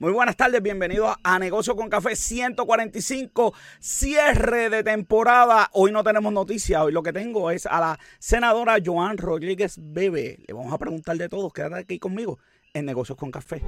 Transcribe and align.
Muy 0.00 0.12
buenas 0.12 0.36
tardes, 0.36 0.60
bienvenidos 0.60 1.14
a 1.22 1.38
Negocio 1.38 1.76
con 1.76 1.88
Café 1.88 2.16
145, 2.16 3.54
cierre 3.78 4.68
de 4.68 4.82
temporada. 4.82 5.70
Hoy 5.72 5.92
no 5.92 6.02
tenemos 6.02 6.32
noticias, 6.32 6.82
hoy 6.82 6.92
lo 6.92 7.04
que 7.04 7.12
tengo 7.12 7.52
es 7.52 7.64
a 7.64 7.78
la 7.78 8.00
senadora 8.18 8.78
Joan 8.84 9.18
Rodríguez 9.18 9.78
Bebe. 9.80 10.40
Le 10.48 10.52
vamos 10.52 10.72
a 10.72 10.78
preguntar 10.78 11.16
de 11.16 11.28
todo, 11.28 11.48
quédate 11.50 11.76
aquí 11.76 12.00
conmigo 12.00 12.40
en 12.72 12.86
Negocios 12.86 13.16
con 13.16 13.30
Café. 13.30 13.62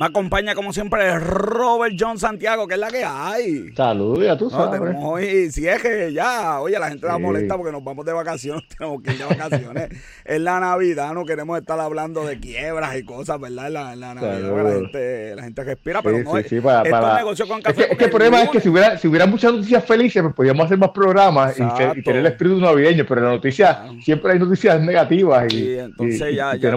Me 0.00 0.06
acompaña 0.06 0.54
como 0.54 0.72
siempre 0.72 1.18
Robert 1.18 1.94
John 2.00 2.18
Santiago, 2.18 2.66
que 2.66 2.72
es 2.72 2.80
la 2.80 2.88
que 2.88 3.04
hay. 3.04 3.70
Saludos, 3.76 4.24
ya 4.24 4.34
tú 4.34 4.48
sabes. 4.48 4.80
hoy, 4.98 5.50
si 5.50 5.68
es 5.68 5.82
que 5.82 6.10
ya, 6.10 6.58
oye, 6.58 6.78
la 6.78 6.88
gente 6.88 7.06
va 7.06 7.18
molesta 7.18 7.54
porque 7.58 7.70
nos 7.70 7.84
vamos 7.84 8.06
de 8.06 8.14
vacaciones, 8.14 8.64
tenemos 8.78 9.02
que 9.02 9.12
ir 9.12 9.18
de 9.18 9.24
vacaciones. 9.26 9.90
en 10.24 10.44
la 10.44 10.58
Navidad 10.58 11.12
no 11.12 11.26
queremos 11.26 11.58
estar 11.58 11.78
hablando 11.78 12.24
de 12.24 12.40
quiebras 12.40 12.96
y 12.96 13.04
cosas, 13.04 13.38
¿verdad? 13.38 13.66
En 13.66 14.00
la, 14.00 14.14
Navidad 14.14 14.64
la 14.64 14.72
gente, 14.72 15.36
la 15.36 15.42
gente 15.42 15.64
respira, 15.64 16.00
pero 16.00 16.18
no 16.22 16.38
es, 16.38 16.48
sí, 16.48 16.62
para, 16.62 16.82
para... 16.88 17.18
negocio 17.18 17.46
con 17.46 17.60
café. 17.60 17.92
Es 17.92 17.98
que, 17.98 18.04
el 18.04 18.10
problema 18.10 18.40
es 18.40 18.48
que 18.48 18.60
si 18.60 18.70
hubiera, 18.70 18.96
si 18.96 19.06
hubiera 19.06 19.26
muchas 19.26 19.52
noticias 19.52 19.84
felices, 19.84 20.22
pues 20.22 20.34
podríamos 20.34 20.64
hacer 20.64 20.78
más 20.78 20.92
programas 20.92 21.58
y, 21.58 22.02
tener 22.02 22.20
el 22.20 22.26
espíritu 22.26 22.58
navideño, 22.58 23.04
pero 23.06 23.20
la 23.20 23.32
noticia, 23.32 23.82
siempre 24.02 24.32
hay 24.32 24.38
noticias 24.38 24.80
negativas. 24.80 25.52
Y, 25.52 25.78
entonces 25.78 26.34
ya, 26.34 26.56
ya 26.56 26.70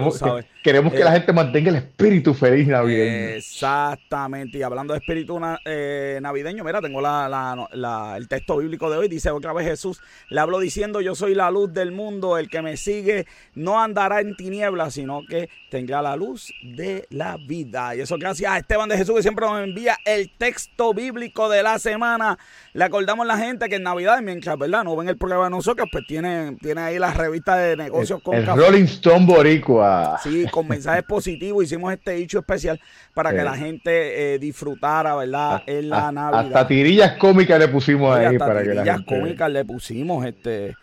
queremos, 0.64 0.94
que 0.94 1.04
la 1.04 1.10
eh, 1.10 1.18
gente 1.18 1.32
mantenga 1.34 1.68
el 1.68 1.76
espíritu 1.76 2.32
feliz 2.32 2.66
navideño. 2.66 3.36
Exactamente. 3.36 4.56
Y 4.56 4.62
hablando 4.62 4.94
de 4.94 4.98
espíritu 5.00 5.38
eh, 5.66 6.18
navideño, 6.22 6.64
mira, 6.64 6.80
tengo 6.80 7.02
la, 7.02 8.16
el 8.16 8.28
texto 8.28 8.56
bíblico 8.56 8.90
de 8.90 8.96
hoy. 8.96 9.08
Dice 9.08 9.30
otra 9.30 9.52
vez 9.52 9.66
Jesús, 9.66 10.00
le 10.30 10.40
hablo 10.40 10.58
diciendo, 10.58 11.02
yo 11.02 11.14
soy 11.14 11.34
la 11.34 11.50
luz 11.50 11.72
del 11.74 11.92
mundo, 11.92 12.38
el 12.38 12.48
que 12.48 12.62
me 12.62 12.78
sigue 12.78 13.26
no 13.54 13.78
andará 13.78 14.20
en 14.20 14.34
tinieblas, 14.36 14.94
sino 14.94 15.20
que 15.28 15.50
tendrá 15.70 16.00
la 16.00 16.16
luz 16.16 16.50
de 16.62 17.06
la 17.10 17.36
vida. 17.36 17.94
Y 17.94 18.00
eso 18.00 18.16
gracias 18.18 18.50
a 18.50 18.58
Esteban 18.58 18.88
de 18.88 18.96
Jesús 18.96 19.16
que 19.16 19.22
siempre 19.22 19.46
nos 19.46 19.62
envía 19.62 19.98
el 20.06 20.30
texto 20.38 20.94
bíblico 20.94 21.50
de 21.50 21.62
la 21.62 21.78
semana. 21.78 22.38
Le 22.74 22.82
acordamos 22.82 23.24
a 23.24 23.28
la 23.28 23.38
gente 23.38 23.68
que 23.68 23.76
en 23.76 23.84
Navidad, 23.84 24.20
mientras, 24.20 24.58
¿verdad? 24.58 24.82
No 24.82 24.96
ven 24.96 25.08
el 25.08 25.16
programa 25.16 25.44
de 25.44 25.50
nosotros, 25.50 25.88
pues 25.92 26.04
tiene, 26.08 26.56
tiene 26.60 26.80
ahí 26.80 26.98
la 26.98 27.12
revista 27.14 27.54
de 27.54 27.76
negocios 27.76 28.20
con 28.20 28.34
el 28.34 28.44
Rolling 28.44 28.82
Stone 28.82 29.26
Boricua. 29.26 30.18
Sí, 30.20 30.44
con 30.50 30.66
mensajes 30.66 31.04
positivos. 31.04 31.62
Hicimos 31.62 31.92
este 31.92 32.16
hecho 32.16 32.40
especial 32.40 32.80
para 33.14 33.30
que 33.30 33.44
la 33.44 33.56
gente 33.56 34.34
eh, 34.34 34.38
disfrutara, 34.40 35.14
¿verdad? 35.14 35.62
En 35.66 35.88
la 35.88 36.10
Navidad. 36.10 36.46
Hasta 36.46 36.66
tirillas 36.66 37.12
cómicas 37.16 37.60
le 37.60 37.68
pusimos 37.68 38.16
ahí 38.16 38.36
para 38.38 38.64
que 38.64 38.74
la 38.74 38.84
gente... 38.84 39.04
Tirillas 39.04 39.06
cómicas 39.06 39.50
le 39.52 39.64
pusimos, 39.64 40.26
este... 40.26 40.74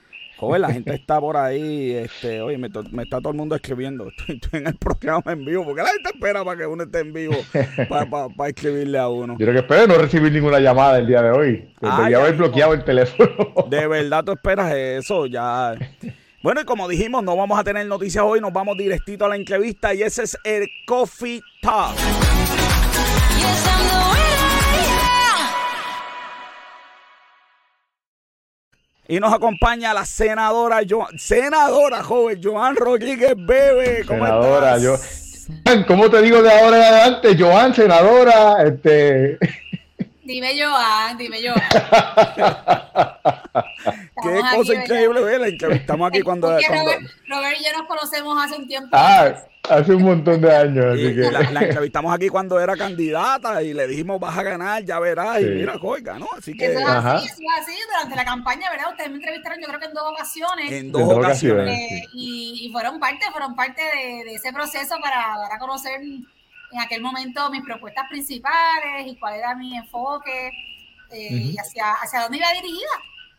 Joder, 0.42 0.60
la 0.60 0.74
gente 0.74 0.92
está 0.96 1.20
por 1.22 1.38
ahí, 1.38 1.92
este, 1.92 2.42
oye, 2.42 2.58
me, 2.58 2.66
está 2.66 3.20
todo 3.20 3.30
el 3.30 3.38
mundo 3.38 3.54
escribiendo. 3.54 4.08
Estoy, 4.28 4.60
en 4.62 4.66
el 4.66 4.76
programa 4.76 5.22
en 5.34 5.46
vivo, 5.46 5.64
porque 5.64 5.84
la 5.84 5.90
gente 5.90 6.10
espera 6.16 6.44
para 6.44 6.58
que 6.58 6.66
uno 6.66 6.82
esté 6.82 7.02
en 7.02 7.14
vivo 7.14 7.36
para, 7.88 8.50
escribirle 8.50 8.98
a 8.98 9.08
uno. 9.08 9.34
Yo 9.38 9.46
creo 9.46 9.54
que 9.54 9.60
espero 9.60 9.86
no 9.86 10.02
recibir 10.02 10.32
ninguna 10.32 10.60
llamada 10.60 10.98
el 10.98 11.06
día 11.06 11.22
de 11.22 11.30
hoy. 11.30 11.70
Debería 11.80 12.18
haber 12.18 12.38
bloqueado 12.38 12.74
el 12.74 12.84
teléfono. 12.84 13.30
De 13.70 13.88
verdad 13.88 14.24
tú 14.24 14.32
esperas 14.32 14.74
eso, 14.74 15.28
ya. 15.28 15.76
Bueno, 16.42 16.62
y 16.62 16.66
como 16.66 16.88
dijimos, 16.88 17.24
no 17.24 17.36
vamos 17.36 17.60
a 17.60 17.64
tener 17.64 17.86
noticias 17.86 18.24
hoy, 18.24 18.42
nos 18.42 18.52
vamos 18.52 18.76
directito 18.80 19.26
a 19.26 19.30
la 19.30 19.36
entrevista 19.36 19.94
y 19.94 20.02
ese 20.02 20.24
es 20.24 20.36
el 20.44 20.68
Coffee 20.88 21.40
Talk. 21.62 21.96
Y 29.08 29.20
nos 29.20 29.34
acompaña 29.34 29.94
la 29.94 30.06
senadora, 30.06 30.80
senadora 31.18 32.04
joven, 32.04 32.40
Joan 32.42 32.76
Rodríguez 32.76 33.34
Bebe. 33.36 34.06
¿Cómo 34.06 34.26
senadora, 34.26 34.78
yo. 34.78 34.96
¿Cómo 35.88 36.10
te 36.10 36.22
digo 36.22 36.42
de 36.42 36.52
ahora 36.52 36.78
en 36.78 36.84
adelante? 36.84 37.36
Joan, 37.38 37.74
senadora, 37.74 38.64
este. 38.64 39.38
Dime 40.24 40.54
Joan, 40.56 41.18
dime 41.18 41.40
Joan. 41.42 41.62
Qué 44.24 44.40
cosa 44.56 44.74
increíble, 44.76 45.22
¿verdad? 45.22 45.48
Estamos 45.72 46.08
aquí 46.08 46.22
cuando, 46.22 46.48
Robert, 46.48 47.02
Robert, 47.28 47.58
y 47.60 47.64
yo 47.64 47.78
nos 47.78 47.88
conocemos 47.88 48.44
hace 48.44 48.56
un 48.56 48.68
tiempo. 48.68 48.90
Ah, 48.92 49.34
hace 49.68 49.96
un 49.96 50.04
montón 50.04 50.40
de 50.42 50.56
años. 50.56 50.86
Así 50.94 51.16
que... 51.16 51.32
la, 51.32 51.40
entrevistamos 51.64 52.14
aquí 52.14 52.30
cuando 52.30 52.60
era 52.60 52.78
candidata 52.78 53.64
y 53.64 53.74
le 53.74 53.88
dijimos 53.88 54.20
vas 54.20 54.38
a 54.38 54.44
ganar, 54.44 54.84
ya 54.84 55.00
verás. 55.00 55.42
Y 55.42 55.46
mira, 55.46 55.76
hoy 55.82 56.02
ganó. 56.02 56.28
Así 56.38 56.56
que. 56.56 56.68
Eso 56.68 56.80
es 56.80 56.86
así, 56.86 57.26
eso 57.26 57.36
es 57.36 57.62
así. 57.62 57.74
Durante 57.92 58.16
la 58.16 58.26
campaña, 58.26 58.70
¿verdad? 58.70 58.92
Ustedes 58.92 59.10
me 59.10 59.16
entrevistaron, 59.16 59.60
yo 59.60 59.68
creo 59.68 59.80
que 59.80 59.88
en 59.88 59.94
dos 59.94 60.12
ocasiones. 60.12 60.72
En 60.72 60.92
dos, 60.92 61.02
ocasiones. 61.02 61.80
Eh, 61.80 62.04
y, 62.14 62.68
y, 62.68 62.72
fueron 62.72 63.00
parte, 63.00 63.26
fueron 63.32 63.56
parte 63.56 63.82
de, 63.82 64.24
de 64.26 64.36
ese 64.36 64.54
proceso 64.54 64.96
para 65.02 65.16
dar 65.38 65.52
a 65.52 65.58
conocer 65.58 66.00
en 66.72 66.80
aquel 66.80 67.02
momento 67.02 67.50
mis 67.50 67.64
propuestas 67.64 68.06
principales 68.10 69.08
y 69.08 69.16
cuál 69.18 69.36
era 69.36 69.56
mi 69.56 69.78
enfoque 69.78 70.52
eh, 71.12 71.28
y 71.32 71.58
hacia, 71.58 71.94
hacia 71.94 72.22
dónde 72.22 72.38
iba 72.38 72.48
dirigida, 72.54 72.90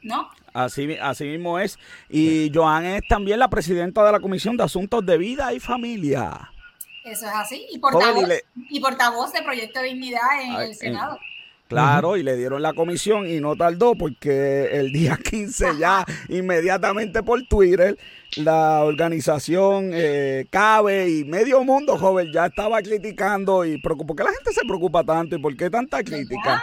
¿no? 0.02 0.28
Así, 0.52 0.96
así 1.00 1.24
mismo 1.24 1.58
es. 1.58 1.78
Y 2.08 2.50
Joan 2.54 2.84
es 2.84 3.02
también 3.08 3.38
la 3.38 3.48
presidenta 3.48 4.04
de 4.04 4.12
la 4.12 4.20
Comisión 4.20 4.56
de 4.56 4.64
Asuntos 4.64 5.04
de 5.04 5.16
Vida 5.16 5.52
y 5.52 5.60
Familia. 5.60 6.50
Eso 7.04 7.26
es 7.26 7.32
así. 7.34 7.66
Y 7.70 7.78
portavoz, 7.78 8.28
y 8.54 8.80
portavoz 8.80 9.32
de 9.32 9.42
Proyecto 9.42 9.80
de 9.80 9.86
Dignidad 9.86 10.40
en 10.40 10.54
el 10.54 10.74
Senado. 10.74 11.18
Claro, 11.68 12.18
y 12.18 12.22
le 12.22 12.36
dieron 12.36 12.60
la 12.60 12.74
comisión 12.74 13.26
y 13.26 13.40
no 13.40 13.56
tardó 13.56 13.94
porque 13.94 14.66
el 14.72 14.92
día 14.92 15.16
15 15.24 15.78
ya 15.78 16.04
inmediatamente 16.28 17.22
por 17.22 17.42
Twitter 17.44 17.98
la 18.36 18.84
organización 18.84 19.90
eh, 19.92 20.46
Cabe 20.50 21.08
y 21.08 21.24
medio 21.24 21.62
mundo, 21.64 21.98
joven, 21.98 22.32
ya 22.32 22.46
estaba 22.46 22.80
criticando 22.82 23.64
y 23.64 23.78
¿por 23.78 23.96
qué 24.16 24.24
la 24.24 24.32
gente 24.32 24.52
se 24.52 24.66
preocupa 24.66 25.04
tanto 25.04 25.36
y 25.36 25.38
por 25.38 25.56
qué 25.56 25.68
tanta 25.70 26.02
crítica? 26.02 26.62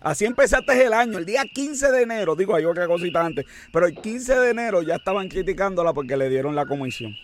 Así 0.00 0.24
empezaste 0.24 0.84
el 0.84 0.92
año, 0.92 1.18
el 1.18 1.24
día 1.24 1.42
15 1.44 1.90
de 1.92 2.02
enero, 2.02 2.34
digo, 2.34 2.54
hay 2.54 2.64
otra 2.64 2.86
cosita 2.86 3.24
antes, 3.24 3.46
pero 3.72 3.86
el 3.86 3.94
15 3.94 4.34
de 4.36 4.50
enero 4.50 4.82
ya 4.82 4.96
estaban 4.96 5.28
criticándola 5.28 5.92
porque 5.92 6.16
le 6.16 6.28
dieron 6.28 6.54
la 6.54 6.66
comisión. 6.66 7.14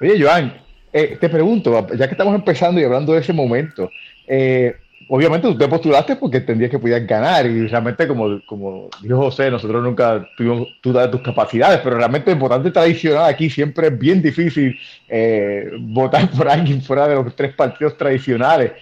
Oye, 0.00 0.20
Joan, 0.20 0.54
eh, 0.92 1.16
te 1.20 1.28
pregunto, 1.28 1.86
ya 1.96 2.06
que 2.06 2.12
estamos 2.12 2.34
empezando 2.34 2.80
y 2.80 2.84
hablando 2.84 3.12
de 3.12 3.20
ese 3.20 3.32
momento, 3.32 3.90
eh, 4.26 4.76
obviamente 5.08 5.48
tú 5.48 5.56
te 5.56 5.68
postulaste 5.68 6.16
porque 6.16 6.38
entendías 6.38 6.70
que 6.70 6.78
podías 6.78 7.06
ganar 7.06 7.46
y 7.46 7.66
realmente 7.66 8.08
como, 8.08 8.40
como 8.46 8.88
dijo 9.00 9.16
José, 9.16 9.50
nosotros 9.50 9.82
nunca 9.82 10.28
tuvimos 10.36 10.68
duda 10.82 11.06
de 11.06 11.12
tus 11.12 11.22
capacidades, 11.22 11.80
pero 11.82 11.96
realmente 11.96 12.32
el 12.32 12.38
votante 12.38 12.70
tradicional 12.70 13.26
aquí 13.26 13.48
siempre 13.48 13.88
es 13.88 13.98
bien 13.98 14.22
difícil 14.22 14.78
eh, 15.08 15.70
votar 15.80 16.30
por 16.30 16.48
alguien 16.48 16.82
fuera 16.82 17.06
de 17.08 17.14
los 17.14 17.34
tres 17.36 17.54
partidos 17.54 17.96
tradicionales. 17.96 18.72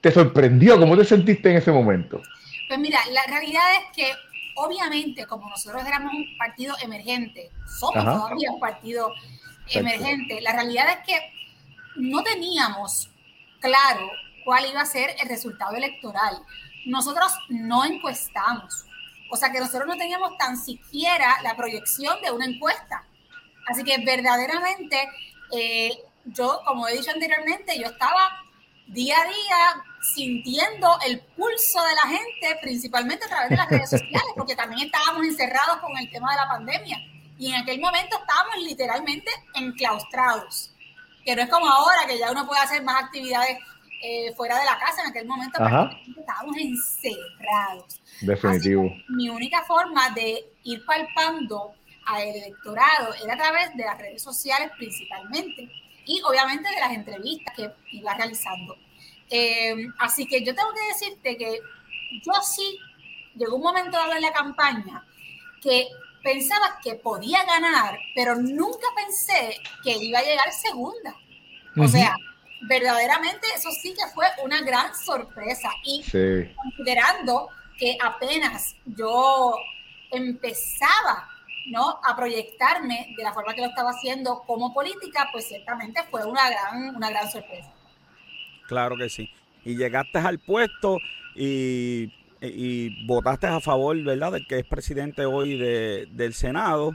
¿Te 0.00 0.10
sorprendió? 0.10 0.78
¿Cómo 0.78 0.96
te 0.96 1.04
sentiste 1.04 1.50
en 1.50 1.56
ese 1.58 1.70
momento? 1.70 2.20
Pues 2.68 2.80
mira, 2.80 2.98
la 3.12 3.22
realidad 3.28 3.62
es 3.78 3.96
que 3.96 4.12
obviamente 4.56 5.26
como 5.26 5.48
nosotros 5.48 5.82
éramos 5.86 6.12
un 6.12 6.26
partido 6.38 6.74
emergente, 6.82 7.50
somos 7.66 8.04
todavía 8.04 8.50
un 8.50 8.60
partido 8.60 9.12
emergente, 9.70 10.40
la 10.40 10.52
realidad 10.52 10.86
es 10.90 11.06
que 11.06 11.32
no 11.96 12.22
teníamos 12.22 13.08
claro 13.60 14.10
cuál 14.44 14.66
iba 14.66 14.80
a 14.80 14.86
ser 14.86 15.14
el 15.20 15.28
resultado 15.28 15.76
electoral. 15.76 16.42
Nosotros 16.86 17.32
no 17.48 17.84
encuestamos, 17.84 18.84
o 19.30 19.36
sea 19.36 19.50
que 19.50 19.60
nosotros 19.60 19.86
no 19.86 19.96
teníamos 19.96 20.36
tan 20.36 20.56
siquiera 20.56 21.40
la 21.42 21.56
proyección 21.56 22.20
de 22.22 22.30
una 22.30 22.46
encuesta. 22.46 23.04
Así 23.66 23.84
que 23.84 23.98
verdaderamente, 24.04 25.08
eh, 25.52 25.90
yo, 26.24 26.60
como 26.66 26.88
he 26.88 26.96
dicho 26.96 27.10
anteriormente, 27.10 27.78
yo 27.78 27.86
estaba 27.86 28.42
día 28.88 29.16
a 29.18 29.24
día 29.24 29.84
sintiendo 30.14 30.98
el 31.06 31.20
pulso 31.20 31.82
de 31.84 31.94
la 31.94 32.18
gente, 32.18 32.58
principalmente 32.60 33.24
a 33.24 33.28
través 33.28 33.50
de 33.50 33.56
las 33.56 33.68
redes 33.68 33.90
sociales, 33.90 34.32
porque 34.36 34.56
también 34.56 34.86
estábamos 34.86 35.24
encerrados 35.24 35.78
con 35.78 35.96
el 35.96 36.10
tema 36.10 36.32
de 36.32 36.36
la 36.36 36.48
pandemia. 36.48 36.98
Y 37.38 37.48
en 37.48 37.62
aquel 37.62 37.80
momento 37.80 38.18
estábamos 38.18 38.56
literalmente 38.58 39.30
enclaustrados, 39.54 40.72
que 41.24 41.34
no 41.34 41.42
es 41.42 41.48
como 41.48 41.68
ahora, 41.68 42.06
que 42.06 42.18
ya 42.18 42.30
uno 42.30 42.46
puede 42.46 42.60
hacer 42.60 42.82
más 42.82 43.04
actividades 43.04 43.58
eh, 44.02 44.32
fuera 44.36 44.58
de 44.58 44.64
la 44.64 44.78
casa. 44.78 45.02
En 45.02 45.10
aquel 45.10 45.26
momento 45.26 45.58
estábamos 46.18 46.56
encerrados. 46.56 48.00
Definitivo. 48.20 48.90
mi 49.08 49.28
única 49.28 49.62
forma 49.62 50.10
de 50.10 50.44
ir 50.64 50.84
palpando 50.84 51.72
al 52.06 52.22
electorado 52.22 53.14
era 53.22 53.34
a 53.34 53.36
través 53.36 53.76
de 53.76 53.84
las 53.84 53.98
redes 53.98 54.22
sociales 54.22 54.70
principalmente 54.76 55.68
y 56.04 56.20
obviamente 56.22 56.68
de 56.68 56.80
las 56.80 56.92
entrevistas 56.92 57.54
que 57.54 57.72
iba 57.92 58.14
realizando. 58.14 58.76
Eh, 59.30 59.86
así 59.98 60.26
que 60.26 60.44
yo 60.44 60.54
tengo 60.54 60.72
que 60.74 60.88
decirte 60.88 61.36
que 61.36 61.60
yo 62.22 62.32
sí 62.42 62.78
llegó 63.36 63.56
un 63.56 63.62
momento 63.62 63.96
dado 63.96 64.12
en 64.14 64.22
la 64.22 64.32
campaña 64.32 65.04
que 65.62 65.86
pensaba 66.22 66.78
que 66.82 66.94
podía 66.96 67.44
ganar, 67.44 67.98
pero 68.14 68.36
nunca 68.36 68.86
pensé 68.94 69.58
que 69.82 69.96
iba 69.96 70.18
a 70.18 70.22
llegar 70.22 70.52
segunda. 70.52 71.16
O 71.78 71.88
sea, 71.88 72.14
verdaderamente 72.62 73.46
eso 73.56 73.70
sí 73.70 73.94
que 73.94 74.06
fue 74.14 74.26
una 74.44 74.60
gran 74.62 74.94
sorpresa. 74.94 75.70
Y 75.84 76.02
considerando 76.54 77.48
que 77.78 77.96
apenas 78.02 78.76
yo 78.84 79.56
empezaba 80.10 81.28
¿no? 81.66 81.98
a 82.04 82.16
proyectarme 82.16 83.14
de 83.16 83.22
la 83.22 83.32
forma 83.32 83.54
que 83.54 83.60
lo 83.60 83.68
estaba 83.68 83.90
haciendo 83.90 84.42
como 84.46 84.72
política, 84.72 85.28
pues 85.32 85.46
ciertamente 85.48 86.00
fue 86.10 86.24
una 86.24 86.50
gran, 86.50 86.96
una 86.96 87.10
gran 87.10 87.30
sorpresa. 87.30 87.72
Claro 88.68 88.96
que 88.96 89.08
sí. 89.08 89.30
Y 89.64 89.76
llegaste 89.76 90.18
al 90.18 90.38
puesto 90.38 90.98
y, 91.34 92.10
votaste 93.06 93.46
a 93.46 93.60
favor, 93.60 94.00
¿verdad?, 94.02 94.32
del 94.32 94.46
que 94.46 94.58
es 94.60 94.66
presidente 94.66 95.24
hoy 95.24 95.56
del 95.56 96.34
Senado. 96.34 96.92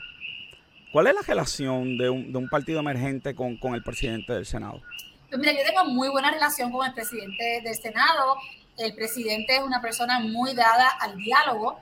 ¿Cuál 0.91 1.07
es 1.07 1.15
la 1.15 1.21
relación 1.21 1.97
de 1.97 2.09
un, 2.09 2.31
de 2.31 2.37
un 2.37 2.49
partido 2.49 2.79
emergente 2.79 3.35
con, 3.35 3.57
con 3.57 3.75
el 3.75 3.83
presidente 3.83 4.33
del 4.33 4.45
Senado? 4.45 4.81
Pues 5.29 5.41
mira, 5.41 5.51
yo 5.51 5.59
tengo 5.65 5.83
muy 5.85 6.07
buena 6.07 6.31
relación 6.31 6.71
con 6.71 6.87
el 6.87 6.93
presidente 6.93 7.61
del 7.61 7.75
Senado. 7.75 8.37
El 8.77 8.95
presidente 8.95 9.57
es 9.57 9.61
una 9.61 9.81
persona 9.81 10.19
muy 10.21 10.53
dada 10.53 10.87
al 11.01 11.17
diálogo 11.17 11.79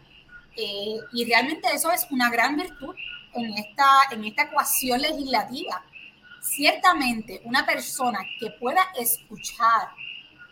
eh, 0.57 0.97
y 1.13 1.25
realmente 1.25 1.68
eso 1.71 1.92
es 1.92 2.07
una 2.09 2.31
gran 2.31 2.56
virtud 2.56 2.95
en 3.33 3.53
esta, 3.57 3.86
en 4.09 4.25
esta 4.25 4.44
ecuación 4.44 5.00
legislativa. 5.00 5.83
Ciertamente, 6.42 7.42
una 7.44 7.65
persona 7.68 8.19
que 8.39 8.50
pueda 8.51 8.81
escuchar 8.97 9.89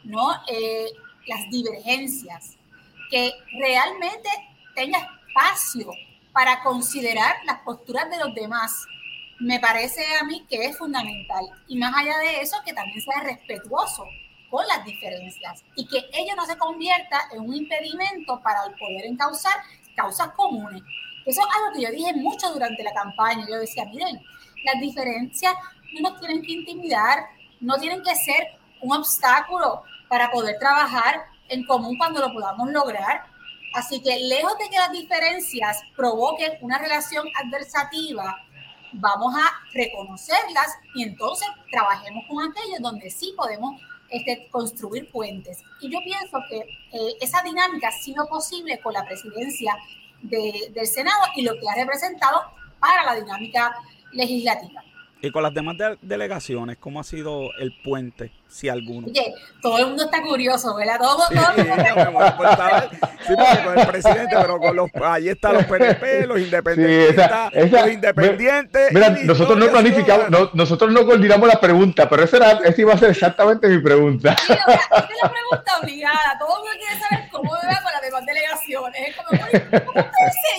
¿no? 0.03 0.31
Eh, 0.47 0.85
las 1.25 1.49
divergencias, 1.49 2.57
que 3.09 3.31
realmente 3.57 4.29
tenga 4.75 4.99
espacio 4.99 5.91
para 6.31 6.61
considerar 6.61 7.37
las 7.45 7.59
posturas 7.59 8.07
de 8.11 8.17
los 8.17 8.35
demás 8.35 8.85
me 9.39 9.59
parece 9.59 10.05
a 10.19 10.23
mí 10.23 10.45
que 10.49 10.65
es 10.65 10.77
fundamental. 10.77 11.45
Y 11.67 11.77
más 11.77 11.95
allá 11.95 12.17
de 12.19 12.41
eso, 12.41 12.57
que 12.65 12.73
también 12.73 13.01
sea 13.01 13.21
respetuoso 13.23 14.05
con 14.49 14.65
las 14.67 14.85
diferencias 14.85 15.63
y 15.75 15.87
que 15.87 15.97
ello 16.13 16.35
no 16.35 16.45
se 16.45 16.57
convierta 16.57 17.21
en 17.31 17.41
un 17.41 17.55
impedimento 17.55 18.39
para 18.41 18.61
poder 18.79 19.05
encauzar 19.05 19.53
causas 19.95 20.29
comunes. 20.35 20.83
Eso 21.25 21.41
es 21.41 21.47
algo 21.55 21.75
que 21.75 21.81
yo 21.83 21.91
dije 21.91 22.13
mucho 22.13 22.51
durante 22.53 22.83
la 22.83 22.93
campaña. 22.93 23.45
Yo 23.49 23.59
decía, 23.59 23.85
miren, 23.85 24.21
las 24.63 24.79
diferencias 24.79 25.53
no 25.93 26.09
nos 26.09 26.19
tienen 26.19 26.41
que 26.41 26.51
intimidar, 26.51 27.25
no 27.61 27.77
tienen 27.77 28.03
que 28.03 28.15
ser 28.15 28.47
un 28.81 28.95
obstáculo 28.95 29.83
para 30.07 30.29
poder 30.31 30.59
trabajar 30.59 31.25
en 31.49 31.65
común 31.65 31.97
cuando 31.97 32.21
lo 32.21 32.33
podamos 32.33 32.69
lograr. 32.71 33.25
Así 33.73 34.01
que 34.01 34.19
lejos 34.19 34.57
de 34.59 34.69
que 34.69 34.77
las 34.77 34.91
diferencias 34.91 35.81
provoquen 35.95 36.53
una 36.61 36.77
relación 36.77 37.25
adversativa, 37.43 38.37
vamos 38.93 39.33
a 39.35 39.51
reconocerlas 39.73 40.67
y 40.95 41.03
entonces 41.03 41.47
trabajemos 41.71 42.23
con 42.27 42.49
aquellos 42.49 42.79
donde 42.81 43.09
sí 43.09 43.33
podemos 43.35 43.81
este, 44.09 44.47
construir 44.51 45.09
puentes. 45.11 45.63
Y 45.81 45.91
yo 45.91 45.99
pienso 46.03 46.37
que 46.49 46.59
eh, 46.59 47.17
esa 47.21 47.41
dinámica 47.41 47.87
ha 47.87 47.91
sido 47.91 48.27
posible 48.27 48.79
con 48.81 48.93
la 48.93 49.05
presidencia 49.05 49.75
del 50.21 50.87
Senado 50.87 51.21
y 51.35 51.41
lo 51.41 51.53
que 51.53 51.67
ha 51.69 51.75
representado 51.75 52.41
para 52.79 53.03
la 53.05 53.15
dinámica 53.15 53.75
legislativa. 54.13 54.83
Y 55.21 55.31
con 55.31 55.43
las 55.43 55.53
demás 55.53 55.75
delegaciones, 56.01 56.77
¿cómo 56.77 56.99
ha 56.99 57.03
sido 57.03 57.49
el 57.59 57.73
puente, 57.83 58.31
si 58.53 58.69
alguno? 58.69 59.07
Oye, 59.07 59.33
todo 59.61 59.79
el 59.79 59.87
mundo 59.87 60.03
está 60.03 60.21
curioso, 60.21 60.75
¿verdad? 60.75 60.99
Todo, 60.99 61.27
sí, 61.27 61.35
todo 61.35 61.51
el 61.57 61.65
mundo 62.11 62.25
sí, 63.25 63.33
porque 63.35 63.63
con 63.63 63.79
el 63.79 63.87
presidente, 63.87 64.35
pero 64.39 64.59
con 64.59 64.75
los, 64.75 64.89
ahí 65.03 65.29
están 65.29 65.55
los 65.55 65.65
PNP, 65.65 66.27
los 66.27 66.39
independientes, 66.39 67.15
los 67.71 67.87
independientes. 67.87 68.93
Mira, 68.93 69.09
nosotros 69.09 69.57
no 69.57 69.67
planificamos, 69.67 70.29
no, 70.29 70.51
nosotros 70.53 70.91
no 70.91 71.05
coordinamos 71.05 71.47
la 71.47 71.59
pregunta, 71.59 72.07
pero 72.07 72.23
esa, 72.23 72.37
era, 72.37 72.51
esa 72.63 72.81
iba 72.81 72.93
a 72.93 72.97
ser 72.97 73.09
exactamente 73.09 73.67
mi 73.67 73.79
pregunta. 73.79 74.35
Sí, 74.45 74.53
o 74.53 74.55
sea, 74.55 74.75
es 74.75 75.23
la 75.23 75.31
pregunta 75.31 75.79
obligada. 75.81 76.37
Todo 76.37 76.57
el 76.57 76.63
mundo 76.63 76.77
quiere 76.77 76.99
saber 76.99 77.29
cómo 77.31 77.51
me 77.51 77.67
va 77.67 77.81
con 77.81 77.91
las 77.91 78.01
demás 78.01 78.25
delegaciones. 78.25 79.01
Es 79.07 79.15
como, 79.15 79.29
¿cómo 79.85 80.03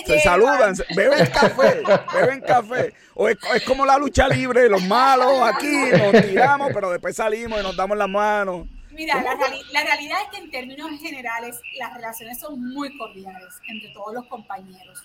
se, 0.05 0.13
se 0.13 0.19
saludan, 0.19 0.75
beben 0.95 1.25
café, 1.27 1.83
beben 2.13 2.41
café. 2.41 2.93
O 3.17 3.29
es, 3.29 3.37
es 3.55 3.63
como 3.63 3.85
la 3.85 3.97
lucha 3.97 4.27
libre 4.27 4.67
los 4.67 4.83
malos 4.83 5.41
aquí, 5.41 5.73
nos 5.91 6.21
tiramos, 6.25 6.71
pero 6.73 6.91
después 6.91 7.15
salimos 7.15 7.59
y 7.59 7.63
nos 7.63 7.75
damos 7.75 7.84
las 7.93 8.09
manos. 8.09 8.67
Mira, 8.91 9.21
la, 9.21 9.35
la, 9.71 9.83
realidad 9.83 10.17
es 10.23 10.29
que 10.31 10.37
en 10.37 10.51
términos 10.51 10.89
generales 11.01 11.59
las 11.77 11.93
relaciones 11.93 12.39
son 12.39 12.73
muy 12.73 12.97
cordiales 12.97 13.53
entre 13.67 13.89
todos 13.89 14.13
los 14.13 14.25
compañeros. 14.27 15.03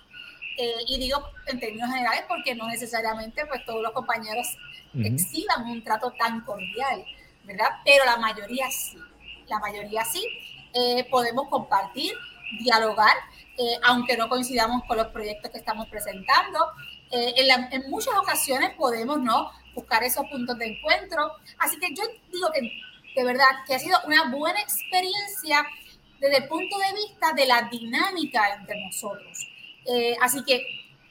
Eh, 0.56 0.74
y 0.88 0.98
digo 0.98 1.22
en 1.46 1.58
términos 1.58 1.90
generales 1.90 2.24
porque 2.28 2.54
no 2.54 2.68
necesariamente 2.68 3.44
pues 3.46 3.64
todos 3.64 3.82
los 3.82 3.92
compañeros 3.92 4.46
exhiban 4.94 5.64
un 5.64 5.82
trato 5.82 6.12
tan 6.18 6.40
cordial, 6.42 7.04
¿verdad? 7.44 7.68
Pero 7.84 8.04
la 8.04 8.16
mayoría 8.16 8.70
sí, 8.70 8.98
la 9.46 9.58
mayoría 9.58 10.04
sí. 10.04 10.24
Eh, 10.72 11.04
podemos 11.10 11.48
compartir, 11.48 12.12
dialogar, 12.62 13.14
eh, 13.58 13.78
aunque 13.84 14.16
no 14.16 14.28
coincidamos 14.28 14.84
con 14.86 14.96
los 14.96 15.08
proyectos 15.08 15.50
que 15.50 15.58
estamos 15.58 15.88
presentando. 15.88 16.58
Eh, 17.10 17.34
en, 17.72 17.90
muchas 17.90 18.14
ocasiones 18.14 18.70
podemos 18.76 19.20
no 19.20 19.50
buscar 19.74 20.02
esos 20.02 20.26
puntos 20.28 20.58
de 20.58 20.66
encuentro. 20.66 21.32
Así 21.58 21.78
que 21.78 21.94
yo 21.94 22.02
digo 22.32 22.48
que 22.52 22.72
de 23.14 23.24
verdad 23.24 23.48
que 23.66 23.74
ha 23.74 23.78
sido 23.78 23.98
una 24.06 24.30
buena 24.30 24.60
experiencia 24.60 25.64
desde 26.20 26.38
el 26.38 26.48
punto 26.48 26.76
de 26.78 26.94
vista 26.94 27.32
de 27.32 27.46
la 27.46 27.62
dinámica 27.70 28.54
entre 28.54 28.84
nosotros. 28.84 29.48
Eh, 29.86 30.16
así 30.20 30.44
que 30.44 30.62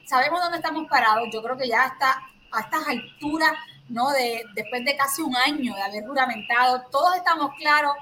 sabemos 0.05 0.41
dónde 0.41 0.57
estamos 0.57 0.87
parados. 0.87 1.29
Yo 1.33 1.41
creo 1.41 1.57
que 1.57 1.67
ya 1.67 1.85
está 1.85 2.21
a 2.51 2.61
estas 2.61 2.87
alturas, 2.87 3.53
¿no? 3.89 4.09
De, 4.11 4.43
después 4.53 4.85
de 4.85 4.95
casi 4.95 5.21
un 5.21 5.35
año 5.35 5.75
de 5.75 5.81
haber 5.81 6.05
juramentado, 6.05 6.83
todos 6.91 7.15
estamos 7.15 7.51
claros 7.57 7.93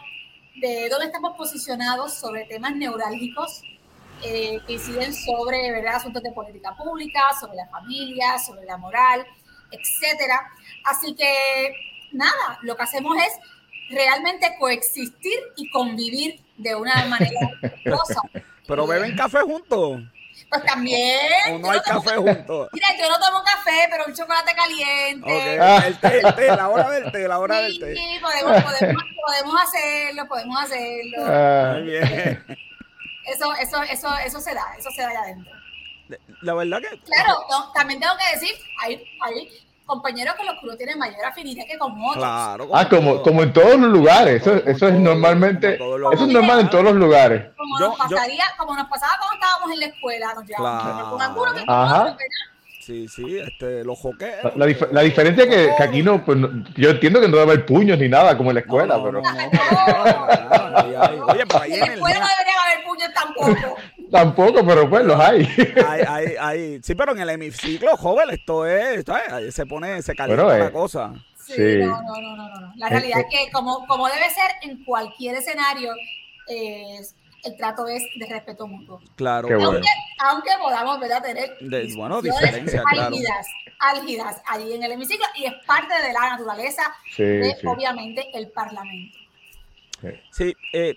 de 0.56 0.90
dónde 0.90 1.08
estamos 1.08 1.38
posicionados 1.38 2.14
sobre 2.16 2.46
temas 2.46 2.76
neurálgicos 2.76 3.62
eh, 4.24 4.60
que 4.66 4.74
inciden 4.74 5.14
sobre 5.14 5.72
¿verdad? 5.72 5.96
asuntos 5.96 6.24
de 6.24 6.32
política 6.32 6.76
pública, 6.76 7.22
sobre 7.40 7.58
la 7.58 7.68
familia, 7.68 8.40
sobre 8.40 8.66
la 8.66 8.78
moral, 8.78 9.26
etcétera. 9.72 10.50
Así 10.86 11.16
que 11.16 11.74
nada, 12.12 12.60
lo 12.62 12.76
que 12.76 12.84
hacemos 12.84 13.16
es 13.18 13.34
realmente 13.90 14.56
coexistir 14.60 15.40
y 15.56 15.70
convivir 15.72 16.42
de 16.58 16.76
una 16.76 17.06
manera 17.06 17.40
rosa. 17.86 18.22
Pero 18.68 18.88
beben 18.88 19.16
café 19.16 19.42
juntos. 19.42 20.02
Pues 20.50 20.64
también. 20.64 21.56
O 21.56 21.60
no 21.60 21.72
hay 21.72 21.80
café 21.82 22.16
juntos. 22.16 22.70
Mira, 22.74 22.88
yo 22.98 23.10
no 23.10 23.20
tomo 23.20 23.44
café, 23.44 23.88
pero 23.90 24.06
un 24.08 24.14
chocolate 24.14 24.54
caliente. 24.56 25.56
El 25.88 26.00
té, 26.00 26.20
el 26.20 26.36
té, 26.36 26.48
la 26.48 26.70
hora 26.70 26.90
del 26.90 27.12
té, 27.12 27.28
la 27.28 27.40
hora 27.40 27.62
del 27.62 27.80
té. 27.80 27.96
Sí, 27.96 28.20
podemos, 28.22 28.64
podemos, 28.64 29.04
podemos 29.26 29.62
hacerlo, 29.62 30.28
podemos 30.28 30.64
hacerlo. 30.64 31.18
Ah. 31.26 31.74
Muy 31.74 31.84
bien 31.84 32.58
eso, 33.28 33.54
eso, 33.60 33.84
eso, 33.84 34.08
eso 34.26 34.40
se 34.40 34.54
da, 34.54 34.64
eso 34.78 34.90
se 34.92 35.02
da 35.02 35.10
allá 35.10 35.22
adentro. 35.22 35.54
La 36.42 36.54
verdad 36.54 36.80
que... 36.80 37.00
Claro, 37.02 37.46
también 37.74 38.00
tengo 38.00 38.14
que 38.18 38.40
decir, 38.40 38.56
hay, 38.82 39.04
hay 39.22 39.50
compañeros 39.88 40.36
con 40.36 40.46
los 40.46 40.56
que 40.60 40.66
uno 40.68 40.78
tiene 40.78 40.96
mayor 40.96 41.26
afinidad 41.26 41.66
que 41.66 41.78
con 41.78 41.94
otros. 41.94 42.18
Claro, 42.18 42.70
ah, 42.74 42.88
como, 42.88 43.24
como 43.24 43.42
en 43.42 43.54
todos 43.54 43.80
los 43.80 43.90
lugares, 43.90 44.42
eso, 44.42 44.56
eso 44.66 44.88
es 44.90 45.00
normalmente, 45.00 45.76
eso 45.76 46.12
es 46.12 46.28
normal 46.28 46.60
en 46.60 46.70
todos 46.70 46.84
los 46.84 46.96
lugares. 46.96 47.46
Como, 47.56 47.80
nos 47.80 47.98
pasaría, 47.98 48.44
como 48.58 48.76
nos 48.76 48.88
pasaba 48.88 49.14
cuando 49.18 49.36
estábamos 49.36 49.72
en 49.72 49.80
la 49.80 49.86
escuela, 49.88 50.34
nos 50.36 51.10
con 51.10 51.22
algunos 51.22 51.54
que 51.54 51.64
Ajá. 51.66 52.18
Sí, 52.82 53.08
sí, 53.10 53.38
este, 53.38 53.84
los 53.84 54.00
joqueros. 54.00 54.56
La, 54.56 54.66
la, 54.92 55.02
diferencia 55.02 55.44
es 55.44 55.50
que, 55.50 55.84
aquí 55.84 56.02
no, 56.02 56.24
pues 56.24 56.38
yo 56.78 56.92
entiendo 56.92 57.20
que 57.20 57.28
no 57.28 57.36
debe 57.36 57.52
haber 57.52 57.66
puños 57.66 58.00
ni 58.00 58.08
nada 58.08 58.38
como 58.38 58.52
en 58.52 58.56
la 58.56 58.62
escuela, 58.62 59.04
pero. 59.04 59.20
Oye, 61.28 61.46
pero 61.46 61.62
ahí 61.62 61.74
en, 61.74 61.80
la 61.82 61.86
escuela 61.88 62.20
no 62.20 62.28
debería 62.28 62.64
haber 62.64 62.86
puños 62.86 63.14
tampoco. 63.14 63.78
Tampoco, 64.18 64.66
pero 64.66 64.90
pues 64.90 65.06
los 65.06 65.20
hay. 65.20 65.48
hay, 65.88 66.02
hay, 66.08 66.36
hay. 66.40 66.80
Sí, 66.82 66.96
pero 66.96 67.12
en 67.12 67.20
el 67.20 67.30
hemiciclo, 67.30 67.96
joven, 67.98 68.30
esto 68.32 68.66
es, 68.66 69.00
esto 69.00 69.16
es 69.18 69.54
se 69.54 69.66
pone, 69.66 70.02
se 70.02 70.16
calienta 70.16 70.58
la 70.58 70.72
cosa. 70.72 71.14
Sí, 71.36 71.78
No, 71.78 72.02
no, 72.02 72.22
no, 72.22 72.36
no, 72.36 72.60
no. 72.60 72.74
La 72.76 72.90
realidad 72.90 73.22
es 73.22 73.26
que 73.30 73.52
como, 73.52 73.86
como 73.88 74.08
debe 74.08 74.30
ser 74.30 74.52
en 74.64 74.84
cualquier 74.84 75.36
escenario, 75.36 75.94
eh, 76.50 77.00
el 77.44 77.56
trato 77.56 77.88
es 77.88 78.04
de 78.20 78.26
respeto 78.28 78.68
mutuo. 78.68 79.00
Claro. 79.16 79.48
Aunque, 79.64 79.88
aunque 80.20 80.50
podamos 80.60 81.00
¿verdad? 81.00 81.24
tener 81.24 81.58
bueno, 81.96 82.22
diferencias 82.22 82.84
álgidas, 82.86 83.48
álgidas 83.80 84.42
allí 84.48 84.74
en 84.74 84.84
el 84.84 84.92
hemiciclo 84.92 85.26
y 85.36 85.46
es 85.46 85.54
parte 85.66 85.94
de 86.02 86.12
la 86.12 86.32
naturaleza 86.32 86.94
de, 87.18 87.56
obviamente, 87.66 88.28
el 88.34 88.50
Parlamento. 88.50 89.18
Sí, 90.32 90.54
eh, 90.74 90.96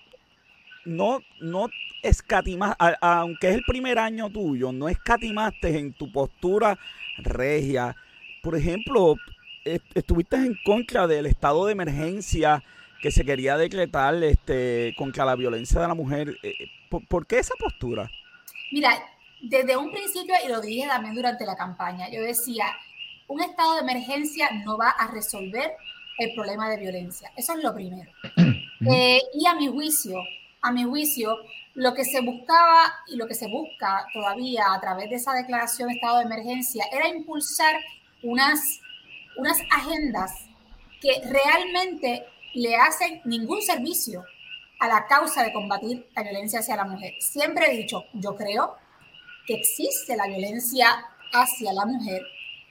no, 0.85 1.21
no 1.41 1.69
escatimas, 2.03 2.75
aunque 3.01 3.49
es 3.51 3.55
el 3.57 3.63
primer 3.63 3.99
año 3.99 4.31
tuyo, 4.31 4.73
no 4.73 4.89
escatimaste 4.89 5.79
en 5.79 5.93
tu 5.93 6.11
postura 6.11 6.79
regia. 7.19 7.97
Por 8.43 8.57
ejemplo, 8.57 9.17
estuviste 9.65 10.37
en 10.37 10.57
contra 10.65 11.07
del 11.07 11.27
estado 11.27 11.67
de 11.67 11.73
emergencia 11.73 12.63
que 13.01 13.11
se 13.11 13.25
quería 13.25 13.57
decretar 13.57 14.23
este, 14.23 14.95
contra 14.97 15.25
la 15.25 15.35
violencia 15.35 15.81
de 15.81 15.89
la 15.89 15.95
mujer. 15.95 16.37
Eh, 16.43 16.55
¿Por, 17.09 17.27
qué 17.27 17.39
esa 17.39 17.55
postura? 17.59 18.11
Mira, 18.73 18.91
desde 19.41 19.77
un 19.77 19.91
principio, 19.91 20.35
y 20.45 20.49
lo 20.49 20.61
dije 20.61 20.87
también 20.87 21.15
durante 21.15 21.47
la 21.47 21.57
campaña, 21.57 22.11
yo 22.11 22.21
decía, 22.21 22.67
un 23.29 23.41
estado 23.41 23.75
de 23.75 23.81
emergencia 23.81 24.51
no 24.65 24.77
va 24.77 24.91
a 24.91 25.11
resolver 25.11 25.73
el 26.19 26.35
problema 26.35 26.69
de 26.69 26.79
violencia. 26.79 27.31
Eso 27.37 27.55
es 27.55 27.65
lo 27.65 27.75
primero. 27.75 28.11
Eh, 28.91 29.21
y 29.35 29.45
a 29.45 29.55
mi 29.57 29.69
juicio, 29.69 30.17
a 30.63 30.73
mi 30.73 30.85
juicio, 30.85 31.37
lo 31.75 31.95
que 31.95 32.05
se 32.05 32.21
buscaba 32.21 32.95
y 33.07 33.17
lo 33.17 33.27
que 33.27 33.35
se 33.35 33.49
busca 33.49 34.07
todavía 34.13 34.73
a 34.73 34.81
través 34.81 35.09
de 35.11 35.17
esa 35.17 35.35
declaración 35.35 35.89
de 35.89 35.95
estado 35.95 36.19
de 36.19 36.25
emergencia 36.25 36.85
era 36.93 37.09
impulsar 37.09 37.75
unas, 38.23 38.81
unas 39.37 39.59
agendas 39.71 40.33
que 41.01 41.23
realmente 41.25 42.27
le 42.55 42.77
hacen 42.77 43.21
ningún 43.25 43.63
servicio 43.63 44.25
a 44.81 44.89
la 44.89 45.07
causa 45.07 45.43
de 45.43 45.53
combatir 45.53 46.09
la 46.17 46.23
violencia 46.23 46.61
hacia 46.61 46.77
la 46.77 46.85
mujer. 46.85 47.15
Siempre 47.21 47.67
he 47.67 47.77
dicho, 47.77 48.05
yo 48.15 48.35
creo 48.35 48.77
que 49.47 49.55
existe 49.55 50.17
la 50.17 50.27
violencia 50.27 51.07
hacia 51.33 51.73
la 51.73 51.87
mujer, 51.87 52.23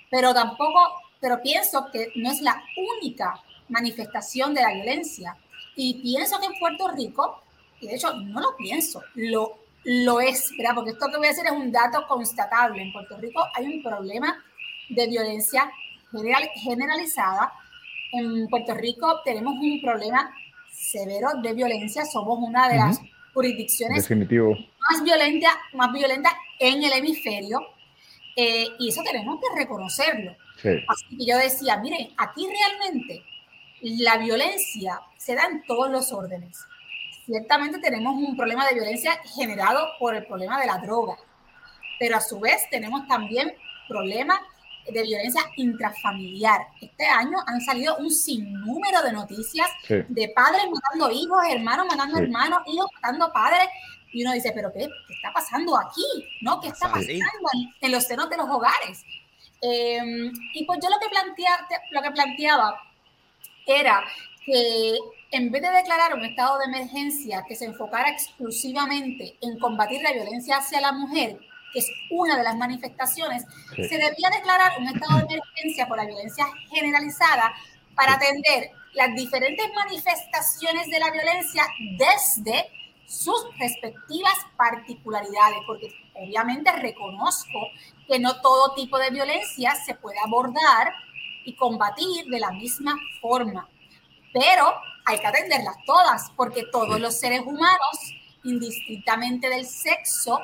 pero 0.10 0.34
tampoco, 0.34 0.80
pero 1.22 1.42
pienso 1.42 1.88
que 1.92 2.12
no 2.16 2.32
es 2.32 2.42
la 2.42 2.62
única 3.02 3.42
manifestación 3.70 4.54
de 4.54 4.62
la 4.62 4.74
violencia. 4.74 5.38
Y 5.76 6.02
pienso 6.02 6.40
que 6.40 6.48
en 6.48 6.60
Puerto 6.60 6.90
Rico, 6.90 7.42
y 7.82 7.88
de 7.88 7.96
hecho 7.96 8.14
no 8.14 8.42
lo 8.42 8.56
pienso, 8.58 9.02
lo, 9.16 9.60
lo 9.84 10.20
es, 10.20 10.52
¿verdad? 10.58 10.76
Porque 10.76 10.92
esto 10.92 11.08
que 11.10 11.18
voy 11.18 11.28
a 11.28 11.30
decir 11.30 11.46
es 11.46 11.52
un 11.52 11.72
dato 11.72 12.06
constatable. 12.08 12.82
En 12.82 12.92
Puerto 12.92 13.18
Rico 13.18 13.44
hay 13.56 13.66
un 13.66 13.84
problema 13.84 14.44
de 14.90 15.08
violencia 15.08 15.72
general, 16.12 16.50
generalizada. 16.56 17.54
En 18.12 18.48
Puerto 18.48 18.74
Rico 18.74 19.22
tenemos 19.24 19.54
un 19.54 19.82
problema 19.82 20.32
severo 20.72 21.30
de 21.42 21.54
violencia. 21.54 22.06
Somos 22.06 22.40
una 22.40 22.70
de 22.70 22.78
las 22.78 23.00
jurisdicciones 23.34 24.10
más 24.10 25.04
violentas 25.04 25.54
más 25.74 25.94
violenta 25.94 26.36
en 26.60 26.84
el 26.84 26.94
hemisferio. 26.94 27.60
Eh, 28.36 28.68
y 28.80 28.90
eso 28.90 29.02
tenemos 29.04 29.40
que 29.40 29.60
reconocerlo. 29.60 30.36
Así 30.88 31.18
que 31.18 31.26
yo 31.26 31.38
decía, 31.38 31.78
miren, 31.78 32.10
aquí 32.18 32.48
realmente 32.48 33.24
la 33.82 34.18
violencia 34.18 35.02
se 35.18 35.36
da 35.36 35.46
en 35.46 35.64
todos 35.66 35.90
los 35.90 36.12
órdenes. 36.12 36.58
Ciertamente 37.30 37.78
tenemos 37.78 38.16
un 38.16 38.36
problema 38.36 38.66
de 38.68 38.74
violencia 38.74 39.12
generado 39.36 39.88
por 40.00 40.16
el 40.16 40.26
problema 40.26 40.60
de 40.60 40.66
la 40.66 40.80
droga, 40.80 41.16
pero 42.00 42.18
a 42.18 42.22
su 42.22 42.40
vez 42.40 42.68
tenemos 42.72 43.08
también 43.08 43.54
problemas 43.88 44.40
de 44.92 45.04
violencia 45.04 45.44
intrafamiliar. 45.58 46.62
Este 46.82 47.06
año 47.06 47.38
han 47.46 47.62
salido 47.62 47.98
un 47.98 48.10
sinnúmero 48.10 49.04
de 49.04 49.12
noticias 49.12 49.70
de 49.88 50.34
padres 50.36 50.64
matando 50.74 51.12
hijos, 51.12 51.38
hermanos 51.52 51.86
matando 51.88 52.18
hermanos, 52.18 52.64
hijos 52.66 52.88
matando 52.96 53.32
padres. 53.32 53.68
Y 54.12 54.24
uno 54.24 54.34
dice, 54.34 54.52
pero 54.56 54.74
¿qué, 54.74 54.80
qué 54.80 55.14
está 55.14 55.32
pasando 55.32 55.78
aquí? 55.78 56.02
¿No? 56.42 56.60
¿Qué 56.60 56.70
está 56.70 56.88
pasando 56.92 57.14
en, 57.80 57.92
los 57.92 58.06
senos 58.06 58.28
de 58.28 58.38
los 58.38 58.50
hogares? 58.50 59.06
Em, 59.62 60.34
y 60.56 60.66
pues 60.66 60.80
yo 60.82 60.90
lo 60.90 60.98
que, 60.98 61.10
plantea, 61.10 61.68
lo 61.92 62.02
que 62.02 62.10
planteaba 62.10 62.82
era 63.68 64.04
que 64.44 64.98
en 65.32 65.52
vez 65.52 65.62
de 65.62 65.70
declarar 65.70 66.16
un 66.16 66.26
estado 66.26 66.58
de 66.60 66.66
emergencia 66.66 67.46
que 67.48 67.56
se 67.56 67.66
enfocara 67.66 68.10
exclusivamente 68.10 69.38
en 69.42 69.60
combatir 69.60 70.02
la 70.02 70.14
violencia 70.14 70.58
hacia 70.58 70.82
la 70.82 70.92
mujer, 70.92 71.40
que 71.72 71.80
es 71.80 71.88
una 72.10 72.36
de 72.36 72.44
las 72.44 72.56
manifestaciones, 72.56 73.46
se 73.76 73.98
debía 73.98 74.30
declarar 74.32 74.72
un 74.80 74.88
estado 74.88 75.20
de 75.20 75.36
emergencia 75.36 75.88
por 75.88 75.98
la 75.98 76.06
violencia 76.06 76.48
generalizada 76.70 77.54
para 77.96 78.14
atender 78.14 78.72
las 78.94 79.14
diferentes 79.14 79.72
manifestaciones 79.76 80.88
de 80.90 81.00
la 81.00 81.12
violencia 81.12 81.64
desde 81.98 82.72
sus 83.06 83.46
respectivas 83.60 84.34
particularidades, 84.58 85.60
porque 85.68 85.90
obviamente 86.16 86.72
reconozco 86.72 87.60
que 88.08 88.20
no 88.20 88.42
todo 88.42 88.74
tipo 88.74 88.98
de 88.98 89.12
violencia 89.12 89.76
se 89.76 89.94
puede 89.94 90.18
abordar 90.26 90.92
y 91.46 91.56
combatir 91.56 92.26
de 92.26 92.40
la 92.40 92.52
misma 92.52 92.96
forma, 93.22 93.68
pero 94.34 94.74
hay 95.10 95.20
que 95.20 95.28
atenderlas 95.28 95.76
todas, 95.86 96.32
porque 96.36 96.66
todos 96.72 97.00
los 97.00 97.20
seres 97.20 97.42
humanos, 97.42 98.14
indistintamente 98.44 99.50
del 99.50 99.66
sexo, 99.66 100.40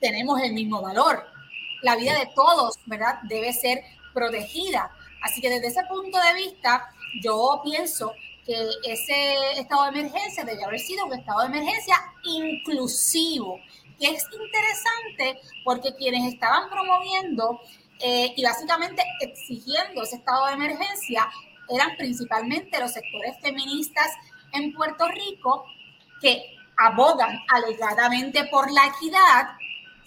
tenemos 0.00 0.40
el 0.40 0.54
mismo 0.54 0.80
valor. 0.80 1.26
La 1.82 1.96
vida 1.96 2.18
de 2.18 2.26
todos, 2.34 2.78
¿verdad? 2.86 3.20
Debe 3.24 3.52
ser 3.52 3.82
protegida. 4.14 4.90
Así 5.22 5.40
que 5.40 5.50
desde 5.50 5.68
ese 5.68 5.84
punto 5.84 6.18
de 6.18 6.34
vista, 6.34 6.90
yo 7.22 7.60
pienso 7.62 8.12
que 8.46 8.68
ese 8.84 9.60
estado 9.60 9.84
de 9.84 10.00
emergencia 10.00 10.44
debe 10.44 10.64
haber 10.64 10.80
sido 10.80 11.04
un 11.04 11.12
estado 11.12 11.40
de 11.40 11.46
emergencia 11.46 11.96
inclusivo, 12.24 13.60
que 13.98 14.10
es 14.12 14.24
interesante 14.32 15.38
porque 15.62 15.94
quienes 15.94 16.32
estaban 16.32 16.70
promoviendo 16.70 17.60
eh, 18.00 18.32
y 18.34 18.42
básicamente 18.42 19.02
exigiendo 19.20 20.02
ese 20.02 20.16
estado 20.16 20.46
de 20.46 20.54
emergencia 20.54 21.28
eran 21.70 21.96
principalmente 21.96 22.80
los 22.80 22.92
sectores 22.92 23.36
feministas 23.40 24.08
en 24.52 24.72
Puerto 24.72 25.08
Rico 25.08 25.64
que 26.20 26.56
abogan 26.76 27.38
alegadamente 27.48 28.44
por 28.44 28.70
la 28.70 28.86
equidad 28.86 29.48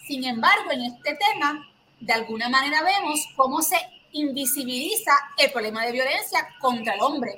sin 0.05 0.25
embargo, 0.25 0.71
en 0.71 0.81
este 0.81 1.15
tema, 1.15 1.65
de 1.99 2.13
alguna 2.13 2.49
manera 2.49 2.83
vemos 2.83 3.25
cómo 3.35 3.61
se 3.61 3.77
invisibiliza 4.11 5.11
el 5.37 5.51
problema 5.51 5.85
de 5.85 5.93
violencia 5.93 6.49
contra 6.59 6.95
el 6.95 7.01
hombre. 7.01 7.33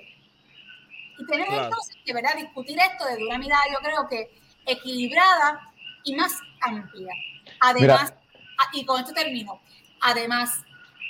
Y 1.18 1.26
tenemos 1.28 1.54
entonces 1.54 1.96
que 2.04 2.14
¿verdad? 2.14 2.36
discutir 2.36 2.78
esto 2.80 3.06
desde 3.06 3.26
una 3.26 3.38
mirada, 3.38 3.64
yo 3.72 3.80
creo 3.80 4.08
que 4.10 4.32
equilibrada 4.66 5.72
y 6.04 6.16
más 6.16 6.34
amplia. 6.62 7.14
Además, 7.60 8.14
ah, 8.58 8.70
y 8.74 8.84
con 8.84 9.00
esto 9.00 9.14
termino, 9.14 9.62
además 10.02 10.64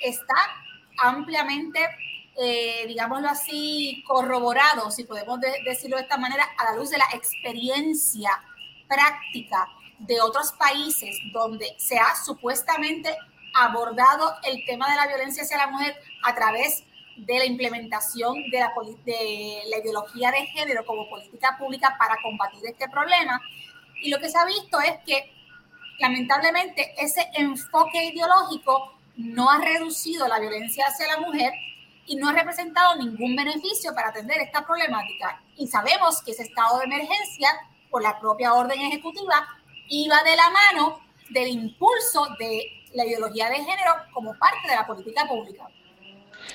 está 0.03 0.35
ampliamente, 0.97 1.79
eh, 2.37 2.85
digámoslo 2.87 3.29
así, 3.29 4.03
corroborado, 4.07 4.91
si 4.91 5.05
podemos 5.05 5.39
decirlo 5.65 5.97
de 5.97 6.03
esta 6.03 6.17
manera, 6.17 6.45
a 6.57 6.71
la 6.71 6.77
luz 6.77 6.89
de 6.89 6.97
la 6.97 7.07
experiencia 7.13 8.29
práctica 8.87 9.67
de 9.99 10.19
otros 10.19 10.51
países 10.53 11.17
donde 11.31 11.73
se 11.77 11.97
ha 11.97 12.15
supuestamente 12.15 13.15
abordado 13.53 14.35
el 14.43 14.65
tema 14.65 14.89
de 14.89 14.97
la 14.97 15.07
violencia 15.07 15.43
hacia 15.43 15.57
la 15.57 15.67
mujer 15.67 15.95
a 16.23 16.35
través 16.35 16.83
de 17.15 17.37
la 17.37 17.45
implementación 17.45 18.35
de 18.51 18.65
de 19.05 19.61
la 19.69 19.77
ideología 19.77 20.31
de 20.31 20.45
género 20.47 20.85
como 20.85 21.09
política 21.09 21.55
pública 21.57 21.95
para 21.97 22.17
combatir 22.21 22.59
este 22.65 22.89
problema. 22.89 23.41
Y 24.01 24.09
lo 24.09 24.19
que 24.19 24.27
se 24.27 24.37
ha 24.37 24.45
visto 24.45 24.81
es 24.81 24.97
que 25.05 25.31
lamentablemente 25.99 26.93
ese 26.97 27.29
enfoque 27.35 28.03
ideológico 28.03 28.99
no 29.15 29.49
ha 29.49 29.59
reducido 29.59 30.27
la 30.27 30.39
violencia 30.39 30.85
hacia 30.87 31.07
la 31.07 31.21
mujer 31.21 31.53
y 32.07 32.15
no 32.15 32.29
ha 32.29 32.33
representado 32.33 32.95
ningún 32.95 33.35
beneficio 33.35 33.93
para 33.93 34.09
atender 34.09 34.37
esta 34.37 34.65
problemática. 34.65 35.41
Y 35.57 35.67
sabemos 35.67 36.21
que 36.23 36.31
ese 36.31 36.43
estado 36.43 36.79
de 36.79 36.85
emergencia, 36.85 37.49
por 37.89 38.03
la 38.03 38.19
propia 38.19 38.53
orden 38.53 38.79
ejecutiva, 38.79 39.47
iba 39.89 40.23
de 40.23 40.35
la 40.35 40.49
mano 40.49 40.99
del 41.29 41.47
impulso 41.49 42.27
de 42.39 42.63
la 42.93 43.05
ideología 43.05 43.49
de 43.49 43.57
género 43.57 43.91
como 44.13 44.37
parte 44.37 44.67
de 44.67 44.75
la 44.75 44.85
política 44.85 45.27
pública. 45.27 45.67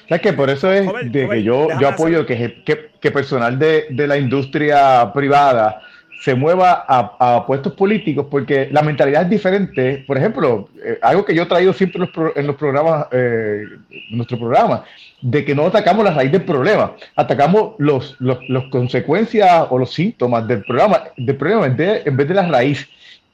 ¿Sabes 0.09 0.23
que 0.23 0.33
Por 0.33 0.51
eso 0.51 0.73
es 0.73 0.87
de 1.11 1.29
que 1.29 1.43
yo, 1.43 1.69
yo 1.81 1.89
apoyo 1.89 2.25
que, 2.25 2.63
que, 2.65 3.11
personal 3.11 3.59
de, 3.59 3.87
de, 3.91 4.07
la 4.07 4.17
industria 4.17 5.11
privada 5.13 5.83
se 6.21 6.35
mueva 6.35 6.85
a, 6.87 7.17
a, 7.19 7.47
puestos 7.47 7.73
políticos, 7.73 8.27
porque 8.31 8.69
la 8.71 8.83
mentalidad 8.83 9.23
es 9.23 9.31
diferente. 9.31 10.05
Por 10.07 10.19
ejemplo, 10.19 10.69
eh, 10.85 10.99
algo 11.01 11.25
que 11.25 11.35
yo 11.35 11.45
he 11.45 11.47
traído 11.47 11.73
siempre 11.73 12.03
en 12.03 12.11
los, 12.13 12.37
en 12.37 12.47
los 12.47 12.57
programas, 12.57 13.07
eh, 13.11 13.65
nuestro 14.11 14.39
programa, 14.39 14.85
de 15.23 15.45
que 15.47 15.55
no 15.55 15.67
atacamos 15.67 16.05
la 16.05 16.13
raíz 16.13 16.31
del 16.31 16.43
problema, 16.43 16.93
atacamos 17.17 17.73
los, 17.79 18.17
los, 18.21 18.39
consecuencias 18.71 19.67
o 19.71 19.79
los 19.79 19.95
síntomas 19.95 20.47
del 20.47 20.63
problema, 20.63 21.05
del 21.17 21.37
problema 21.37 21.67
en 21.67 21.77
de, 21.77 22.03
en 22.05 22.17
vez 22.17 22.29
de 22.29 22.35
la 22.35 22.47
raíz. 22.47 22.87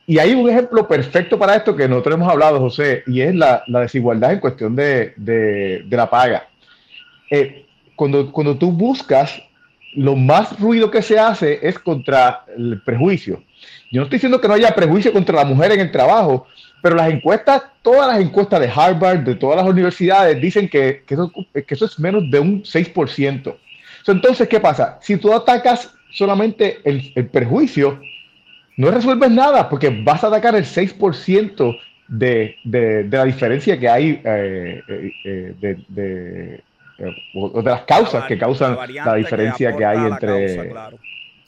Y 0.07 0.19
hay 0.19 0.35
un 0.35 0.49
ejemplo 0.49 0.87
perfecto 0.87 1.37
para 1.37 1.57
esto 1.57 1.75
que 1.75 1.89
nosotros 1.89 2.15
hemos 2.15 2.31
hablado, 2.31 2.61
José, 2.61 3.03
y 3.09 3.21
es 3.21 3.35
la, 3.35 3.65
desigualdad 3.67 4.33
en 4.33 4.39
cuestión 4.39 4.77
de, 4.77 5.85
la 5.91 6.09
paga. 6.09 6.47
Eh, 7.33 7.67
cuando, 7.97 8.31
cuando 8.31 8.57
tú 8.57 8.71
buscas, 8.71 9.43
lo 9.97 10.15
más 10.15 10.59
ruido 10.61 10.91
que 10.91 11.03
se 11.03 11.19
hace 11.19 11.59
es 11.63 11.79
contra 11.79 12.45
el 12.57 12.81
prejuicio. 12.83 13.43
Yo 13.91 14.01
no 14.01 14.05
estoy 14.05 14.19
diciendo 14.19 14.41
que 14.41 14.49
no 14.49 14.55
haya 14.55 14.75
prejuicio 14.75 15.13
contra 15.13 15.37
la 15.37 15.45
mujer 15.45 15.73
en 15.73 15.81
el 15.81 15.91
trabajo, 15.91 16.47
pero 16.83 16.97
las 16.97 17.11
encuestas, 17.11 17.63
todas 17.83 18.07
las 18.07 18.21
encuestas 18.21 18.61
de 18.61 18.71
Harvard, 18.75 19.21
de 19.21 19.35
todas 19.35 19.57
las 19.57 19.67
universidades, 19.67 20.41
dicen 20.41 20.69
que, 20.69 21.03
eso, 21.07 21.85
es 21.85 21.99
menos 21.99 22.31
de 22.31 22.39
un 22.39 22.63
6%. 22.63 23.57
Entonces, 24.07 24.49
¿qué 24.49 24.61
pasa? 24.61 24.99
Si 25.01 25.17
tú 25.17 25.33
atacas 25.33 25.93
solamente 26.13 26.79
el, 26.85 27.29
prejuicio, 27.29 27.99
no 28.77 28.91
resuelves 28.91 29.31
nada 29.31 29.69
porque 29.69 29.89
vas 30.05 30.23
a 30.23 30.29
atacar 30.29 30.55
el 30.55 30.65
6% 30.65 31.79
de, 32.09 32.57
de, 32.65 33.05
de, 33.05 33.17
la 33.17 33.25
diferencia 33.25 33.81
que 33.81 33.89
hay 33.89 34.21
eh, 34.25 34.83
eh, 34.87 35.13
eh 35.25 35.77
de, 35.89 36.63
de, 36.99 37.63
de, 37.63 37.71
las 37.71 37.83
causas 37.83 38.27
que 38.27 38.39
causan 38.39 38.77
la, 38.95 39.15
diferencia 39.15 39.77
que, 39.77 39.85
hay 39.85 39.99
entre... 39.99 40.73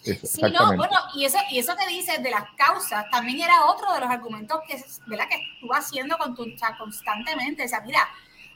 Sí, 0.03 0.41
no, 0.43 0.77
bueno, 0.77 0.97
y 1.15 1.25
eso, 1.25 1.39
y 1.51 1.59
eso 1.59 1.75
que 1.77 1.87
dices 1.87 2.23
de 2.23 2.31
las 2.31 2.45
causas 2.57 3.05
también 3.11 3.41
era 3.41 3.67
otro 3.67 3.93
de 3.93 4.01
los 4.01 4.09
argumentos 4.09 4.61
que, 4.67 4.83
¿verdad? 5.07 5.27
que 5.29 5.37
estuvo 5.55 5.75
haciendo 5.75 6.17
con 6.17 6.35
tu, 6.35 6.47
constantemente. 6.79 7.65
O 7.65 7.69
sea, 7.69 7.81
mira, 7.81 8.09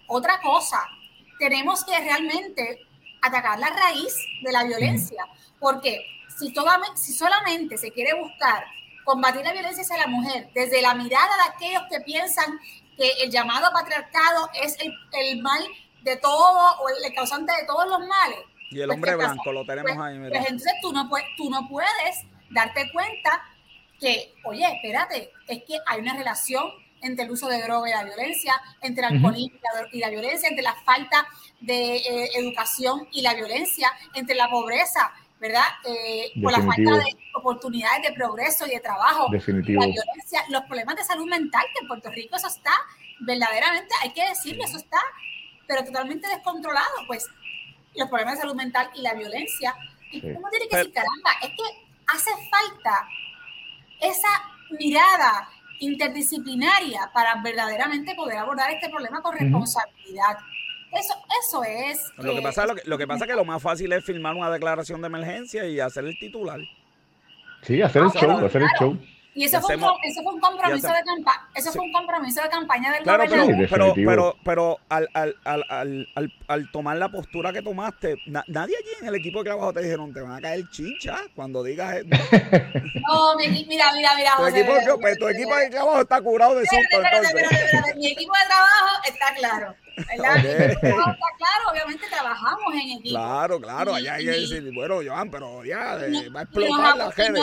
otra 0.07 0.41
cosa, 0.41 0.81
tenemos 1.39 1.85
que 1.85 1.99
realmente 1.99 2.79
atacar 3.21 3.59
la 3.59 3.69
raíz 3.69 4.15
de 4.43 4.53
la 4.53 4.65
violencia, 4.65 5.27
porque 5.59 6.05
si, 6.39 6.55
si 6.97 7.13
solamente 7.13 7.77
se 7.77 7.91
quiere 7.91 8.15
buscar 8.15 8.65
combatir 9.05 9.43
la 9.43 9.53
violencia 9.53 9.83
hacia 9.83 9.99
la 9.99 10.07
mujer 10.07 10.49
desde 10.55 10.81
la 10.81 10.95
mirada 10.95 11.31
de 11.37 11.55
aquellos 11.55 11.83
que 11.91 12.01
piensan 12.01 12.59
que 12.97 13.11
el 13.23 13.31
llamado 13.31 13.71
patriarcado 13.73 14.49
es 14.63 14.79
el, 14.81 14.93
el 15.13 15.43
mal 15.43 15.63
de 16.03 16.17
todo 16.17 16.81
o 16.81 16.89
el 16.89 17.15
causante 17.15 17.53
de 17.53 17.67
todos 17.67 17.87
los 17.89 18.01
males, 18.01 18.41
y 18.73 18.81
el 18.81 18.87
pues, 18.87 18.97
hombre 18.97 19.17
blanco 19.17 19.53
lo 19.53 19.67
tenemos 19.67 19.93
pues, 19.93 20.07
ahí. 20.07 20.19
Mira. 20.19 20.31
Pues 20.31 20.51
entonces 20.51 20.73
tú 20.81 20.93
no, 20.93 21.09
puedes, 21.09 21.27
tú 21.37 21.51
no 21.51 21.69
puedes 21.69 22.25
darte 22.51 22.91
cuenta 22.91 23.43
que, 24.01 24.35
oye, 24.45 24.67
espérate, 24.67 25.31
es 25.47 25.63
que 25.65 25.79
hay 25.87 26.01
una 26.01 26.15
relación 26.15 26.71
entre 27.03 27.25
el 27.25 27.33
uso 27.33 27.49
de 27.49 27.61
droga 27.63 27.89
y 27.89 27.93
la 27.93 28.05
violencia, 28.05 28.55
entre 28.81 29.07
el 29.07 29.15
alcoholismo 29.15 29.59
y 29.93 29.99
la 29.99 30.09
violencia, 30.09 30.49
entre 30.49 30.63
la 30.63 30.75
falta 30.85 31.27
de 31.61 31.97
eh, 31.97 32.31
educación 32.35 33.09
y 33.13 33.23
la 33.23 33.35
violencia, 33.35 33.93
entre 34.15 34.37
la 34.37 34.49
pobreza, 34.49 35.13
¿verdad? 35.41 35.65
Eh, 35.85 36.31
por 36.41 36.53
la 36.53 36.63
falta 36.63 36.97
de 36.99 37.17
oportunidades 37.35 38.03
de 38.03 38.13
progreso 38.13 38.67
y 38.67 38.71
de 38.71 38.81
trabajo, 38.81 39.27
Definitivo. 39.31 39.81
la 39.81 39.89
violencia, 39.89 40.45
los 40.49 40.63
problemas 40.63 40.97
de 40.97 41.05
salud 41.05 41.29
mental, 41.29 41.65
que 41.75 41.81
en 41.83 41.89
Puerto 41.89 42.11
Rico 42.11 42.37
eso 42.37 42.47
está 42.47 42.73
verdaderamente, 43.21 43.93
hay 44.01 44.13
que 44.13 44.29
decirlo, 44.29 44.65
eso 44.65 44.77
está, 44.77 45.01
pero 45.67 45.85
totalmente 45.85 46.29
descontrolado, 46.29 47.07
pues 47.07 47.29
los 47.95 48.09
problemas 48.09 48.35
de 48.35 48.41
salud 48.43 48.55
mental 48.55 48.91
y 48.95 49.03
la 49.03 49.15
violencia. 49.15 49.75
Y 50.11 50.25
uno 50.27 50.49
tiene 50.51 50.69
que 50.69 50.77
decir, 50.77 50.93
caramba, 50.93 51.31
es 51.43 51.51
que 51.51 51.87
hace 52.07 52.31
falta 52.51 53.09
esa 54.01 54.29
mirada 54.79 55.49
interdisciplinaria 55.79 57.11
para 57.13 57.43
verdaderamente 57.43 58.15
poder 58.15 58.39
abordar 58.39 58.71
este 58.71 58.89
problema 58.89 59.21
con 59.21 59.37
responsabilidad. 59.37 60.39
Eso, 60.93 61.15
eso 61.43 61.65
es. 61.65 62.13
Lo 62.19 62.33
que, 62.33 62.39
eh, 62.39 62.43
pasa, 62.43 62.67
lo, 62.67 62.75
que, 62.75 62.83
lo 62.85 62.99
que 62.99 63.07
pasa 63.07 63.25
es 63.25 63.31
que 63.31 63.37
lo 63.37 63.45
más 63.45 63.63
fácil 63.63 63.93
es 63.93 64.05
firmar 64.05 64.35
una 64.35 64.51
declaración 64.51 65.01
de 65.01 65.07
emergencia 65.07 65.67
y 65.67 65.81
hacer 65.81 66.05
el 66.05 66.19
titular. 66.19 66.61
Sí, 67.63 67.81
hacer 67.81 68.03
el 68.03 68.09
ah, 68.09 68.21
show, 68.21 68.47
hacer 68.47 68.63
el 68.63 68.69
show. 68.79 68.99
Y 69.35 69.45
eso, 69.45 69.61
fue 69.63 69.77
un, 69.77 69.85
eso 70.03 70.23
fue 70.23 70.35
un 70.35 70.41
compromiso 70.41 70.89
de 70.89 71.03
campaña, 71.05 71.49
eso 71.55 71.73
fue 71.73 71.83
un 71.83 71.93
compromiso 71.93 72.43
de 72.43 72.49
campaña 72.51 72.93
del 72.93 73.03
claro, 73.03 73.25
gobernador. 73.25 73.67
Pero, 73.71 73.95
pero, 73.95 74.37
pero, 74.45 74.79
al, 74.91 75.09
al, 75.15 75.35
al, 75.45 75.65
al, 76.15 76.33
al, 76.49 76.71
tomar 76.71 76.99
la 76.99 77.11
postura 77.11 77.51
que 77.51 77.63
tomaste, 77.63 78.17
nadie 78.27 78.77
allí 78.77 78.91
en 79.01 79.09
el 79.09 79.15
equipo 79.15 79.39
de 79.39 79.47
trabajo 79.47 79.73
te 79.73 79.81
dijeron, 79.81 80.13
te 80.13 80.21
van 80.21 80.33
a 80.33 80.41
caer 80.41 80.69
chincha 80.71 81.17
cuando 81.35 81.63
digas 81.63 81.97
eso. 81.97 82.09
No, 83.03 83.37
mi, 83.37 83.49
mira, 83.49 83.93
mira, 83.95 84.11
mira. 84.17 84.33
Tu, 84.37 84.47
equipo, 84.47 85.01
pues, 85.01 85.19
tu 85.19 85.29
equipo 85.29 85.57
de 85.57 85.71
trabajo 85.71 86.01
está 86.03 86.21
curado 86.21 86.55
de 86.55 86.65
susto. 86.67 87.03
Mi 87.97 88.13
equipo 88.13 88.33
de 88.33 88.47
trabajo 88.47 89.03
está 89.09 89.35
claro. 89.35 89.75
¿Verdad? 89.97 90.39
Okay. 90.39 90.61
Está 90.71 91.15
claro, 91.39 91.71
obviamente 91.71 92.07
trabajamos 92.09 92.75
en 92.75 92.91
equipo. 92.99 93.11
Claro, 93.11 93.61
claro, 93.61 93.95
allá 93.95 94.15
hay 94.15 94.25
que 94.25 94.31
decir, 94.31 94.73
bueno, 94.75 95.01
Joan, 95.05 95.31
pero 95.31 95.65
ya 95.65 95.97
eh, 95.97 96.29
va 96.29 96.41
a 96.41 96.43
explotar 96.45 96.97
la 96.97 97.13
gente. 97.13 97.41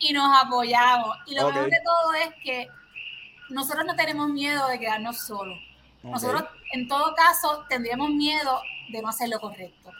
Y 0.00 0.12
nos 0.12 0.42
apoyamos. 0.42 1.16
Y 1.26 1.34
lo 1.34 1.48
mejor 1.48 1.70
de 1.70 1.78
todo 1.84 2.14
es 2.14 2.30
que 2.42 2.68
nosotros 3.50 3.84
no 3.86 3.94
tenemos 3.96 4.28
miedo 4.30 4.68
de 4.68 4.78
quedarnos 4.78 5.18
solos. 5.18 5.58
Nosotros, 6.02 6.44
en 6.72 6.88
todo 6.88 7.14
caso, 7.14 7.64
tendríamos 7.68 8.10
miedo 8.10 8.60
de 8.90 9.02
no 9.02 9.08
hacer 9.08 9.28
lo 9.28 9.38
correcto. 9.40 9.90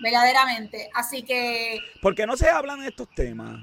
Verdaderamente. 0.00 0.88
Así 0.94 1.22
que. 1.22 1.78
¿Por 2.00 2.14
qué 2.14 2.26
no 2.26 2.36
se 2.36 2.48
hablan 2.48 2.82
estos 2.82 3.08
temas? 3.10 3.60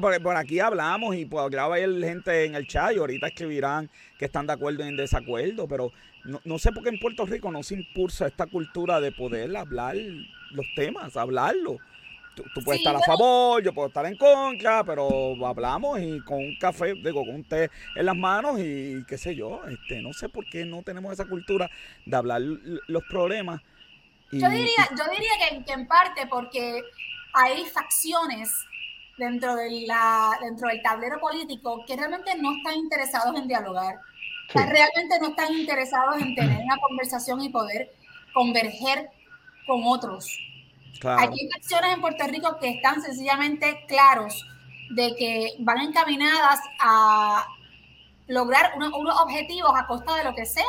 Por 0.00 0.36
aquí 0.36 0.60
hablamos 0.60 1.16
y 1.16 1.24
por 1.24 1.54
va 1.54 1.62
a 1.62 1.64
haber 1.66 1.90
gente 2.02 2.44
en 2.44 2.54
el 2.54 2.66
chat 2.66 2.92
y 2.92 2.98
ahorita 2.98 3.28
escribirán 3.28 3.90
que 4.18 4.24
están 4.24 4.46
de 4.46 4.52
acuerdo 4.52 4.84
y 4.84 4.88
en 4.88 4.96
desacuerdo, 4.96 5.66
pero 5.68 5.92
no, 6.24 6.40
no, 6.44 6.58
sé 6.58 6.72
por 6.72 6.82
qué 6.82 6.88
en 6.88 6.98
Puerto 6.98 7.26
Rico 7.26 7.50
no 7.50 7.62
se 7.62 7.74
impulsa 7.74 8.26
esta 8.26 8.46
cultura 8.46 9.00
de 9.00 9.12
poder 9.12 9.56
hablar 9.56 9.96
los 9.96 10.66
temas, 10.74 11.16
hablarlo. 11.16 11.78
Tú, 12.34 12.44
puedes 12.64 12.80
estar 12.80 12.94
a 12.94 13.00
favor, 13.00 13.62
yo 13.62 13.72
puedo 13.72 13.88
estar 13.88 14.04
en 14.04 14.16
contra, 14.16 14.84
pero 14.84 15.34
hablamos 15.46 15.98
y 16.00 16.20
con 16.20 16.36
un 16.36 16.58
café, 16.58 16.92
digo, 16.92 17.24
con 17.24 17.36
un 17.36 17.44
té 17.44 17.70
en 17.94 18.04
las 18.04 18.14
manos 18.14 18.60
y 18.60 19.02
qué 19.08 19.16
sé 19.16 19.34
yo, 19.34 19.62
este, 19.66 20.02
no 20.02 20.12
sé 20.12 20.28
por 20.28 20.44
qué 20.44 20.66
no 20.66 20.82
tenemos 20.82 21.12
esa 21.14 21.24
cultura 21.24 21.70
de 22.04 22.14
hablar 22.14 22.42
los 22.42 23.02
problemas. 23.04 23.62
yo 24.30 24.50
diría, 24.50 24.86
yo 24.90 25.04
diría 25.10 25.30
que, 25.48 25.64
que 25.64 25.72
en 25.72 25.86
parte 25.86 26.26
porque 26.28 26.82
hay 27.32 27.64
facciones 27.64 28.66
dentro, 29.18 29.56
de 29.56 29.86
la, 29.86 30.38
dentro 30.40 30.68
del 30.68 30.82
tablero 30.82 31.18
político 31.20 31.84
que 31.86 31.96
realmente 31.96 32.36
no 32.38 32.56
están 32.56 32.74
interesados 32.74 33.36
en 33.36 33.48
dialogar, 33.48 34.00
realmente 34.54 35.18
no 35.20 35.28
están 35.28 35.52
interesados 35.52 36.20
en 36.20 36.34
tener 36.34 36.62
una 36.62 36.76
conversación 36.78 37.42
y 37.42 37.48
poder 37.48 37.92
converger 38.32 39.10
con 39.66 39.82
otros. 39.84 40.26
Hay 41.04 41.28
facciones 41.52 41.94
en 41.94 42.00
Puerto 42.00 42.26
Rico 42.26 42.58
que 42.58 42.70
están 42.70 43.02
sencillamente 43.02 43.84
claros 43.86 44.46
de 44.90 45.14
que 45.16 45.52
van 45.58 45.80
encaminadas 45.80 46.60
a 46.80 47.46
lograr 48.28 48.72
unos, 48.76 48.92
objetivos 49.20 49.72
a 49.74 49.86
costa 49.86 50.16
de 50.16 50.24
lo 50.24 50.34
que 50.34 50.46
sea. 50.46 50.64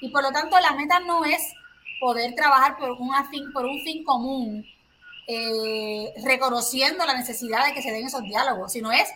Y 0.00 0.08
por 0.08 0.22
lo 0.22 0.32
tanto, 0.32 0.58
la 0.60 0.72
meta 0.72 1.00
no 1.00 1.24
es 1.24 1.54
poder 2.00 2.34
trabajar 2.34 2.78
por, 2.78 2.90
un 2.92 3.12
fin, 3.30 3.52
por 3.52 3.66
un 3.66 3.80
fin 3.82 4.02
común, 4.04 4.64
eh, 5.32 6.12
reconociendo 6.24 7.06
la 7.06 7.14
necesidad 7.14 7.64
de 7.64 7.72
que 7.72 7.82
se 7.82 7.92
den 7.92 8.04
esos 8.04 8.22
diálogos, 8.22 8.72
sino 8.72 8.90
es, 8.90 9.08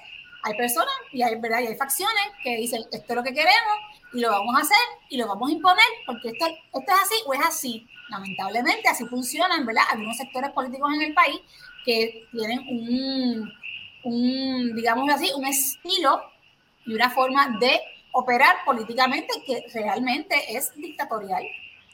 hay 0.45 0.55
personas 0.55 0.95
y 1.11 1.23
hay, 1.23 1.35
¿verdad? 1.41 1.59
y 1.59 1.67
hay 1.67 1.77
facciones 1.77 2.23
que 2.45 2.57
dicen, 2.57 2.83
esto 2.93 3.05
es 3.09 3.17
lo 3.17 3.25
que 3.25 3.35
queremos 3.35 3.77
y 4.13 4.21
lo 4.21 4.31
vamos 4.31 4.55
a 4.57 4.61
hacer 4.61 4.87
y 5.11 5.17
lo 5.17 5.27
vamos 5.27 5.51
a 5.51 5.53
imponer 5.53 5.85
porque 6.07 6.29
esto, 6.29 6.47
esto 6.47 6.93
es 6.93 7.01
así 7.03 7.15
o 7.27 7.35
es 7.35 7.41
así. 7.45 7.89
Lamentablemente 8.11 8.89
así 8.89 9.05
funcionan, 9.07 9.67
¿verdad? 9.67 9.83
Algunos 9.91 10.17
sectores 10.17 10.51
políticos 10.51 10.89
en 10.95 11.03
el 11.03 11.15
país 11.15 11.41
que 11.85 12.29
tienen 12.31 12.61
un, 12.61 13.53
un 14.05 14.77
digamos 14.77 15.11
así, 15.11 15.33
un 15.35 15.47
estilo 15.47 16.23
y 16.87 16.95
una 16.95 17.11
forma 17.11 17.59
de 17.59 17.81
operar 18.13 18.55
políticamente 18.65 19.33
que 19.45 19.65
realmente 19.75 20.57
es 20.57 20.73
dictatorial. 20.77 21.43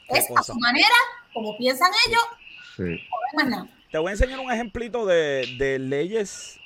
Es 0.09 0.29
a 0.35 0.43
su 0.43 0.53
manera, 0.59 0.95
como 1.33 1.57
piensan 1.57 1.89
ellos, 2.05 2.23
sí. 2.77 2.99
Te 3.91 3.97
voy 3.97 4.07
a 4.07 4.11
enseñar 4.11 4.39
un 4.39 4.49
ejemplito 4.49 5.05
de, 5.05 5.77
leyes, 5.79 6.57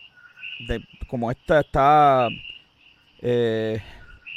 de 0.67 0.79
como 1.07 1.31
esta 1.31 1.61
está, 1.61 2.29
eh, 3.19 3.81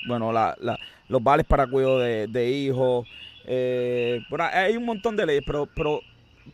bueno, 0.07 0.33
la, 0.33 0.57
la, 0.59 0.79
los 1.09 1.23
vales 1.23 1.45
para 1.45 1.67
cuidado 1.67 1.99
de, 1.99 2.51
hijos. 2.51 3.07
Eh, 3.45 4.23
hay 4.55 4.77
un 4.79 4.87
montón 4.87 5.17
de 5.17 5.27
leyes, 5.27 5.43
pero, 5.47 5.69
pero 5.75 6.01